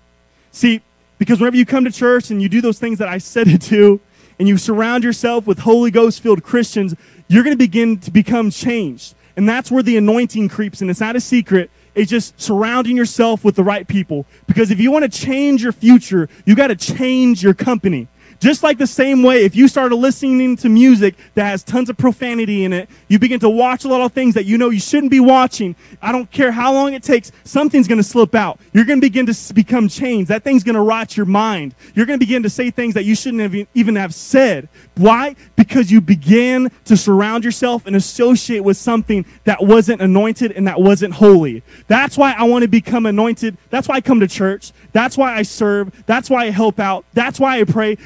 See, 0.51 0.83
because 1.19 1.41
whenever 1.41 1.57
you 1.57 1.67
come 1.67 1.85
to 1.85 1.91
church 1.91 2.31
and 2.31 2.41
you 2.43 2.49
do 2.49 2.61
those 2.61 2.79
things 2.79 2.99
that 2.99 3.09
I 3.09 3.19
said 3.19 3.47
to 3.49 3.59
do, 3.59 4.01
and 4.39 4.47
you 4.47 4.57
surround 4.57 5.05
yourself 5.05 5.47
with 5.47 5.61
Holy 5.61 5.91
Ghost 5.91 6.23
filled 6.23 6.43
Christians, 6.43 6.95
you're 7.29 7.43
going 7.43 7.55
to 7.55 7.59
begin 7.59 7.99
to 7.99 8.11
become 8.11 8.51
changed. 8.51 9.15
And 9.37 9.49
that's 9.49 9.71
where 9.71 9.83
the 9.83 9.97
anointing 9.97 10.49
creeps 10.49 10.81
in. 10.81 10.91
It's 10.91 11.01
not 11.01 11.17
a 11.17 11.21
secret. 11.21 11.71
It's 11.95 12.11
just 12.11 12.41
surrounding 12.41 12.97
yourself 12.97 13.45
with 13.45 13.57
the 13.57 13.65
right 13.65 13.87
people. 13.87 14.27
Because 14.47 14.71
if 14.71 14.79
you 14.81 14.91
want 14.91 15.05
to 15.05 15.09
change 15.09 15.63
your 15.63 15.73
future, 15.73 16.29
you 16.45 16.55
got 16.55 16.69
to 16.69 16.77
change 16.77 17.43
your 17.43 17.55
company. 17.55 18.09
Just 18.41 18.63
like 18.63 18.79
the 18.79 18.87
same 18.87 19.23
way, 19.23 19.45
if 19.45 19.57
you 19.57 19.67
started 19.67 19.97
listening 19.97 20.57
to 20.59 20.69
music 20.69 21.17
that 21.35 21.45
has 21.45 21.65
tons 21.65 21.91
of 21.91 21.97
profanity 21.97 22.65
in 22.65 22.73
it, 22.73 22.89
you 23.09 23.19
begin 23.19 23.41
to 23.41 23.49
watch 23.49 23.85
a 23.85 23.89
lot 23.89 24.01
of 24.01 24.13
things 24.13 24.35
that 24.35 24.45
you 24.45 24.57
know 24.57 24.71
you 24.71 24.79
shouldn't 24.79 25.11
be 25.11 25.19
watching. 25.19 25.75
I 26.01 26.13
don't 26.13 26.31
care 26.31 26.53
how 26.53 26.73
long 26.73 26.95
it 26.95 27.03
takes, 27.03 27.33
something's 27.43 27.89
going 27.89 27.99
to 27.99 28.05
slip 28.05 28.37
out. 28.37 28.61
You're 28.73 28.85
going 28.85 29.01
to 29.01 29.05
begin 29.05 29.27
to 29.27 29.55
become 29.55 29.89
changed. 29.89 30.29
That 30.31 30.45
thing's 30.45 30.63
going 30.63 30.77
to 30.77 30.81
rot 30.81 31.17
your 31.17 31.27
mind. 31.27 31.75
You're 31.95 32.07
going 32.07 32.19
to 32.19 32.25
begin 32.25 32.45
to 32.45 32.51
say 32.51 32.71
things 32.71 32.95
that 32.95 33.05
you 33.05 33.17
shouldn't 33.17 33.43
have 33.43 33.67
even 33.75 33.97
have 33.97 34.15
said. 34.15 34.69
Why? 34.97 35.35
Because 35.57 35.91
you 35.91 36.01
began 36.01 36.71
to 36.85 36.97
surround 36.97 37.45
yourself 37.45 37.87
and 37.87 37.97
associate 37.97 38.61
with 38.61 38.77
something 38.77 39.27
that 39.45 39.65
wasn't 39.65 40.01
anointed 40.01 40.53
and 40.53 40.69
that 40.69 40.81
wasn't 40.81 41.15
holy. 41.15 41.65
That's 41.89 42.17
why 42.17 42.35
I 42.39 42.45
want 42.45 42.63
to 42.63 42.69
become 42.69 43.05
anointed. 43.05 43.57
That's 43.71 43.89
why 43.89 43.97
I 43.97 44.01
come 44.01 44.21
to 44.21 44.29
church. 44.29 44.73
That's 44.93 45.17
why 45.19 45.35
I 45.35 45.43
serve. 45.43 46.05
That's 46.07 46.31
why 46.31 46.47
I 46.47 46.51
help 46.51 46.79
out. 46.79 47.05
That's 47.15 47.41
why 47.41 47.59
I 47.61 47.65
pray. 47.65 47.99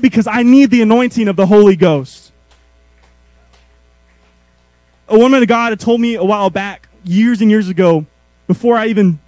Because 0.00 0.26
I 0.26 0.42
need 0.42 0.70
the 0.70 0.82
anointing 0.82 1.28
of 1.28 1.36
the 1.36 1.46
Holy 1.46 1.76
Ghost. 1.76 2.32
A 5.08 5.18
woman 5.18 5.42
of 5.42 5.48
God 5.48 5.70
had 5.70 5.80
told 5.80 6.00
me 6.00 6.14
a 6.14 6.24
while 6.24 6.50
back, 6.50 6.88
years 7.04 7.40
and 7.40 7.50
years 7.50 7.68
ago, 7.68 8.06
before 8.46 8.76
I 8.76 8.86
even 8.86 9.20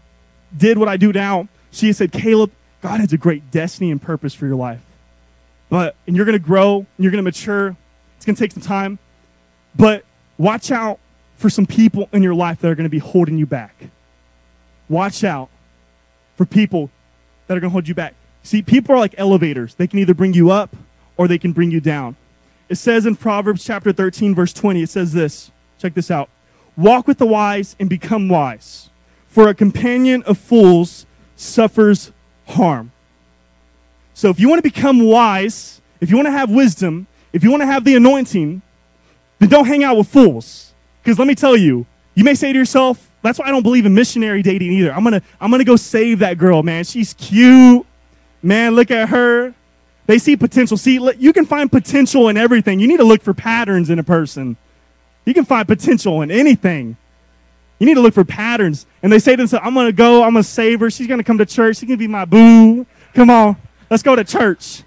did 0.56 0.78
what 0.78 0.88
I 0.88 0.96
do 0.96 1.12
now, 1.12 1.48
she 1.70 1.92
said, 1.92 2.12
Caleb, 2.12 2.50
God 2.80 3.00
has 3.00 3.12
a 3.12 3.18
great 3.18 3.50
destiny 3.50 3.90
and 3.90 4.00
purpose 4.00 4.34
for 4.34 4.46
your 4.46 4.56
life. 4.56 4.80
But, 5.68 5.96
and 6.06 6.16
you're 6.16 6.24
going 6.24 6.38
to 6.38 6.44
grow, 6.44 6.78
and 6.78 6.86
you're 6.98 7.10
going 7.10 7.22
to 7.22 7.28
mature. 7.28 7.76
It's 8.16 8.24
going 8.24 8.34
to 8.34 8.40
take 8.40 8.52
some 8.52 8.62
time. 8.62 8.98
But 9.76 10.04
watch 10.38 10.70
out 10.70 10.98
for 11.36 11.50
some 11.50 11.66
people 11.66 12.08
in 12.12 12.22
your 12.22 12.34
life 12.34 12.60
that 12.60 12.68
are 12.68 12.74
going 12.74 12.84
to 12.84 12.90
be 12.90 12.98
holding 12.98 13.38
you 13.38 13.46
back. 13.46 13.74
Watch 14.88 15.22
out 15.22 15.50
for 16.36 16.46
people 16.46 16.90
that 17.46 17.56
are 17.56 17.60
going 17.60 17.70
to 17.70 17.72
hold 17.72 17.86
you 17.86 17.94
back. 17.94 18.14
See, 18.42 18.62
people 18.62 18.94
are 18.94 18.98
like 18.98 19.14
elevators. 19.18 19.74
They 19.74 19.86
can 19.86 19.98
either 19.98 20.14
bring 20.14 20.34
you 20.34 20.50
up 20.50 20.74
or 21.16 21.28
they 21.28 21.38
can 21.38 21.52
bring 21.52 21.70
you 21.70 21.80
down. 21.80 22.16
It 22.68 22.76
says 22.76 23.06
in 23.06 23.16
Proverbs 23.16 23.64
chapter 23.64 23.92
13, 23.92 24.34
verse 24.34 24.52
20, 24.52 24.82
it 24.82 24.90
says 24.90 25.12
this. 25.12 25.50
Check 25.78 25.94
this 25.94 26.10
out. 26.10 26.28
Walk 26.76 27.06
with 27.06 27.18
the 27.18 27.26
wise 27.26 27.74
and 27.80 27.88
become 27.88 28.28
wise, 28.28 28.90
for 29.26 29.48
a 29.48 29.54
companion 29.54 30.22
of 30.24 30.38
fools 30.38 31.06
suffers 31.34 32.12
harm. 32.46 32.92
So 34.14 34.28
if 34.30 34.38
you 34.38 34.48
want 34.48 34.58
to 34.58 34.62
become 34.62 35.00
wise, 35.04 35.80
if 36.00 36.10
you 36.10 36.16
want 36.16 36.26
to 36.26 36.32
have 36.32 36.50
wisdom, 36.50 37.06
if 37.32 37.42
you 37.42 37.50
want 37.50 37.62
to 37.62 37.66
have 37.66 37.84
the 37.84 37.94
anointing, 37.94 38.62
then 39.38 39.48
don't 39.48 39.66
hang 39.66 39.84
out 39.84 39.96
with 39.96 40.08
fools. 40.08 40.72
Because 41.02 41.18
let 41.18 41.28
me 41.28 41.34
tell 41.34 41.56
you, 41.56 41.86
you 42.14 42.24
may 42.24 42.34
say 42.34 42.52
to 42.52 42.58
yourself, 42.58 43.10
that's 43.22 43.38
why 43.38 43.46
I 43.46 43.50
don't 43.50 43.62
believe 43.62 43.86
in 43.86 43.94
missionary 43.94 44.42
dating 44.42 44.72
either. 44.72 44.92
I'm 44.92 45.04
gonna, 45.04 45.22
I'm 45.40 45.50
gonna 45.50 45.64
go 45.64 45.76
save 45.76 46.20
that 46.20 46.38
girl, 46.38 46.62
man. 46.62 46.84
She's 46.84 47.14
cute. 47.14 47.86
Man, 48.42 48.74
look 48.74 48.90
at 48.90 49.08
her. 49.08 49.54
They 50.06 50.18
see 50.18 50.36
potential. 50.36 50.76
See, 50.76 50.98
you 51.18 51.32
can 51.32 51.44
find 51.44 51.70
potential 51.70 52.28
in 52.28 52.36
everything. 52.36 52.80
You 52.80 52.88
need 52.88 52.96
to 52.96 53.04
look 53.04 53.22
for 53.22 53.34
patterns 53.34 53.90
in 53.90 53.98
a 53.98 54.02
person. 54.02 54.56
You 55.26 55.34
can 55.34 55.44
find 55.44 55.68
potential 55.68 56.22
in 56.22 56.30
anything. 56.30 56.96
You 57.78 57.86
need 57.86 57.94
to 57.94 58.00
look 58.00 58.14
for 58.14 58.24
patterns. 58.24 58.86
And 59.02 59.12
they 59.12 59.18
say 59.18 59.32
to 59.32 59.36
themselves, 59.36 59.66
I'm 59.66 59.74
going 59.74 59.86
to 59.86 59.92
go. 59.92 60.22
I'm 60.22 60.32
going 60.32 60.42
to 60.42 60.48
save 60.48 60.80
her. 60.80 60.90
She's 60.90 61.06
going 61.06 61.18
to 61.18 61.24
come 61.24 61.38
to 61.38 61.46
church. 61.46 61.76
She's 61.76 61.88
going 61.88 61.98
to 61.98 62.02
be 62.02 62.08
my 62.08 62.24
boo. 62.24 62.86
Come 63.14 63.30
on. 63.30 63.56
Let's 63.90 64.02
go 64.02 64.16
to 64.16 64.24
church. 64.24 64.82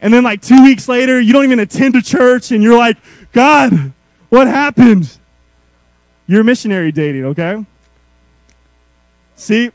And 0.00 0.12
then, 0.12 0.24
like, 0.24 0.40
two 0.42 0.64
weeks 0.64 0.88
later, 0.88 1.20
you 1.20 1.32
don't 1.32 1.44
even 1.44 1.60
attend 1.60 1.94
a 1.94 2.02
church. 2.02 2.50
And 2.50 2.62
you're 2.62 2.78
like, 2.78 2.96
God, 3.32 3.92
what 4.30 4.46
happened? 4.46 5.16
You're 6.26 6.42
missionary 6.42 6.90
dating, 6.90 7.26
okay? 7.26 7.64
See, 9.36 9.70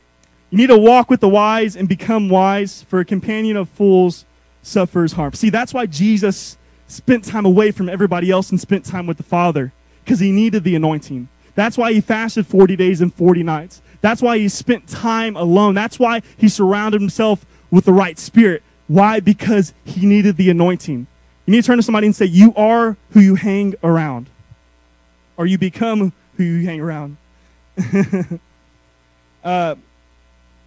you 0.50 0.58
need 0.58 0.68
to 0.68 0.78
walk 0.78 1.10
with 1.10 1.20
the 1.20 1.28
wise 1.28 1.76
and 1.76 1.88
become 1.88 2.28
wise, 2.28 2.82
for 2.82 3.00
a 3.00 3.04
companion 3.04 3.56
of 3.56 3.68
fools 3.68 4.24
suffers 4.62 5.12
harm. 5.12 5.34
See, 5.34 5.50
that's 5.50 5.74
why 5.74 5.86
Jesus 5.86 6.56
spent 6.86 7.24
time 7.24 7.44
away 7.44 7.70
from 7.70 7.88
everybody 7.88 8.30
else 8.30 8.50
and 8.50 8.60
spent 8.60 8.84
time 8.84 9.06
with 9.06 9.18
the 9.18 9.22
Father, 9.22 9.72
because 10.04 10.20
he 10.20 10.32
needed 10.32 10.64
the 10.64 10.74
anointing. 10.74 11.28
That's 11.54 11.76
why 11.76 11.92
he 11.92 12.00
fasted 12.00 12.46
40 12.46 12.76
days 12.76 13.00
and 13.00 13.12
40 13.12 13.42
nights. 13.42 13.82
That's 14.00 14.22
why 14.22 14.38
he 14.38 14.48
spent 14.48 14.88
time 14.88 15.36
alone. 15.36 15.74
That's 15.74 15.98
why 15.98 16.22
he 16.36 16.48
surrounded 16.48 17.00
himself 17.00 17.44
with 17.70 17.84
the 17.84 17.92
right 17.92 18.18
spirit. 18.18 18.62
Why? 18.86 19.20
Because 19.20 19.74
he 19.84 20.06
needed 20.06 20.36
the 20.36 20.50
anointing. 20.50 21.06
You 21.46 21.52
need 21.52 21.62
to 21.62 21.66
turn 21.66 21.78
to 21.78 21.82
somebody 21.82 22.06
and 22.06 22.16
say, 22.16 22.26
You 22.26 22.54
are 22.54 22.96
who 23.10 23.20
you 23.20 23.34
hang 23.34 23.74
around, 23.82 24.30
or 25.36 25.46
you 25.46 25.58
become 25.58 26.12
who 26.36 26.44
you 26.44 26.66
hang 26.66 26.80
around. 26.80 27.16
uh, 29.44 29.74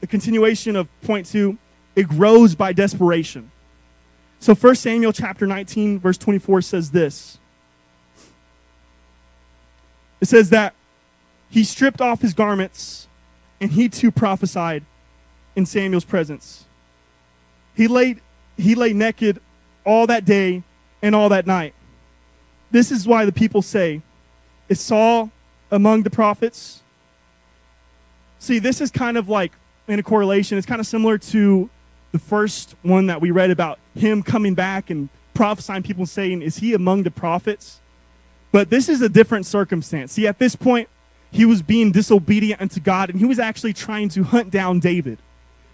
the 0.02 0.08
continuation 0.08 0.76
of 0.76 0.90
point 1.02 1.28
two, 1.28 1.58
it 1.96 2.08
grows 2.08 2.56
by 2.56 2.74
desperation. 2.74 3.52
So 4.40 4.56
1 4.56 4.76
Samuel 4.76 5.14
chapter 5.14 5.46
19, 5.46 6.00
verse 6.00 6.18
24 6.18 6.64
says 6.64 6.92
this. 6.92 7.38
It 10.20 10.28
says 10.28 10.50
that 10.50 10.74
he 11.50 11.64
stripped 11.64 12.02
off 12.02 12.22
his 12.22 12.34
garments 12.34 13.08
and 13.60 13.72
he 13.72 13.88
too 13.88 14.12
prophesied 14.12 14.84
in 15.56 15.66
Samuel's 15.66 16.06
presence. 16.06 16.66
He 17.76 17.88
lay, 17.88 18.18
he 18.58 18.74
lay 18.74 18.94
naked 18.94 19.40
all 19.86 20.08
that 20.08 20.26
day 20.26 20.64
and 21.02 21.16
all 21.16 21.30
that 21.30 21.46
night. 21.46 21.74
This 22.72 22.92
is 22.92 23.08
why 23.08 23.26
the 23.26 23.32
people 23.32 23.62
say, 23.62 24.02
Is 24.70 24.80
Saul 24.80 25.30
among 25.70 26.04
the 26.04 26.10
prophets? 26.10 26.82
See, 28.40 28.58
this 28.58 28.82
is 28.82 28.90
kind 28.90 29.18
of 29.18 29.30
like 29.30 29.52
in 29.88 30.00
a 30.00 30.04
correlation. 30.04 30.58
It's 30.58 30.68
kind 30.68 30.80
of 30.80 30.88
similar 30.88 31.18
to 31.18 31.70
the 32.12 32.20
first 32.20 32.76
one 32.82 33.08
that 33.08 33.22
we 33.22 33.32
read 33.32 33.52
about 33.52 33.80
him 33.96 34.24
coming 34.24 34.54
back 34.54 34.90
and 34.90 35.10
prophesying, 35.34 35.84
people 35.84 36.06
saying, 36.06 36.42
Is 36.42 36.58
he 36.58 36.74
among 36.74 37.04
the 37.04 37.12
prophets? 37.12 37.80
But 38.52 38.70
this 38.70 38.90
is 38.90 39.02
a 39.02 39.10
different 39.10 39.46
circumstance. 39.46 40.12
See, 40.12 40.28
at 40.28 40.40
this 40.40 40.56
point, 40.56 40.90
he 41.32 41.46
was 41.46 41.62
being 41.62 41.92
disobedient 41.92 42.62
unto 42.62 42.82
God, 42.82 43.10
and 43.10 43.18
he 43.18 43.26
was 43.26 43.40
actually 43.40 43.74
trying 43.74 44.10
to 44.10 44.24
hunt 44.24 44.52
down 44.52 44.80
David. 44.80 45.20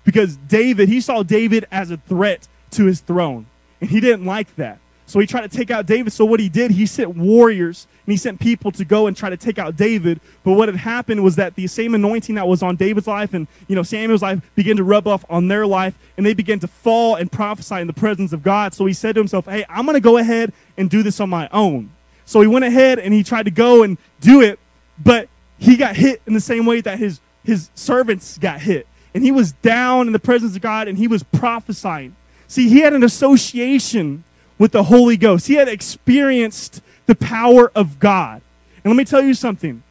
Because 0.04 0.38
David, 0.38 0.88
he 0.88 1.02
saw 1.02 1.24
David 1.24 1.66
as 1.72 1.90
a 1.90 1.98
threat 1.98 2.48
to 2.72 2.86
his 2.86 3.02
throne, 3.02 3.48
and 3.82 3.90
he 3.90 4.00
didn't 4.00 4.26
like 4.26 4.56
that. 4.56 4.78
So 5.08 5.20
he 5.20 5.26
tried 5.26 5.50
to 5.50 5.58
take 5.58 5.72
out 5.72 5.86
David. 5.86 6.12
So 6.12 6.26
what 6.26 6.42
he 6.42 6.50
did, 6.50 6.72
he 6.72 6.86
sent 6.86 7.16
warriors 7.16 7.88
and 8.06 8.12
he 8.12 8.18
sent 8.18 8.42
people 8.42 8.74
to 8.74 8.84
go 8.84 9.08
and 9.08 9.16
try 9.16 9.30
to 9.30 9.38
take 9.38 9.58
out 9.58 9.78
David. 9.78 10.20
But 10.44 10.54
what 10.54 10.68
had 10.68 10.76
happened 10.76 11.24
was 11.24 11.38
that 11.38 11.56
the 11.56 11.66
same 11.68 11.96
anointing 11.96 12.36
that 12.36 12.46
was 12.46 12.62
on 12.62 12.76
David's 12.76 13.08
life 13.08 13.34
and 13.34 13.48
you 13.70 13.76
know 13.76 13.84
Samuel's 13.84 14.22
life 14.22 14.42
began 14.54 14.76
to 14.76 14.84
rub 14.84 15.08
off 15.08 15.24
on 15.30 15.48
their 15.48 15.66
life, 15.66 15.98
and 16.18 16.26
they 16.26 16.34
began 16.34 16.60
to 16.60 16.68
fall 16.68 17.16
and 17.16 17.32
prophesy 17.32 17.76
in 17.76 17.88
the 17.88 17.94
presence 17.94 18.34
of 18.34 18.44
God. 18.44 18.74
So 18.74 18.86
he 18.86 18.94
said 18.94 19.16
to 19.16 19.22
himself, 19.22 19.46
"Hey, 19.46 19.66
I'm 19.70 19.86
going 19.86 19.96
to 19.96 20.02
go 20.02 20.18
ahead 20.18 20.52
and 20.76 20.90
do 20.90 21.02
this 21.04 21.22
on 21.22 21.30
my 21.30 21.48
own." 21.54 21.90
So 22.26 22.42
he 22.42 22.48
went 22.48 22.66
ahead 22.66 23.00
and 23.00 23.14
he 23.14 23.24
tried 23.24 23.44
to 23.44 23.52
go 23.52 23.84
and 23.84 23.98
do 24.20 24.42
it, 24.42 24.60
but 25.02 25.30
he 25.58 25.78
got 25.78 25.96
hit 25.96 26.22
in 26.28 26.34
the 26.34 26.42
same 26.42 26.66
way 26.66 26.82
that 26.82 27.00
his 27.00 27.22
his 27.46 27.70
servants 27.76 28.38
got 28.38 28.60
hit, 28.60 28.86
and 29.14 29.24
he 29.24 29.32
was 29.32 29.54
down 29.54 30.08
in 30.08 30.12
the 30.12 30.20
presence 30.20 30.54
of 30.58 30.62
God 30.62 30.90
and 30.90 30.98
he 30.98 31.08
was 31.08 31.24
prophesying. 31.24 32.14
See, 32.50 32.68
he 32.68 32.80
had 32.80 32.92
an 32.92 33.04
association 33.04 34.26
with 34.58 34.72
the 34.72 34.84
Holy 34.84 35.18
Ghost. 35.18 35.48
He 35.48 35.56
had 35.56 35.68
experienced 35.68 36.82
the 37.06 37.16
power 37.16 37.72
of 37.76 38.00
God. 38.00 38.42
And 38.84 38.94
let 38.94 38.98
me 38.98 39.06
tell 39.06 39.22
you 39.22 39.34
something. 39.34 39.84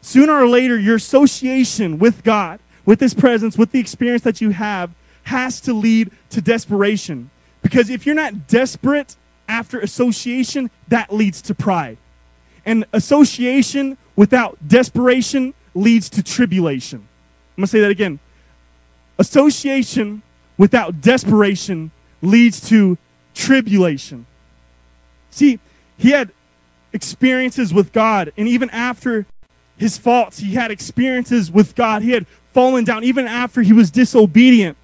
Sooner 0.00 0.32
or 0.32 0.46
later, 0.46 0.78
your 0.78 0.96
association 0.96 1.98
with 1.98 2.24
God, 2.24 2.60
with 2.84 3.00
His 3.00 3.14
presence, 3.14 3.56
with 3.56 3.72
the 3.72 3.80
experience 3.80 4.22
that 4.22 4.40
you 4.40 4.50
have, 4.50 4.90
has 5.24 5.60
to 5.62 5.72
lead 5.72 6.10
to 6.30 6.40
desperation. 6.40 7.30
Because 7.62 7.88
if 7.88 8.04
you're 8.04 8.14
not 8.14 8.46
desperate 8.46 9.16
after 9.48 9.80
association, 9.80 10.70
that 10.88 11.12
leads 11.12 11.40
to 11.42 11.54
pride. 11.54 11.96
And 12.66 12.84
association 12.92 13.96
without 14.16 14.68
desperation 14.68 15.54
leads 15.74 16.08
to 16.10 16.22
tribulation. 16.22 17.00
I'm 17.56 17.62
going 17.62 17.66
to 17.66 17.70
say 17.70 17.80
that 17.80 17.90
again. 17.90 18.20
Association 19.18 20.22
without 20.58 21.00
desperation 21.00 21.90
leads 22.22 22.68
to 22.68 22.98
tribulation. 23.34 24.26
See, 25.30 25.58
he 25.98 26.10
had 26.10 26.30
experiences 26.92 27.74
with 27.74 27.92
God. 27.92 28.32
And 28.36 28.48
even 28.48 28.70
after 28.70 29.26
his 29.76 29.98
faults, 29.98 30.38
he 30.38 30.54
had 30.54 30.70
experiences 30.70 31.50
with 31.50 31.74
God. 31.74 32.02
He 32.02 32.12
had 32.12 32.26
fallen 32.52 32.84
down 32.84 33.04
even 33.04 33.26
after 33.26 33.62
he 33.62 33.72
was 33.72 33.90
disobedient. 33.90 34.76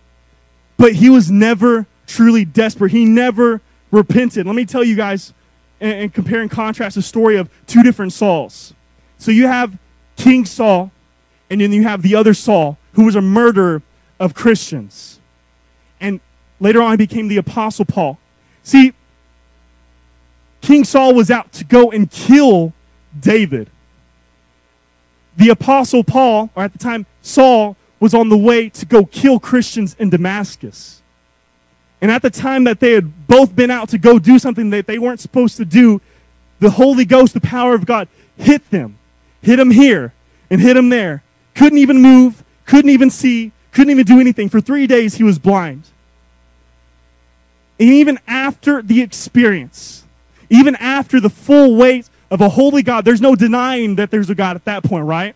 But 0.76 0.94
he 0.94 1.08
was 1.08 1.30
never 1.30 1.86
truly 2.06 2.44
desperate. 2.44 2.90
He 2.90 3.04
never 3.04 3.60
repented. 3.90 4.46
Let 4.46 4.56
me 4.56 4.64
tell 4.64 4.82
you 4.82 4.96
guys, 4.96 5.32
and, 5.80 5.92
and 5.92 6.14
compare 6.14 6.42
and 6.42 6.50
contrast 6.50 6.96
the 6.96 7.02
story 7.02 7.36
of 7.36 7.48
two 7.66 7.82
different 7.82 8.12
Sauls. 8.12 8.74
So 9.18 9.30
you 9.30 9.46
have 9.46 9.78
King 10.16 10.44
Saul, 10.44 10.90
and 11.48 11.60
then 11.60 11.72
you 11.72 11.84
have 11.84 12.02
the 12.02 12.14
other 12.14 12.34
Saul, 12.34 12.78
who 12.94 13.04
was 13.04 13.14
a 13.14 13.20
murderer 13.20 13.82
of 14.18 14.34
Christians. 14.34 15.20
And 16.00 16.20
later 16.58 16.82
on, 16.82 16.92
he 16.92 16.96
became 16.96 17.28
the 17.28 17.36
Apostle 17.36 17.84
Paul. 17.84 18.18
See, 18.62 18.92
King 20.60 20.84
Saul 20.84 21.14
was 21.14 21.30
out 21.30 21.52
to 21.52 21.64
go 21.64 21.90
and 21.90 22.10
kill 22.10 22.72
David. 23.18 23.70
The 25.36 25.48
Apostle 25.48 26.04
Paul, 26.04 26.50
or 26.54 26.64
at 26.64 26.72
the 26.72 26.78
time, 26.78 27.06
Saul, 27.22 27.76
was 27.98 28.14
on 28.14 28.28
the 28.28 28.36
way 28.36 28.68
to 28.70 28.86
go 28.86 29.04
kill 29.04 29.38
Christians 29.38 29.96
in 29.98 30.10
Damascus. 30.10 31.02
And 32.00 32.10
at 32.10 32.22
the 32.22 32.30
time 32.30 32.64
that 32.64 32.80
they 32.80 32.92
had 32.92 33.26
both 33.26 33.54
been 33.54 33.70
out 33.70 33.90
to 33.90 33.98
go 33.98 34.18
do 34.18 34.38
something 34.38 34.70
that 34.70 34.86
they 34.86 34.98
weren't 34.98 35.20
supposed 35.20 35.56
to 35.58 35.64
do, 35.64 36.00
the 36.58 36.70
Holy 36.70 37.04
Ghost, 37.04 37.34
the 37.34 37.40
power 37.40 37.74
of 37.74 37.86
God, 37.86 38.08
hit 38.36 38.70
them. 38.70 38.98
Hit 39.42 39.56
them 39.56 39.70
here 39.70 40.12
and 40.50 40.60
hit 40.60 40.74
them 40.74 40.88
there. 40.88 41.22
Couldn't 41.54 41.78
even 41.78 42.00
move, 42.00 42.44
couldn't 42.66 42.90
even 42.90 43.10
see, 43.10 43.52
couldn't 43.72 43.90
even 43.90 44.04
do 44.04 44.20
anything. 44.20 44.48
For 44.48 44.60
three 44.60 44.86
days, 44.86 45.14
he 45.14 45.22
was 45.22 45.38
blind. 45.38 45.84
Even 47.80 48.20
after 48.28 48.80
the 48.82 49.02
experience, 49.02 50.06
even 50.48 50.76
after 50.76 51.18
the 51.18 51.30
full 51.30 51.74
weight 51.74 52.08
of 52.30 52.40
a 52.40 52.50
holy 52.50 52.82
God, 52.82 53.04
there's 53.04 53.20
no 53.20 53.34
denying 53.34 53.96
that 53.96 54.12
there's 54.12 54.30
a 54.30 54.34
God 54.36 54.54
at 54.54 54.64
that 54.66 54.84
point, 54.84 55.06
right? 55.06 55.34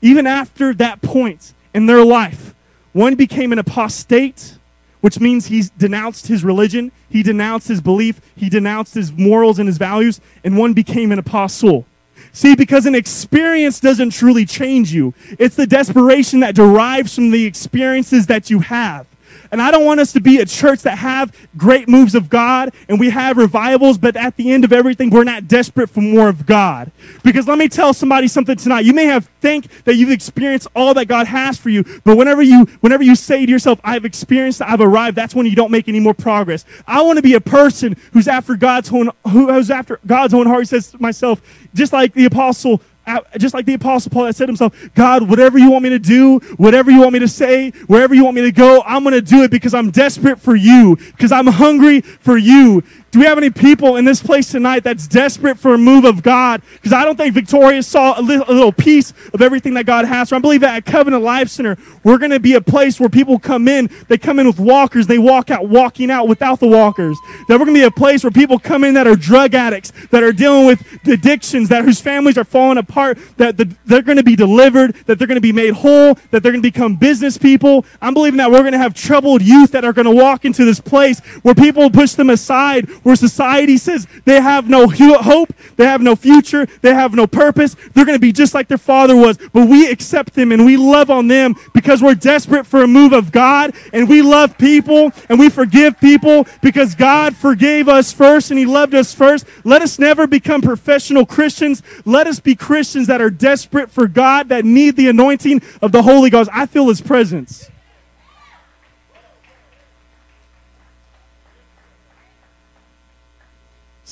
Even 0.00 0.26
after 0.26 0.72
that 0.74 1.02
point 1.02 1.52
in 1.74 1.86
their 1.86 2.04
life, 2.04 2.54
one 2.92 3.16
became 3.16 3.52
an 3.52 3.58
apostate 3.58 4.58
which 5.02 5.18
means 5.18 5.46
he's 5.46 5.68
denounced 5.70 6.28
his 6.28 6.44
religion, 6.44 6.92
he 7.10 7.24
denounced 7.24 7.66
his 7.66 7.80
belief, 7.80 8.20
he 8.36 8.48
denounced 8.48 8.94
his 8.94 9.12
morals 9.12 9.58
and 9.58 9.68
his 9.68 9.76
values, 9.76 10.20
and 10.44 10.56
one 10.56 10.72
became 10.72 11.10
an 11.10 11.18
apostle. 11.18 11.84
See, 12.32 12.54
because 12.54 12.86
an 12.86 12.94
experience 12.94 13.80
doesn't 13.80 14.10
truly 14.10 14.46
change 14.46 14.94
you. 14.94 15.12
It's 15.40 15.56
the 15.56 15.66
desperation 15.66 16.38
that 16.40 16.54
derives 16.54 17.16
from 17.16 17.32
the 17.32 17.44
experiences 17.44 18.28
that 18.28 18.48
you 18.48 18.60
have. 18.60 19.06
And 19.52 19.60
I 19.60 19.70
don't 19.70 19.84
want 19.84 20.00
us 20.00 20.12
to 20.14 20.20
be 20.20 20.38
a 20.38 20.46
church 20.46 20.80
that 20.82 20.96
have 20.98 21.36
great 21.58 21.86
moves 21.86 22.14
of 22.14 22.30
God 22.30 22.74
and 22.88 22.98
we 22.98 23.10
have 23.10 23.36
revivals, 23.36 23.98
but 23.98 24.16
at 24.16 24.36
the 24.36 24.50
end 24.50 24.64
of 24.64 24.72
everything, 24.72 25.10
we're 25.10 25.24
not 25.24 25.46
desperate 25.46 25.90
for 25.90 26.00
more 26.00 26.28
of 26.30 26.46
God. 26.46 26.90
Because 27.22 27.46
let 27.46 27.58
me 27.58 27.68
tell 27.68 27.92
somebody 27.92 28.28
something 28.28 28.56
tonight. 28.56 28.86
You 28.86 28.94
may 28.94 29.04
have 29.04 29.28
think 29.42 29.84
that 29.84 29.96
you've 29.96 30.10
experienced 30.10 30.68
all 30.74 30.94
that 30.94 31.06
God 31.06 31.26
has 31.26 31.58
for 31.58 31.68
you, 31.68 31.84
but 32.04 32.16
whenever 32.16 32.40
you 32.40 32.64
whenever 32.80 33.02
you 33.02 33.14
say 33.14 33.44
to 33.44 33.52
yourself, 33.52 33.78
I've 33.84 34.04
experienced, 34.04 34.62
I've 34.62 34.80
arrived, 34.80 35.16
that's 35.16 35.34
when 35.34 35.44
you 35.44 35.54
don't 35.54 35.70
make 35.70 35.88
any 35.88 36.00
more 36.00 36.14
progress. 36.14 36.64
I 36.86 37.02
want 37.02 37.18
to 37.18 37.22
be 37.22 37.34
a 37.34 37.40
person 37.40 37.96
who's 38.12 38.28
after 38.28 38.56
God's 38.56 38.90
own 38.90 39.10
who's 39.28 39.70
after 39.70 40.00
God's 40.06 40.32
own 40.32 40.46
heart. 40.46 40.62
He 40.62 40.66
says 40.66 40.92
to 40.92 41.02
myself, 41.02 41.42
just 41.74 41.92
like 41.92 42.14
the 42.14 42.24
apostle 42.24 42.80
Uh, 43.04 43.20
just 43.36 43.52
like 43.52 43.66
the 43.66 43.74
apostle 43.74 44.10
paul 44.10 44.24
that 44.24 44.36
said 44.36 44.46
to 44.46 44.50
himself 44.50 44.72
god 44.94 45.28
whatever 45.28 45.58
you 45.58 45.70
want 45.70 45.82
me 45.82 45.90
to 45.90 45.98
do 45.98 46.38
whatever 46.56 46.88
you 46.88 47.00
want 47.00 47.12
me 47.12 47.18
to 47.18 47.26
say 47.26 47.70
wherever 47.88 48.14
you 48.14 48.22
want 48.22 48.36
me 48.36 48.42
to 48.42 48.52
go 48.52 48.80
i'm 48.86 49.02
going 49.02 49.12
to 49.12 49.20
do 49.20 49.42
it 49.42 49.50
because 49.50 49.74
i'm 49.74 49.90
desperate 49.90 50.38
for 50.38 50.54
you 50.54 50.94
because 50.94 51.32
i'm 51.32 51.48
hungry 51.48 52.00
for 52.00 52.38
you 52.38 52.80
do 53.12 53.18
we 53.18 53.26
have 53.26 53.36
any 53.36 53.50
people 53.50 53.98
in 53.98 54.06
this 54.06 54.22
place 54.22 54.50
tonight 54.50 54.84
that's 54.84 55.06
desperate 55.06 55.58
for 55.58 55.74
a 55.74 55.78
move 55.78 56.06
of 56.06 56.22
God? 56.22 56.62
Because 56.72 56.94
I 56.94 57.04
don't 57.04 57.16
think 57.16 57.34
Victoria 57.34 57.82
saw 57.82 58.18
a 58.18 58.22
little, 58.22 58.46
a 58.48 58.54
little, 58.54 58.72
piece 58.72 59.12
of 59.34 59.42
everything 59.42 59.74
that 59.74 59.84
God 59.84 60.06
has. 60.06 60.30
So 60.30 60.36
I 60.36 60.38
believe 60.38 60.62
that 60.62 60.74
at 60.74 60.86
Covenant 60.86 61.22
Life 61.22 61.50
Center, 61.50 61.76
we're 62.04 62.16
going 62.16 62.30
to 62.30 62.40
be 62.40 62.54
a 62.54 62.60
place 62.62 62.98
where 62.98 63.10
people 63.10 63.38
come 63.38 63.68
in, 63.68 63.90
they 64.08 64.16
come 64.16 64.38
in 64.38 64.46
with 64.46 64.58
walkers, 64.58 65.06
they 65.06 65.18
walk 65.18 65.50
out 65.50 65.68
walking 65.68 66.10
out 66.10 66.26
without 66.26 66.58
the 66.58 66.66
walkers. 66.66 67.18
That 67.48 67.60
we're 67.60 67.66
going 67.66 67.74
to 67.74 67.80
be 67.80 67.84
a 67.84 67.90
place 67.90 68.24
where 68.24 68.30
people 68.30 68.58
come 68.58 68.82
in 68.82 68.94
that 68.94 69.06
are 69.06 69.14
drug 69.14 69.54
addicts, 69.54 69.92
that 70.10 70.22
are 70.22 70.32
dealing 70.32 70.66
with 70.66 70.82
addictions, 71.06 71.68
that 71.68 71.84
whose 71.84 72.00
families 72.00 72.38
are 72.38 72.44
falling 72.44 72.78
apart, 72.78 73.18
that 73.36 73.58
the, 73.58 73.76
they're 73.84 74.00
going 74.00 74.16
to 74.16 74.24
be 74.24 74.36
delivered, 74.36 74.94
that 75.04 75.18
they're 75.18 75.28
going 75.28 75.36
to 75.36 75.42
be 75.42 75.52
made 75.52 75.74
whole, 75.74 76.14
that 76.30 76.42
they're 76.42 76.52
going 76.52 76.62
to 76.62 76.68
become 76.68 76.96
business 76.96 77.36
people. 77.36 77.84
I'm 78.00 78.14
believing 78.14 78.38
that 78.38 78.50
we're 78.50 78.60
going 78.60 78.72
to 78.72 78.78
have 78.78 78.94
troubled 78.94 79.42
youth 79.42 79.72
that 79.72 79.84
are 79.84 79.92
going 79.92 80.06
to 80.06 80.14
walk 80.14 80.46
into 80.46 80.64
this 80.64 80.80
place 80.80 81.20
where 81.42 81.54
people 81.54 81.90
push 81.90 82.12
them 82.12 82.30
aside 82.30 82.88
where 83.02 83.16
society 83.16 83.76
says 83.76 84.06
they 84.24 84.40
have 84.40 84.68
no 84.68 84.88
hope, 84.88 85.52
they 85.76 85.84
have 85.84 86.00
no 86.00 86.16
future, 86.16 86.66
they 86.80 86.94
have 86.94 87.14
no 87.14 87.26
purpose. 87.26 87.76
They're 87.92 88.04
going 88.04 88.16
to 88.16 88.20
be 88.20 88.32
just 88.32 88.54
like 88.54 88.68
their 88.68 88.78
father 88.78 89.16
was. 89.16 89.38
But 89.52 89.68
we 89.68 89.90
accept 89.90 90.34
them 90.34 90.52
and 90.52 90.64
we 90.64 90.76
love 90.76 91.10
on 91.10 91.28
them 91.28 91.56
because 91.72 92.02
we're 92.02 92.14
desperate 92.14 92.66
for 92.66 92.82
a 92.82 92.86
move 92.86 93.12
of 93.12 93.32
God 93.32 93.74
and 93.92 94.08
we 94.08 94.22
love 94.22 94.56
people 94.58 95.12
and 95.28 95.38
we 95.38 95.48
forgive 95.48 95.98
people 96.00 96.46
because 96.62 96.94
God 96.94 97.36
forgave 97.36 97.88
us 97.88 98.12
first 98.12 98.50
and 98.50 98.58
He 98.58 98.66
loved 98.66 98.94
us 98.94 99.14
first. 99.14 99.46
Let 99.64 99.82
us 99.82 99.98
never 99.98 100.26
become 100.26 100.62
professional 100.62 101.26
Christians. 101.26 101.82
Let 102.04 102.26
us 102.26 102.40
be 102.40 102.54
Christians 102.54 103.06
that 103.08 103.20
are 103.20 103.30
desperate 103.30 103.90
for 103.90 104.06
God, 104.06 104.48
that 104.50 104.64
need 104.64 104.96
the 104.96 105.08
anointing 105.08 105.62
of 105.80 105.92
the 105.92 106.02
Holy 106.02 106.30
Ghost. 106.30 106.50
I 106.52 106.66
feel 106.66 106.88
His 106.88 107.00
presence. 107.00 107.71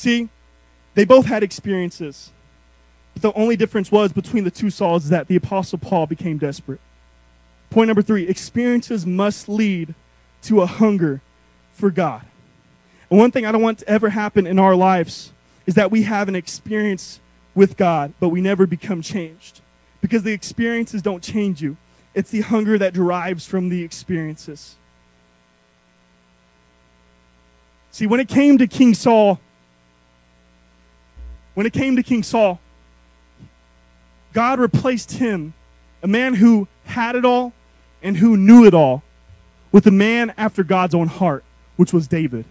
See, 0.01 0.31
they 0.95 1.05
both 1.05 1.27
had 1.27 1.43
experiences. 1.43 2.31
But 3.13 3.21
the 3.21 3.35
only 3.35 3.55
difference 3.55 3.93
was 3.93 4.15
between 4.15 4.45
the 4.45 4.51
two 4.51 4.71
Sauls 4.71 5.05
is 5.05 5.11
that 5.11 5.29
the 5.29 5.37
Apostle 5.37 5.77
Paul 5.79 6.07
became 6.07 6.39
desperate. 6.39 6.81
Point 7.69 7.89
number 7.89 8.01
three 8.01 8.27
experiences 8.27 9.05
must 9.05 9.47
lead 9.47 9.95
to 10.45 10.63
a 10.63 10.67
hunger 10.67 11.21
for 11.73 11.91
God. 11.91 12.25
And 13.11 13.19
one 13.19 13.31
thing 13.31 13.45
I 13.45 13.53
don't 13.53 13.61
want 13.61 13.81
to 13.81 13.89
ever 13.91 14.09
happen 14.09 14.47
in 14.47 14.59
our 14.59 14.75
lives 14.75 15.35
is 15.67 15.75
that 15.75 15.91
we 15.91 16.05
have 16.05 16.29
an 16.29 16.35
experience 16.35 17.21
with 17.55 17.77
God, 17.77 18.15
but 18.21 18.31
we 18.31 18.41
never 18.41 18.67
become 18.67 19.03
changed. 19.03 19.61
Because 20.01 20.23
the 20.23 20.33
experiences 20.33 21.03
don't 21.03 21.23
change 21.23 21.61
you, 21.61 21.77
it's 22.15 22.31
the 22.31 22.41
hunger 22.41 22.79
that 22.79 22.95
derives 22.95 23.45
from 23.45 23.69
the 23.69 23.85
experiences. 23.85 24.77
See, 27.91 28.07
when 28.07 28.19
it 28.19 28.31
came 28.31 28.57
to 28.57 28.67
King 28.67 28.95
Saul, 28.95 29.41
when 31.55 31.67
it 31.67 31.73
came 31.73 31.97
to 31.97 32.03
King 32.03 32.23
Saul, 32.23 32.61
God 34.33 34.59
replaced 34.59 35.13
him, 35.13 35.55
a 36.03 36.09
man 36.09 36.35
who 36.35 36.69
had 36.85 37.17
it 37.17 37.25
all 37.25 37.53
and 38.03 38.17
who 38.17 38.37
knew 38.37 38.65
it 38.65 38.75
all, 38.75 39.03
with 39.73 39.87
a 39.87 39.91
man 39.91 40.33
after 40.37 40.65
God's 40.65 40.95
own 40.95 41.09
heart, 41.09 41.45
which 41.77 41.93
was 41.93 42.09
David. 42.09 42.45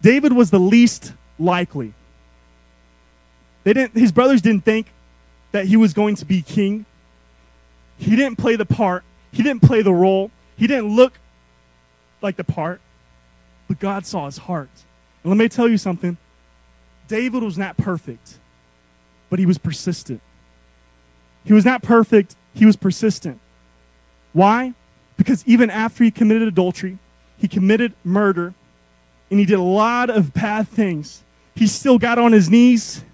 David 0.00 0.32
was 0.32 0.50
the 0.50 0.60
least 0.60 1.12
likely. 1.38 1.92
They 3.64 3.72
didn't, 3.72 3.96
his 3.96 4.12
brothers 4.12 4.40
didn't 4.40 4.64
think 4.64 4.86
that 5.52 5.66
he 5.66 5.76
was 5.76 5.92
going 5.92 6.14
to 6.16 6.24
be 6.24 6.42
king. 6.42 6.86
He 7.98 8.14
didn't 8.14 8.38
play 8.38 8.56
the 8.56 8.66
part, 8.66 9.02
he 9.32 9.42
didn't 9.42 9.62
play 9.62 9.82
the 9.82 9.92
role, 9.92 10.30
he 10.56 10.66
didn't 10.66 10.94
look 10.94 11.14
like 12.22 12.36
the 12.36 12.44
part, 12.44 12.80
but 13.66 13.80
God 13.80 14.06
saw 14.06 14.26
his 14.26 14.38
heart. 14.38 14.70
And 15.22 15.30
let 15.30 15.36
me 15.36 15.48
tell 15.48 15.68
you 15.68 15.78
something 15.78 16.16
David 17.08 17.42
was 17.42 17.58
not 17.58 17.76
perfect, 17.76 18.38
but 19.30 19.38
he 19.38 19.46
was 19.46 19.58
persistent. 19.58 20.20
He 21.44 21.52
was 21.52 21.64
not 21.64 21.82
perfect, 21.82 22.36
he 22.54 22.66
was 22.66 22.76
persistent. 22.76 23.40
Why? 24.32 24.74
Because 25.16 25.42
even 25.46 25.70
after 25.70 26.04
he 26.04 26.10
committed 26.10 26.46
adultery, 26.46 26.98
he 27.38 27.48
committed 27.48 27.94
murder, 28.04 28.54
and 29.30 29.40
he 29.40 29.46
did 29.46 29.58
a 29.58 29.62
lot 29.62 30.10
of 30.10 30.32
bad 30.32 30.68
things, 30.68 31.22
he 31.54 31.66
still 31.66 31.98
got 31.98 32.18
on 32.18 32.32
his 32.32 32.48
knees 32.48 33.04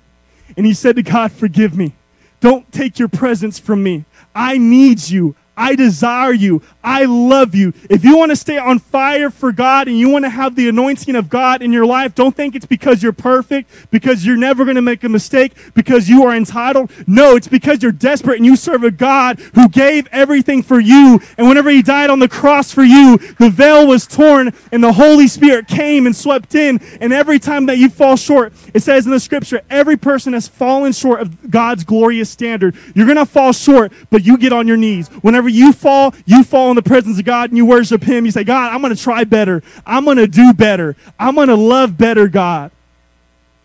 and 0.56 0.66
he 0.66 0.74
said 0.74 0.96
to 0.96 1.02
God, 1.02 1.32
Forgive 1.32 1.76
me. 1.76 1.94
Don't 2.40 2.70
take 2.70 2.98
your 2.98 3.08
presence 3.08 3.58
from 3.58 3.82
me. 3.82 4.04
I 4.34 4.58
need 4.58 5.08
you. 5.08 5.34
I 5.56 5.74
desire 5.76 6.32
you. 6.32 6.62
I 6.82 7.04
love 7.04 7.54
you. 7.54 7.72
If 7.88 8.04
you 8.04 8.16
want 8.16 8.30
to 8.30 8.36
stay 8.36 8.58
on 8.58 8.78
fire 8.78 9.30
for 9.30 9.52
God 9.52 9.88
and 9.88 9.98
you 9.98 10.10
want 10.10 10.24
to 10.24 10.30
have 10.30 10.56
the 10.56 10.68
anointing 10.68 11.16
of 11.16 11.28
God 11.28 11.62
in 11.62 11.72
your 11.72 11.86
life, 11.86 12.14
don't 12.14 12.34
think 12.34 12.54
it's 12.54 12.66
because 12.66 13.02
you're 13.02 13.12
perfect, 13.12 13.70
because 13.90 14.26
you're 14.26 14.36
never 14.36 14.64
going 14.64 14.76
to 14.76 14.82
make 14.82 15.04
a 15.04 15.08
mistake, 15.08 15.52
because 15.74 16.08
you 16.08 16.24
are 16.24 16.34
entitled. 16.34 16.90
No, 17.06 17.36
it's 17.36 17.48
because 17.48 17.82
you're 17.82 17.92
desperate 17.92 18.36
and 18.36 18.46
you 18.46 18.56
serve 18.56 18.84
a 18.84 18.90
God 18.90 19.38
who 19.54 19.68
gave 19.68 20.06
everything 20.12 20.62
for 20.62 20.80
you. 20.80 21.20
And 21.38 21.48
whenever 21.48 21.70
He 21.70 21.82
died 21.82 22.10
on 22.10 22.18
the 22.18 22.28
cross 22.28 22.72
for 22.72 22.84
you, 22.84 23.18
the 23.38 23.50
veil 23.50 23.86
was 23.86 24.06
torn 24.06 24.52
and 24.72 24.82
the 24.82 24.92
Holy 24.92 25.28
Spirit 25.28 25.68
came 25.68 26.06
and 26.06 26.14
swept 26.14 26.54
in. 26.54 26.80
And 27.00 27.12
every 27.12 27.38
time 27.38 27.66
that 27.66 27.78
you 27.78 27.88
fall 27.88 28.16
short, 28.16 28.52
it 28.74 28.82
says 28.82 29.06
in 29.06 29.12
the 29.12 29.20
scripture, 29.20 29.62
every 29.70 29.96
person 29.96 30.32
has 30.32 30.48
fallen 30.48 30.92
short 30.92 31.20
of 31.20 31.50
God's 31.50 31.84
glorious 31.84 32.30
standard. 32.30 32.76
You're 32.94 33.06
going 33.06 33.16
to 33.16 33.26
fall 33.26 33.52
short, 33.52 33.92
but 34.10 34.24
you 34.24 34.36
get 34.36 34.52
on 34.52 34.66
your 34.66 34.76
knees. 34.76 35.08
Whenever 35.08 35.43
whenever 35.44 35.48
you 35.56 35.72
fall, 35.72 36.14
you 36.24 36.42
fall 36.42 36.70
in 36.70 36.76
the 36.76 36.82
presence 36.82 37.18
of 37.18 37.24
God 37.24 37.50
and 37.50 37.56
you 37.56 37.66
worship 37.66 38.02
Him. 38.02 38.24
You 38.24 38.30
say, 38.30 38.44
God, 38.44 38.72
I'm 38.72 38.80
going 38.80 38.94
to 38.94 39.00
try 39.00 39.24
better. 39.24 39.62
I'm 39.86 40.04
going 40.04 40.16
to 40.16 40.26
do 40.26 40.52
better. 40.52 40.96
I'm 41.18 41.34
going 41.34 41.48
to 41.48 41.54
love 41.54 41.98
better, 41.98 42.28
God. 42.28 42.70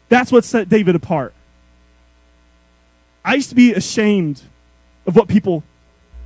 That's 0.10 0.32
what 0.32 0.44
set 0.44 0.70
David 0.70 0.96
apart. 0.96 1.34
I 3.24 3.36
used 3.36 3.50
to 3.50 3.56
be 3.56 3.74
ashamed 3.74 4.42
of 5.06 5.16
what 5.16 5.28
people, 5.28 5.64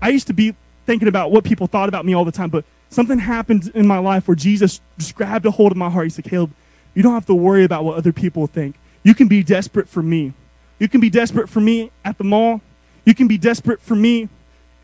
I 0.01 0.09
used 0.09 0.27
to 0.27 0.33
be 0.33 0.55
thinking 0.85 1.07
about 1.07 1.31
what 1.31 1.43
people 1.43 1.67
thought 1.67 1.89
about 1.89 2.05
me 2.05 2.13
all 2.13 2.25
the 2.25 2.31
time, 2.31 2.49
but 2.49 2.65
something 2.89 3.19
happened 3.19 3.71
in 3.73 3.87
my 3.87 3.97
life 3.97 4.27
where 4.27 4.35
Jesus 4.35 4.79
just 4.97 5.15
grabbed 5.15 5.45
a 5.45 5.51
hold 5.51 5.71
of 5.71 5.77
my 5.77 5.89
heart. 5.89 6.05
He 6.05 6.09
said, 6.09 6.25
Caleb, 6.25 6.51
you 6.93 7.03
don't 7.03 7.13
have 7.13 7.25
to 7.27 7.35
worry 7.35 7.63
about 7.63 7.83
what 7.83 7.97
other 7.97 8.13
people 8.13 8.47
think. 8.47 8.75
You 9.03 9.13
can 9.13 9.27
be 9.27 9.43
desperate 9.43 9.89
for 9.89 10.01
me. 10.01 10.33
You 10.79 10.87
can 10.87 11.01
be 11.01 11.09
desperate 11.09 11.49
for 11.49 11.59
me 11.59 11.91
at 12.05 12.17
the 12.17 12.23
mall. 12.23 12.61
You 13.05 13.13
can 13.13 13.27
be 13.27 13.37
desperate 13.37 13.81
for 13.81 13.95
me 13.95 14.29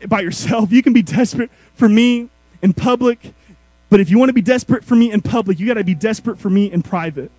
by 0.08 0.20
yourself. 0.20 0.72
You 0.72 0.82
can 0.82 0.92
be 0.92 1.02
desperate 1.02 1.50
for 1.74 1.88
me 1.88 2.28
in 2.62 2.72
public. 2.72 3.34
But 3.88 4.00
if 4.00 4.10
you 4.10 4.18
want 4.18 4.28
to 4.28 4.34
be 4.34 4.42
desperate 4.42 4.84
for 4.84 4.94
me 4.94 5.10
in 5.10 5.20
public, 5.20 5.58
you 5.58 5.66
got 5.66 5.74
to 5.74 5.84
be 5.84 5.94
desperate 5.94 6.38
for 6.38 6.48
me 6.48 6.70
in 6.70 6.82
private. 6.82 7.30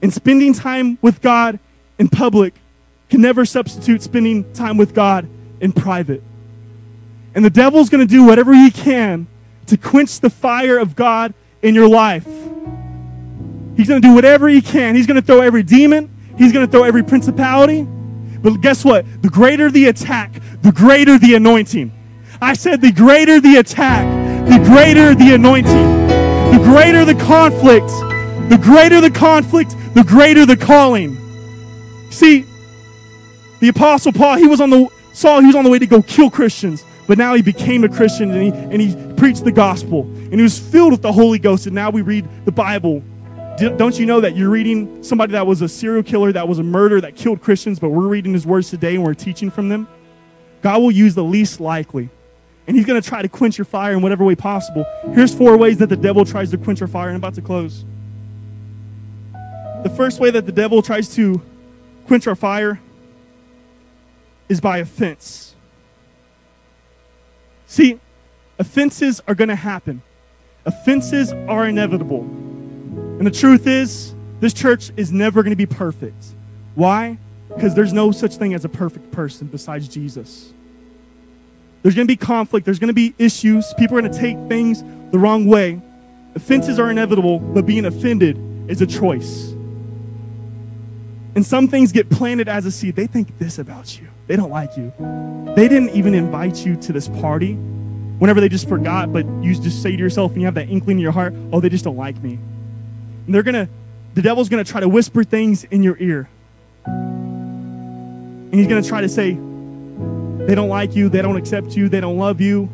And 0.00 0.12
spending 0.12 0.54
time 0.54 0.98
with 1.02 1.20
God 1.20 1.58
in 1.98 2.08
public 2.08 2.54
can 3.10 3.20
never 3.20 3.44
substitute 3.44 4.02
spending 4.02 4.50
time 4.52 4.76
with 4.76 4.94
God 4.94 5.28
in 5.60 5.72
private. 5.72 6.22
And 7.34 7.44
the 7.44 7.50
devil's 7.50 7.88
going 7.88 8.06
to 8.06 8.10
do 8.10 8.24
whatever 8.24 8.54
he 8.54 8.70
can 8.70 9.26
to 9.66 9.76
quench 9.76 10.20
the 10.20 10.30
fire 10.30 10.78
of 10.78 10.96
God 10.96 11.34
in 11.62 11.74
your 11.74 11.88
life. 11.88 12.26
He's 13.76 13.88
going 13.88 14.00
to 14.00 14.08
do 14.08 14.14
whatever 14.14 14.48
he 14.48 14.60
can. 14.60 14.94
He's 14.94 15.06
going 15.06 15.20
to 15.20 15.26
throw 15.26 15.40
every 15.40 15.62
demon, 15.62 16.10
he's 16.36 16.52
going 16.52 16.66
to 16.66 16.70
throw 16.70 16.84
every 16.84 17.04
principality. 17.04 17.86
But 18.42 18.60
guess 18.60 18.84
what? 18.84 19.04
The 19.22 19.28
greater 19.28 19.70
the 19.70 19.86
attack, 19.86 20.40
the 20.62 20.72
greater 20.72 21.18
the 21.18 21.34
anointing. 21.34 21.92
I 22.40 22.54
said, 22.54 22.80
the 22.80 22.92
greater 22.92 23.40
the 23.40 23.56
attack, 23.56 24.06
the 24.48 24.58
greater 24.64 25.14
the 25.14 25.34
anointing. 25.34 26.08
The 26.52 26.64
greater 26.64 27.04
the 27.04 27.14
conflict, 27.14 27.88
the 28.48 28.58
greater 28.60 29.00
the 29.00 29.10
conflict, 29.10 29.74
the 29.94 30.02
greater 30.02 30.46
the 30.46 30.56
calling. 30.56 31.16
See, 32.10 32.46
the 33.60 33.68
apostle 33.68 34.12
Paul, 34.12 34.36
he 34.38 34.46
was 34.46 34.60
on 34.60 34.70
the 34.70 34.88
Saul, 35.12 35.40
he 35.40 35.46
was 35.46 35.56
on 35.56 35.64
the 35.64 35.70
way 35.70 35.78
to 35.78 35.86
go 35.86 36.00
kill 36.00 36.30
Christians, 36.30 36.84
but 37.06 37.18
now 37.18 37.34
he 37.34 37.42
became 37.42 37.84
a 37.84 37.88
Christian 37.88 38.30
and 38.30 38.42
he, 38.42 38.50
and 38.50 38.80
he 38.80 39.14
preached 39.14 39.44
the 39.44 39.52
gospel. 39.52 40.02
And 40.02 40.34
he 40.34 40.42
was 40.42 40.58
filled 40.58 40.92
with 40.92 41.02
the 41.02 41.12
Holy 41.12 41.38
Ghost. 41.38 41.66
And 41.66 41.74
now 41.74 41.90
we 41.90 42.02
read 42.02 42.26
the 42.44 42.52
Bible. 42.52 43.02
Don't 43.58 43.98
you 43.98 44.06
know 44.06 44.20
that 44.20 44.36
you're 44.36 44.50
reading 44.50 45.02
somebody 45.02 45.32
that 45.32 45.46
was 45.46 45.62
a 45.62 45.68
serial 45.68 46.02
killer, 46.02 46.32
that 46.32 46.46
was 46.46 46.58
a 46.58 46.62
murderer, 46.62 47.00
that 47.00 47.16
killed 47.16 47.40
Christians, 47.40 47.78
but 47.78 47.88
we're 47.88 48.06
reading 48.06 48.32
his 48.32 48.46
words 48.46 48.70
today 48.70 48.94
and 48.94 49.04
we're 49.04 49.14
teaching 49.14 49.50
from 49.50 49.68
them? 49.68 49.88
God 50.62 50.80
will 50.80 50.92
use 50.92 51.14
the 51.14 51.24
least 51.24 51.60
likely. 51.60 52.08
And 52.66 52.76
he's 52.76 52.86
going 52.86 53.00
to 53.00 53.08
try 53.08 53.22
to 53.22 53.28
quench 53.28 53.58
your 53.58 53.64
fire 53.64 53.94
in 53.94 54.02
whatever 54.02 54.24
way 54.24 54.36
possible. 54.36 54.84
Here's 55.14 55.34
four 55.34 55.56
ways 55.56 55.78
that 55.78 55.88
the 55.88 55.96
devil 55.96 56.24
tries 56.24 56.50
to 56.50 56.58
quench 56.58 56.82
our 56.82 56.88
fire. 56.88 57.08
And 57.08 57.16
I'm 57.16 57.20
about 57.20 57.34
to 57.34 57.42
close. 57.42 57.84
The 59.82 59.92
first 59.96 60.20
way 60.20 60.30
that 60.30 60.44
the 60.44 60.52
devil 60.52 60.82
tries 60.82 61.14
to 61.14 61.40
quench 62.06 62.26
our 62.26 62.36
fire 62.36 62.80
is 64.48 64.60
by 64.60 64.78
offense. 64.78 65.54
See, 67.66 67.98
offenses 68.58 69.20
are 69.26 69.34
going 69.34 69.48
to 69.48 69.56
happen, 69.56 70.02
offenses 70.64 71.32
are 71.32 71.66
inevitable. 71.66 72.37
And 73.18 73.26
the 73.26 73.32
truth 73.32 73.66
is, 73.66 74.14
this 74.40 74.52
church 74.52 74.92
is 74.96 75.12
never 75.12 75.42
going 75.42 75.50
to 75.50 75.56
be 75.56 75.66
perfect. 75.66 76.24
Why? 76.74 77.18
Because 77.48 77.74
there's 77.74 77.92
no 77.92 78.12
such 78.12 78.36
thing 78.36 78.54
as 78.54 78.64
a 78.64 78.68
perfect 78.68 79.10
person 79.10 79.48
besides 79.48 79.88
Jesus. 79.88 80.52
There's 81.82 81.94
going 81.94 82.06
to 82.06 82.12
be 82.12 82.16
conflict, 82.16 82.64
there's 82.64 82.78
going 82.78 82.88
to 82.88 82.94
be 82.94 83.14
issues, 83.18 83.72
people 83.78 83.96
are 83.98 84.00
going 84.00 84.12
to 84.12 84.18
take 84.18 84.36
things 84.48 84.82
the 85.10 85.18
wrong 85.18 85.46
way. 85.46 85.80
Offenses 86.34 86.78
are 86.78 86.90
inevitable, 86.90 87.38
but 87.38 87.66
being 87.66 87.86
offended 87.86 88.38
is 88.68 88.80
a 88.80 88.86
choice. 88.86 89.50
And 91.34 91.44
some 91.44 91.68
things 91.68 91.92
get 91.92 92.10
planted 92.10 92.48
as 92.48 92.66
a 92.66 92.70
seed. 92.70 92.96
They 92.96 93.06
think 93.06 93.38
this 93.38 93.58
about 93.58 94.00
you. 94.00 94.08
They 94.26 94.36
don't 94.36 94.50
like 94.50 94.76
you. 94.76 94.92
They 95.56 95.68
didn't 95.68 95.90
even 95.90 96.14
invite 96.14 96.64
you 96.66 96.76
to 96.76 96.92
this 96.92 97.08
party 97.08 97.54
whenever 97.54 98.40
they 98.40 98.48
just 98.48 98.68
forgot, 98.68 99.12
but 99.12 99.26
you 99.42 99.54
just 99.54 99.82
say 99.82 99.92
to 99.92 99.98
yourself 99.98 100.32
and 100.32 100.40
you 100.40 100.46
have 100.46 100.54
that 100.54 100.68
inkling 100.68 100.98
in 100.98 101.02
your 101.02 101.12
heart, 101.12 101.34
oh, 101.52 101.60
they 101.60 101.68
just 101.68 101.84
don't 101.84 101.96
like 101.96 102.20
me. 102.22 102.38
And 103.28 103.34
they're 103.34 103.42
going 103.42 103.66
to, 103.66 103.68
the 104.14 104.22
devil's 104.22 104.48
going 104.48 104.64
to 104.64 104.70
try 104.70 104.80
to 104.80 104.88
whisper 104.88 105.22
things 105.22 105.64
in 105.64 105.82
your 105.82 105.98
ear. 105.98 106.30
And 106.86 108.54
he's 108.54 108.66
going 108.66 108.82
to 108.82 108.88
try 108.88 109.02
to 109.02 109.08
say, 109.08 109.32
they 109.32 110.54
don't 110.54 110.70
like 110.70 110.96
you, 110.96 111.10
they 111.10 111.20
don't 111.20 111.36
accept 111.36 111.76
you, 111.76 111.90
they 111.90 112.00
don't 112.00 112.16
love 112.16 112.40
you. 112.40 112.70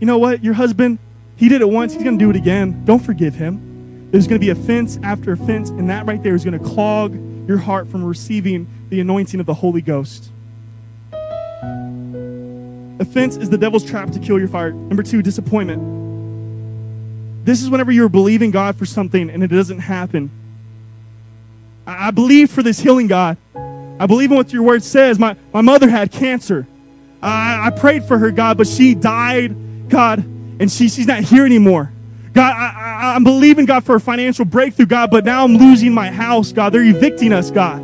You 0.00 0.06
know 0.06 0.16
what? 0.16 0.42
Your 0.42 0.54
husband, 0.54 0.98
he 1.36 1.50
did 1.50 1.60
it 1.60 1.68
once, 1.68 1.92
he's 1.92 2.02
going 2.02 2.18
to 2.18 2.24
do 2.24 2.30
it 2.30 2.36
again. 2.36 2.86
Don't 2.86 3.00
forgive 3.00 3.34
him. 3.34 4.08
There's 4.12 4.26
going 4.26 4.40
to 4.40 4.46
be 4.46 4.48
offense 4.48 4.98
after 5.02 5.32
offense, 5.32 5.68
and 5.68 5.90
that 5.90 6.06
right 6.06 6.22
there 6.22 6.34
is 6.34 6.42
going 6.42 6.58
to 6.58 6.64
clog 6.64 7.14
your 7.46 7.58
heart 7.58 7.86
from 7.86 8.02
receiving 8.02 8.66
the 8.88 8.98
anointing 8.98 9.40
of 9.40 9.44
the 9.44 9.52
Holy 9.52 9.82
Ghost. 9.82 10.30
Offense 12.98 13.36
is 13.36 13.50
the 13.50 13.58
devil's 13.58 13.84
trap 13.84 14.10
to 14.12 14.18
kill 14.18 14.38
your 14.38 14.48
fire. 14.48 14.72
Number 14.72 15.02
two, 15.02 15.20
disappointment. 15.20 16.07
This 17.48 17.62
is 17.62 17.70
whenever 17.70 17.90
you're 17.90 18.10
believing 18.10 18.50
God 18.50 18.76
for 18.76 18.84
something 18.84 19.30
and 19.30 19.42
it 19.42 19.46
doesn't 19.46 19.78
happen. 19.78 20.30
I, 21.86 22.08
I 22.08 22.10
believe 22.10 22.50
for 22.50 22.62
this 22.62 22.78
healing, 22.78 23.06
God. 23.06 23.38
I 23.54 24.04
believe 24.04 24.30
in 24.30 24.36
what 24.36 24.52
your 24.52 24.64
word 24.64 24.82
says. 24.82 25.18
My, 25.18 25.34
my 25.54 25.62
mother 25.62 25.88
had 25.88 26.12
cancer. 26.12 26.66
I, 27.22 27.68
I 27.68 27.70
prayed 27.70 28.04
for 28.04 28.18
her, 28.18 28.30
God, 28.32 28.58
but 28.58 28.66
she 28.66 28.94
died, 28.94 29.88
God, 29.88 30.18
and 30.18 30.70
she, 30.70 30.90
she's 30.90 31.06
not 31.06 31.20
here 31.20 31.46
anymore. 31.46 31.90
God, 32.34 32.52
I, 32.52 32.66
I, 32.66 33.14
I'm 33.14 33.24
believing, 33.24 33.64
God, 33.64 33.82
for 33.82 33.94
a 33.94 34.00
financial 34.00 34.44
breakthrough, 34.44 34.84
God, 34.84 35.10
but 35.10 35.24
now 35.24 35.44
I'm 35.44 35.56
losing 35.56 35.94
my 35.94 36.10
house, 36.10 36.52
God. 36.52 36.74
They're 36.74 36.84
evicting 36.84 37.32
us, 37.32 37.50
God. 37.50 37.80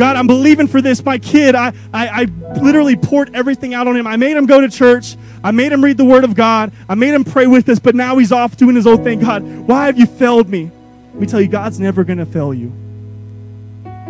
God, 0.00 0.16
I'm 0.16 0.26
believing 0.26 0.66
for 0.66 0.80
this. 0.80 1.04
My 1.04 1.18
kid, 1.18 1.54
I, 1.54 1.74
I, 1.92 2.22
I 2.22 2.24
literally 2.58 2.96
poured 2.96 3.36
everything 3.36 3.74
out 3.74 3.86
on 3.86 3.94
him. 3.94 4.06
I 4.06 4.16
made 4.16 4.34
him 4.34 4.46
go 4.46 4.58
to 4.58 4.70
church. 4.70 5.14
I 5.44 5.50
made 5.50 5.72
him 5.72 5.84
read 5.84 5.98
the 5.98 6.06
Word 6.06 6.24
of 6.24 6.34
God. 6.34 6.72
I 6.88 6.94
made 6.94 7.12
him 7.12 7.22
pray 7.22 7.46
with 7.46 7.68
us, 7.68 7.78
but 7.78 7.94
now 7.94 8.16
he's 8.16 8.32
off 8.32 8.56
doing 8.56 8.76
his 8.76 8.86
own 8.86 9.04
thing. 9.04 9.20
God, 9.20 9.42
why 9.42 9.84
have 9.84 9.98
you 9.98 10.06
failed 10.06 10.48
me? 10.48 10.70
Let 11.12 11.20
me 11.20 11.26
tell 11.26 11.38
you, 11.38 11.48
God's 11.48 11.78
never 11.78 12.02
going 12.02 12.16
to 12.16 12.24
fail 12.24 12.54
you. 12.54 12.72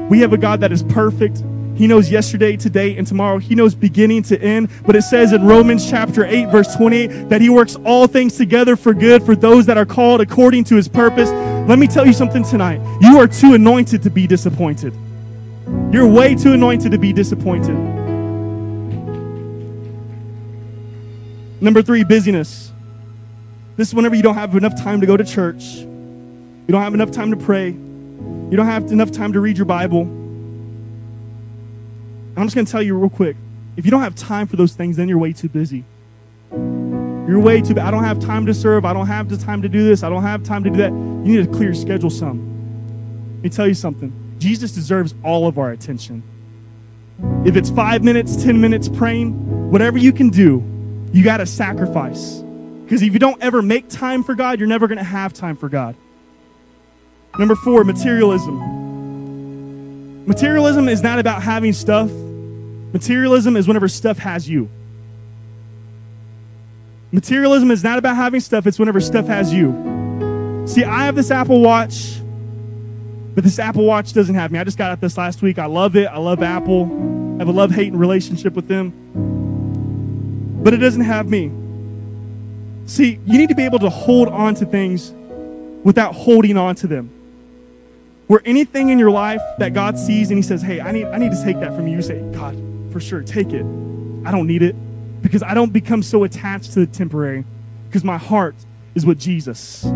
We 0.08 0.20
have 0.20 0.32
a 0.32 0.38
God 0.38 0.60
that 0.60 0.70
is 0.70 0.84
perfect. 0.84 1.42
He 1.74 1.88
knows 1.88 2.08
yesterday, 2.08 2.56
today, 2.56 2.96
and 2.96 3.04
tomorrow. 3.04 3.38
He 3.38 3.56
knows 3.56 3.74
beginning 3.74 4.22
to 4.24 4.40
end. 4.40 4.70
But 4.86 4.94
it 4.94 5.02
says 5.02 5.32
in 5.32 5.44
Romans 5.44 5.90
chapter 5.90 6.24
8, 6.24 6.50
verse 6.50 6.72
28, 6.76 7.30
that 7.30 7.40
He 7.40 7.50
works 7.50 7.74
all 7.84 8.06
things 8.06 8.36
together 8.36 8.76
for 8.76 8.94
good 8.94 9.24
for 9.24 9.34
those 9.34 9.66
that 9.66 9.76
are 9.76 9.86
called 9.86 10.20
according 10.20 10.62
to 10.64 10.76
His 10.76 10.86
purpose. 10.86 11.30
Let 11.68 11.80
me 11.80 11.88
tell 11.88 12.06
you 12.06 12.12
something 12.12 12.44
tonight. 12.44 12.80
You 13.00 13.18
are 13.18 13.26
too 13.26 13.54
anointed 13.54 14.04
to 14.04 14.10
be 14.10 14.28
disappointed. 14.28 14.94
You're 15.92 16.06
way 16.06 16.34
too 16.34 16.52
anointed 16.52 16.92
to 16.92 16.98
be 16.98 17.12
disappointed. 17.12 17.76
Number 21.60 21.82
three, 21.82 22.04
busyness. 22.04 22.72
This 23.76 23.88
is 23.88 23.94
whenever 23.94 24.14
you 24.14 24.22
don't 24.22 24.34
have 24.34 24.54
enough 24.56 24.76
time 24.80 25.00
to 25.00 25.06
go 25.06 25.16
to 25.16 25.24
church, 25.24 25.62
you 25.64 26.68
don't 26.68 26.82
have 26.82 26.94
enough 26.94 27.10
time 27.10 27.30
to 27.30 27.36
pray, 27.36 27.68
you 27.68 28.56
don't 28.56 28.66
have 28.66 28.92
enough 28.92 29.10
time 29.10 29.32
to 29.32 29.40
read 29.40 29.56
your 29.58 29.66
Bible. 29.66 30.02
I'm 32.36 32.46
just 32.46 32.54
going 32.54 32.64
to 32.64 32.72
tell 32.72 32.82
you 32.82 32.96
real 32.96 33.10
quick 33.10 33.36
if 33.76 33.84
you 33.84 33.90
don't 33.90 34.02
have 34.02 34.14
time 34.14 34.46
for 34.46 34.56
those 34.56 34.74
things, 34.74 34.96
then 34.96 35.08
you're 35.08 35.18
way 35.18 35.32
too 35.32 35.48
busy. 35.48 35.84
You're 36.52 37.40
way 37.40 37.60
too. 37.60 37.78
I 37.80 37.90
don't 37.90 38.04
have 38.04 38.18
time 38.18 38.44
to 38.46 38.54
serve. 38.54 38.84
I 38.84 38.92
don't 38.92 39.06
have 39.06 39.28
the 39.28 39.36
time 39.36 39.62
to 39.62 39.68
do 39.68 39.84
this. 39.84 40.02
I 40.02 40.08
don't 40.08 40.22
have 40.22 40.42
time 40.42 40.64
to 40.64 40.70
do 40.70 40.76
that. 40.78 40.90
You 40.90 41.36
need 41.36 41.44
to 41.44 41.50
clear 41.50 41.72
your 41.72 41.74
schedule 41.74 42.10
some. 42.10 43.36
Let 43.36 43.44
me 43.44 43.50
tell 43.50 43.68
you 43.68 43.74
something. 43.74 44.19
Jesus 44.40 44.72
deserves 44.72 45.14
all 45.22 45.46
of 45.46 45.58
our 45.58 45.70
attention. 45.70 46.22
If 47.44 47.56
it's 47.56 47.70
five 47.70 48.02
minutes, 48.02 48.42
10 48.42 48.60
minutes 48.60 48.88
praying, 48.88 49.70
whatever 49.70 49.98
you 49.98 50.12
can 50.12 50.30
do, 50.30 50.64
you 51.12 51.22
got 51.22 51.36
to 51.36 51.46
sacrifice. 51.46 52.42
Because 52.84 53.02
if 53.02 53.12
you 53.12 53.18
don't 53.18 53.40
ever 53.42 53.60
make 53.62 53.88
time 53.88 54.24
for 54.24 54.34
God, 54.34 54.58
you're 54.58 54.68
never 54.68 54.88
going 54.88 54.98
to 54.98 55.04
have 55.04 55.32
time 55.34 55.56
for 55.56 55.68
God. 55.68 55.94
Number 57.38 57.54
four, 57.54 57.84
materialism. 57.84 58.80
Materialism 60.26 60.88
is 60.88 61.02
not 61.02 61.18
about 61.18 61.42
having 61.42 61.72
stuff, 61.72 62.10
materialism 62.10 63.56
is 63.56 63.68
whenever 63.68 63.88
stuff 63.88 64.18
has 64.18 64.48
you. 64.48 64.68
Materialism 67.12 67.70
is 67.70 67.84
not 67.84 67.98
about 67.98 68.16
having 68.16 68.40
stuff, 68.40 68.66
it's 68.66 68.78
whenever 68.78 69.00
stuff 69.00 69.26
has 69.26 69.52
you. 69.52 70.64
See, 70.66 70.84
I 70.84 71.04
have 71.04 71.14
this 71.14 71.30
Apple 71.30 71.60
Watch 71.60 72.19
but 73.40 73.44
this 73.46 73.58
Apple 73.58 73.86
Watch 73.86 74.12
doesn't 74.12 74.34
have 74.34 74.52
me. 74.52 74.58
I 74.58 74.64
just 74.64 74.76
got 74.76 74.92
it 74.92 75.00
this 75.00 75.16
last 75.16 75.40
week. 75.40 75.58
I 75.58 75.64
love 75.64 75.96
it. 75.96 76.04
I 76.08 76.18
love 76.18 76.42
Apple. 76.42 76.84
I 77.36 77.38
have 77.38 77.48
a 77.48 77.52
love 77.52 77.70
hate 77.70 77.94
relationship 77.94 78.52
with 78.52 78.68
them. 78.68 78.92
But 80.62 80.74
it 80.74 80.76
doesn't 80.76 81.00
have 81.00 81.26
me. 81.26 81.50
See, 82.84 83.18
you 83.24 83.38
need 83.38 83.48
to 83.48 83.54
be 83.54 83.64
able 83.64 83.78
to 83.78 83.88
hold 83.88 84.28
on 84.28 84.56
to 84.56 84.66
things 84.66 85.14
without 85.84 86.14
holding 86.14 86.58
on 86.58 86.74
to 86.74 86.86
them. 86.86 87.08
Where 88.26 88.42
anything 88.44 88.90
in 88.90 88.98
your 88.98 89.10
life 89.10 89.40
that 89.56 89.72
God 89.72 89.98
sees 89.98 90.28
and 90.28 90.36
He 90.36 90.42
says, 90.42 90.60
Hey, 90.60 90.82
I 90.82 90.92
need, 90.92 91.06
I 91.06 91.16
need 91.16 91.32
to 91.32 91.42
take 91.42 91.60
that 91.60 91.74
from 91.74 91.88
you, 91.88 91.96
you 91.96 92.02
say, 92.02 92.20
God, 92.32 92.62
for 92.92 93.00
sure, 93.00 93.22
take 93.22 93.54
it. 93.54 93.64
I 94.26 94.32
don't 94.32 94.48
need 94.48 94.60
it. 94.60 94.76
Because 95.22 95.42
I 95.42 95.54
don't 95.54 95.72
become 95.72 96.02
so 96.02 96.24
attached 96.24 96.74
to 96.74 96.80
the 96.80 96.86
temporary. 96.86 97.46
Because 97.88 98.04
my 98.04 98.18
heart 98.18 98.54
is 98.94 99.06
with 99.06 99.18
Jesus. 99.18 99.86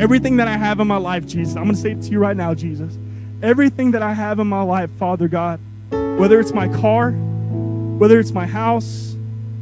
Everything 0.00 0.36
that 0.36 0.48
I 0.48 0.56
have 0.56 0.80
in 0.80 0.86
my 0.86 0.96
life, 0.96 1.26
Jesus, 1.26 1.56
I'm 1.56 1.64
going 1.64 1.74
to 1.74 1.80
say 1.80 1.92
it 1.92 2.02
to 2.02 2.10
you 2.10 2.18
right 2.18 2.36
now, 2.36 2.54
Jesus. 2.54 2.96
everything 3.42 3.92
that 3.92 4.02
I 4.02 4.12
have 4.14 4.38
in 4.38 4.46
my 4.46 4.62
life, 4.62 4.90
Father 4.98 5.28
God, 5.28 5.60
whether 5.90 6.40
it's 6.40 6.52
my 6.52 6.68
car, 6.68 7.12
whether 7.12 8.18
it's 8.18 8.32
my 8.32 8.46
house, 8.46 9.16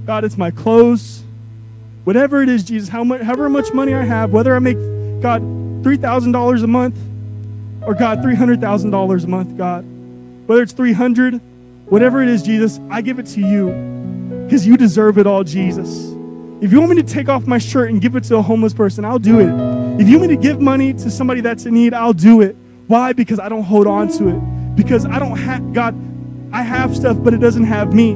God, 0.07 0.25
it's 0.25 0.39
my 0.39 0.51
clothes, 0.51 1.23
whatever 2.05 2.43
it 2.43 2.49
is, 2.49 2.63
Jesus, 2.63 2.89
how 2.89 3.05
much, 3.05 3.21
however 3.21 3.49
much 3.49 3.73
money 3.73 3.93
I 3.93 4.05
have, 4.05 4.33
whether 4.33 4.55
I 4.55 4.59
make, 4.61 4.79
God, 5.21 5.43
$3,000 5.43 6.63
a 6.63 6.67
month 6.67 6.97
or, 7.83 7.95
God, 7.95 8.19
$300,000 8.21 9.25
a 9.25 9.27
month, 9.27 9.57
God, 9.57 9.85
whether 10.47 10.63
it's 10.63 10.73
300, 10.73 11.41
whatever 11.87 12.23
it 12.23 12.29
is, 12.29 12.43
Jesus, 12.43 12.81
I 12.91 13.03
give 13.03 13.19
it 13.19 13.27
to 13.27 13.41
you 13.41 13.71
because 14.45 14.67
you 14.67 14.77
deserve 14.77 15.19
it 15.19 15.27
all, 15.27 15.45
Jesus. 15.45 16.15
If 16.63 16.73
you 16.73 16.79
want 16.81 16.97
me 16.97 17.03
to 17.03 17.09
take 17.09 17.29
off 17.29 17.47
my 17.47 17.59
shirt 17.59 17.91
and 17.91 18.01
give 18.01 18.17
it 18.17 18.25
to 18.25 18.37
a 18.37 18.43
homeless 18.43 18.73
person, 18.73 19.05
I'll 19.05 19.19
do 19.19 19.41
it. 19.41 19.76
If 19.99 20.09
you 20.09 20.19
want 20.19 20.31
me 20.31 20.37
to 20.37 20.43
give 20.43 20.61
money 20.61 20.93
to 20.93 21.11
somebody 21.11 21.41
that's 21.41 21.65
in 21.65 21.73
need, 21.73 21.95
I'll 21.95 22.13
do 22.13 22.43
it. 22.43 22.55
Why? 22.87 23.15
Because 23.15 23.41
I 23.41 23.49
don't 23.49 23.63
hold 23.63 23.87
on 23.87 24.09
to 24.19 24.29
it. 24.29 24.77
Because 24.77 25.07
I 25.07 25.19
don't 25.19 25.39
have, 25.39 25.73
God, 25.73 25.95
I 26.53 26.63
have 26.63 26.95
stuff, 26.95 27.17
but 27.19 27.33
it 27.33 27.39
doesn't 27.39 27.65
have 27.65 27.95
me. 27.95 28.15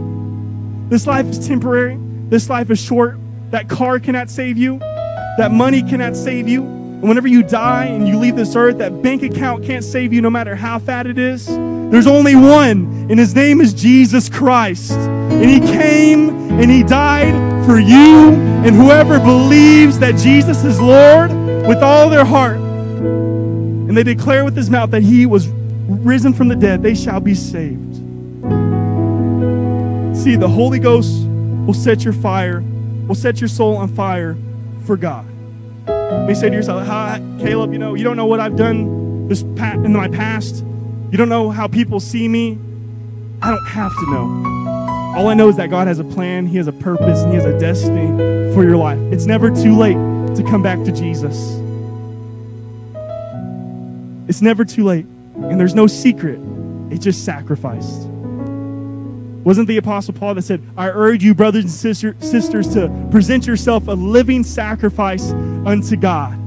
This 0.91 1.07
life 1.07 1.25
is 1.27 1.49
temporary. 1.49 1.99
This 2.29 2.51
life 2.51 2.71
is 2.71 2.79
short. 2.79 3.19
That 3.51 3.71
car 3.71 3.99
cannot 3.99 4.29
save 4.29 4.59
you. 4.59 4.79
That 4.79 5.53
money 5.53 5.83
cannot 5.83 6.17
save 6.17 6.49
you. 6.49 6.63
And 6.63 7.09
whenever 7.09 7.29
you 7.29 7.43
die 7.43 7.87
and 7.87 8.07
you 8.07 8.19
leave 8.19 8.37
this 8.37 8.55
earth, 8.57 8.77
that 8.79 9.03
bank 9.03 9.23
account 9.23 9.65
can't 9.65 9.83
save 9.83 10.13
you 10.13 10.21
no 10.21 10.29
matter 10.29 10.55
how 10.55 10.79
fat 10.79 11.07
it 11.07 11.17
is. 11.17 11.47
There's 11.47 12.07
only 12.07 12.37
one, 12.37 13.09
and 13.11 13.19
his 13.19 13.35
name 13.35 13.61
is 13.63 13.73
Jesus 13.73 14.29
Christ. 14.29 14.93
And 14.93 15.49
he 15.49 15.61
came 15.61 16.29
and 16.61 16.71
he 16.71 16.83
died 16.83 17.65
for 17.65 17.81
you. 17.81 18.35
And 18.67 18.77
whoever 18.77 19.19
believes 19.19 19.99
that 20.01 20.17
Jesus 20.17 20.63
is 20.63 20.79
Lord 20.79 21.31
with 21.71 21.85
all 21.85 22.11
their 22.11 22.25
heart, 22.25 22.57
and 22.57 23.97
they 23.97 24.03
declare 24.03 24.45
with 24.45 24.57
his 24.57 24.69
mouth 24.69 24.91
that 24.91 25.05
he 25.05 25.25
was 25.25 25.47
risen 25.87 26.35
from 26.35 26.49
the 26.49 26.57
dead, 26.57 26.83
they 26.83 26.97
shall 26.97 27.21
be 27.21 27.33
saved. 27.33 27.95
See, 30.17 30.35
the 30.35 30.49
Holy 30.49 30.81
Ghost 30.81 31.29
will 31.67 31.73
set 31.73 32.03
your 32.03 32.13
fire, 32.13 32.65
will 33.07 33.15
set 33.15 33.41
your 33.41 33.47
soul 33.47 33.77
on 33.77 33.87
fire 33.87 34.37
for 34.85 34.97
God. 34.97 35.25
You 35.87 36.25
may 36.27 36.35
say 36.35 36.51
to 36.51 36.57
yourself, 36.57 36.85
Hi, 36.89 37.23
Caleb, 37.39 37.73
you 37.73 37.79
know, 37.79 37.95
you 37.95 38.03
don't 38.03 38.17
know 38.17 38.27
what 38.27 38.41
I've 38.41 38.57
done 38.57 39.29
this 39.29 39.43
in 39.43 39.93
my 39.93 40.09
past. 40.09 40.65
You 41.13 41.19
don't 41.19 41.29
know 41.29 41.51
how 41.51 41.69
people 41.69 42.01
see 42.01 42.27
me. 42.27 42.59
I 43.43 43.51
don't 43.53 43.67
have 43.69 43.93
to 43.93 44.11
know. 44.11 45.15
All 45.17 45.29
I 45.29 45.35
know 45.35 45.49
is 45.49 45.55
that 45.55 45.71
God 45.71 45.87
has 45.87 46.01
a 46.01 46.05
plan, 46.05 46.49
He 46.49 46.57
has 46.57 46.67
a 46.67 46.73
purpose, 46.73 47.21
and 47.21 47.31
He 47.31 47.37
has 47.37 47.45
a 47.45 47.57
destiny 47.61 48.09
for 48.55 48.65
your 48.65 48.77
life. 48.77 48.99
It's 49.13 49.27
never 49.27 49.51
too 49.51 49.77
late 49.77 49.97
to 50.37 50.43
come 50.49 50.63
back 50.63 50.83
to 50.85 50.93
Jesus. 50.93 51.60
It's 54.31 54.41
never 54.41 54.65
too 54.65 54.85
late. 54.85 55.07
And 55.35 55.59
there's 55.59 55.75
no 55.75 55.89
secret, 55.89 56.39
it's 56.89 57.03
just 57.03 57.25
sacrificed. 57.25 58.03
Wasn't 59.43 59.67
the 59.67 59.77
Apostle 59.77 60.15
Paul 60.15 60.37
that 60.37 60.43
said, 60.43 60.63
I 60.77 60.89
urge 60.89 61.25
you, 61.25 61.35
brothers 61.35 61.65
and 61.65 61.73
sister, 61.73 62.15
sisters, 62.21 62.73
to 62.75 63.09
present 63.11 63.45
yourself 63.45 63.89
a 63.89 63.93
living 63.93 64.45
sacrifice 64.45 65.33
unto 65.33 65.97
God? 65.97 66.39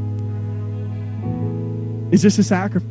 It's 2.14 2.22
just 2.22 2.40
a 2.40 2.44
sacrifice. 2.44 2.90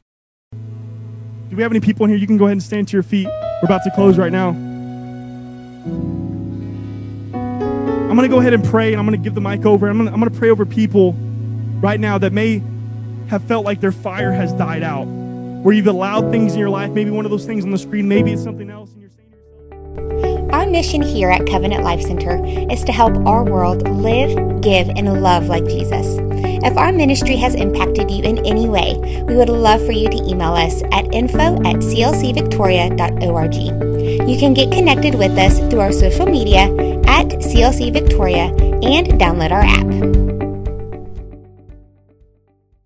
Do 0.53 1.57
we 1.57 1.63
have 1.63 1.73
any 1.73 1.81
people 1.81 2.05
in 2.05 2.11
here? 2.11 2.19
You 2.19 2.27
can 2.27 2.37
go 2.37 2.45
ahead 2.45 2.53
and 2.53 2.63
stand 2.63 2.89
to 2.89 2.93
your 2.93 3.03
feet. 3.03 3.29
We're 3.29 3.61
about 3.63 3.85
to 3.85 3.91
close 3.93 4.19
right 4.19 4.31
now. 4.33 4.49
I'm 8.11 8.15
going 8.15 8.29
to 8.29 8.29
go 8.29 8.41
ahead 8.41 8.53
and 8.53 8.63
pray, 8.63 8.93
and 8.93 9.01
I'm 9.01 9.07
going 9.07 9.19
to 9.19 9.25
give 9.25 9.35
the 9.35 9.41
mic 9.41 9.65
over. 9.65 9.89
I'm 9.89 10.05
going 10.05 10.21
to, 10.21 10.39
pray 10.39 10.51
over 10.51 10.67
people 10.67 11.15
right 11.81 11.99
now 11.99 12.19
that 12.19 12.35
may 12.35 12.63
have 13.33 13.43
felt 13.45 13.65
like 13.65 13.81
their 13.81 13.93
fire 13.93 14.31
has 14.31 14.53
died 14.53 14.83
out, 14.83 15.07
where 15.07 15.75
you've 15.75 15.87
allowed 15.87 16.31
things 16.31 16.53
in 16.53 16.59
your 16.59 16.69
life, 16.69 16.91
maybe 16.91 17.09
one 17.09 17.25
of 17.25 17.31
those 17.31 17.47
things 17.47 17.65
on 17.65 17.71
the 17.71 17.79
screen, 17.79 18.07
maybe 18.07 18.31
it's 18.31 18.43
something 18.43 18.69
else. 18.69 18.91
Our 20.53 20.67
mission 20.67 21.01
here 21.01 21.31
at 21.31 21.47
Covenant 21.47 21.83
Life 21.83 22.03
Center 22.03 22.45
is 22.71 22.85
to 22.85 22.93
help 22.93 23.17
our 23.27 23.43
world 23.43 23.89
live, 23.89 24.61
give, 24.61 24.91
and 24.91 25.23
love 25.23 25.47
like 25.47 25.65
Jesus. 25.65 26.19
If 26.63 26.77
our 26.77 26.93
ministry 26.93 27.37
has 27.37 27.55
impacted 27.55 28.11
you 28.11 28.23
in 28.23 28.45
any 28.45 28.69
way, 28.69 28.99
we 29.27 29.35
would 29.35 29.49
love 29.49 29.83
for 29.87 29.93
you 29.93 30.11
to 30.11 30.17
email 30.29 30.53
us 30.53 30.83
at 30.93 31.15
info 31.15 31.57
at 31.65 31.77
clcvictoria.org. 31.77 33.55
You 34.29 34.39
can 34.39 34.53
get 34.53 34.71
connected 34.71 35.15
with 35.15 35.39
us 35.39 35.59
through 35.71 35.81
our 35.81 35.93
social 35.93 36.27
media 36.27 36.65
at 37.07 37.29
CLC 37.29 37.91
Victoria 37.95 38.49
and 38.83 39.07
download 39.19 39.53
our 39.53 39.63
app. 39.63 40.22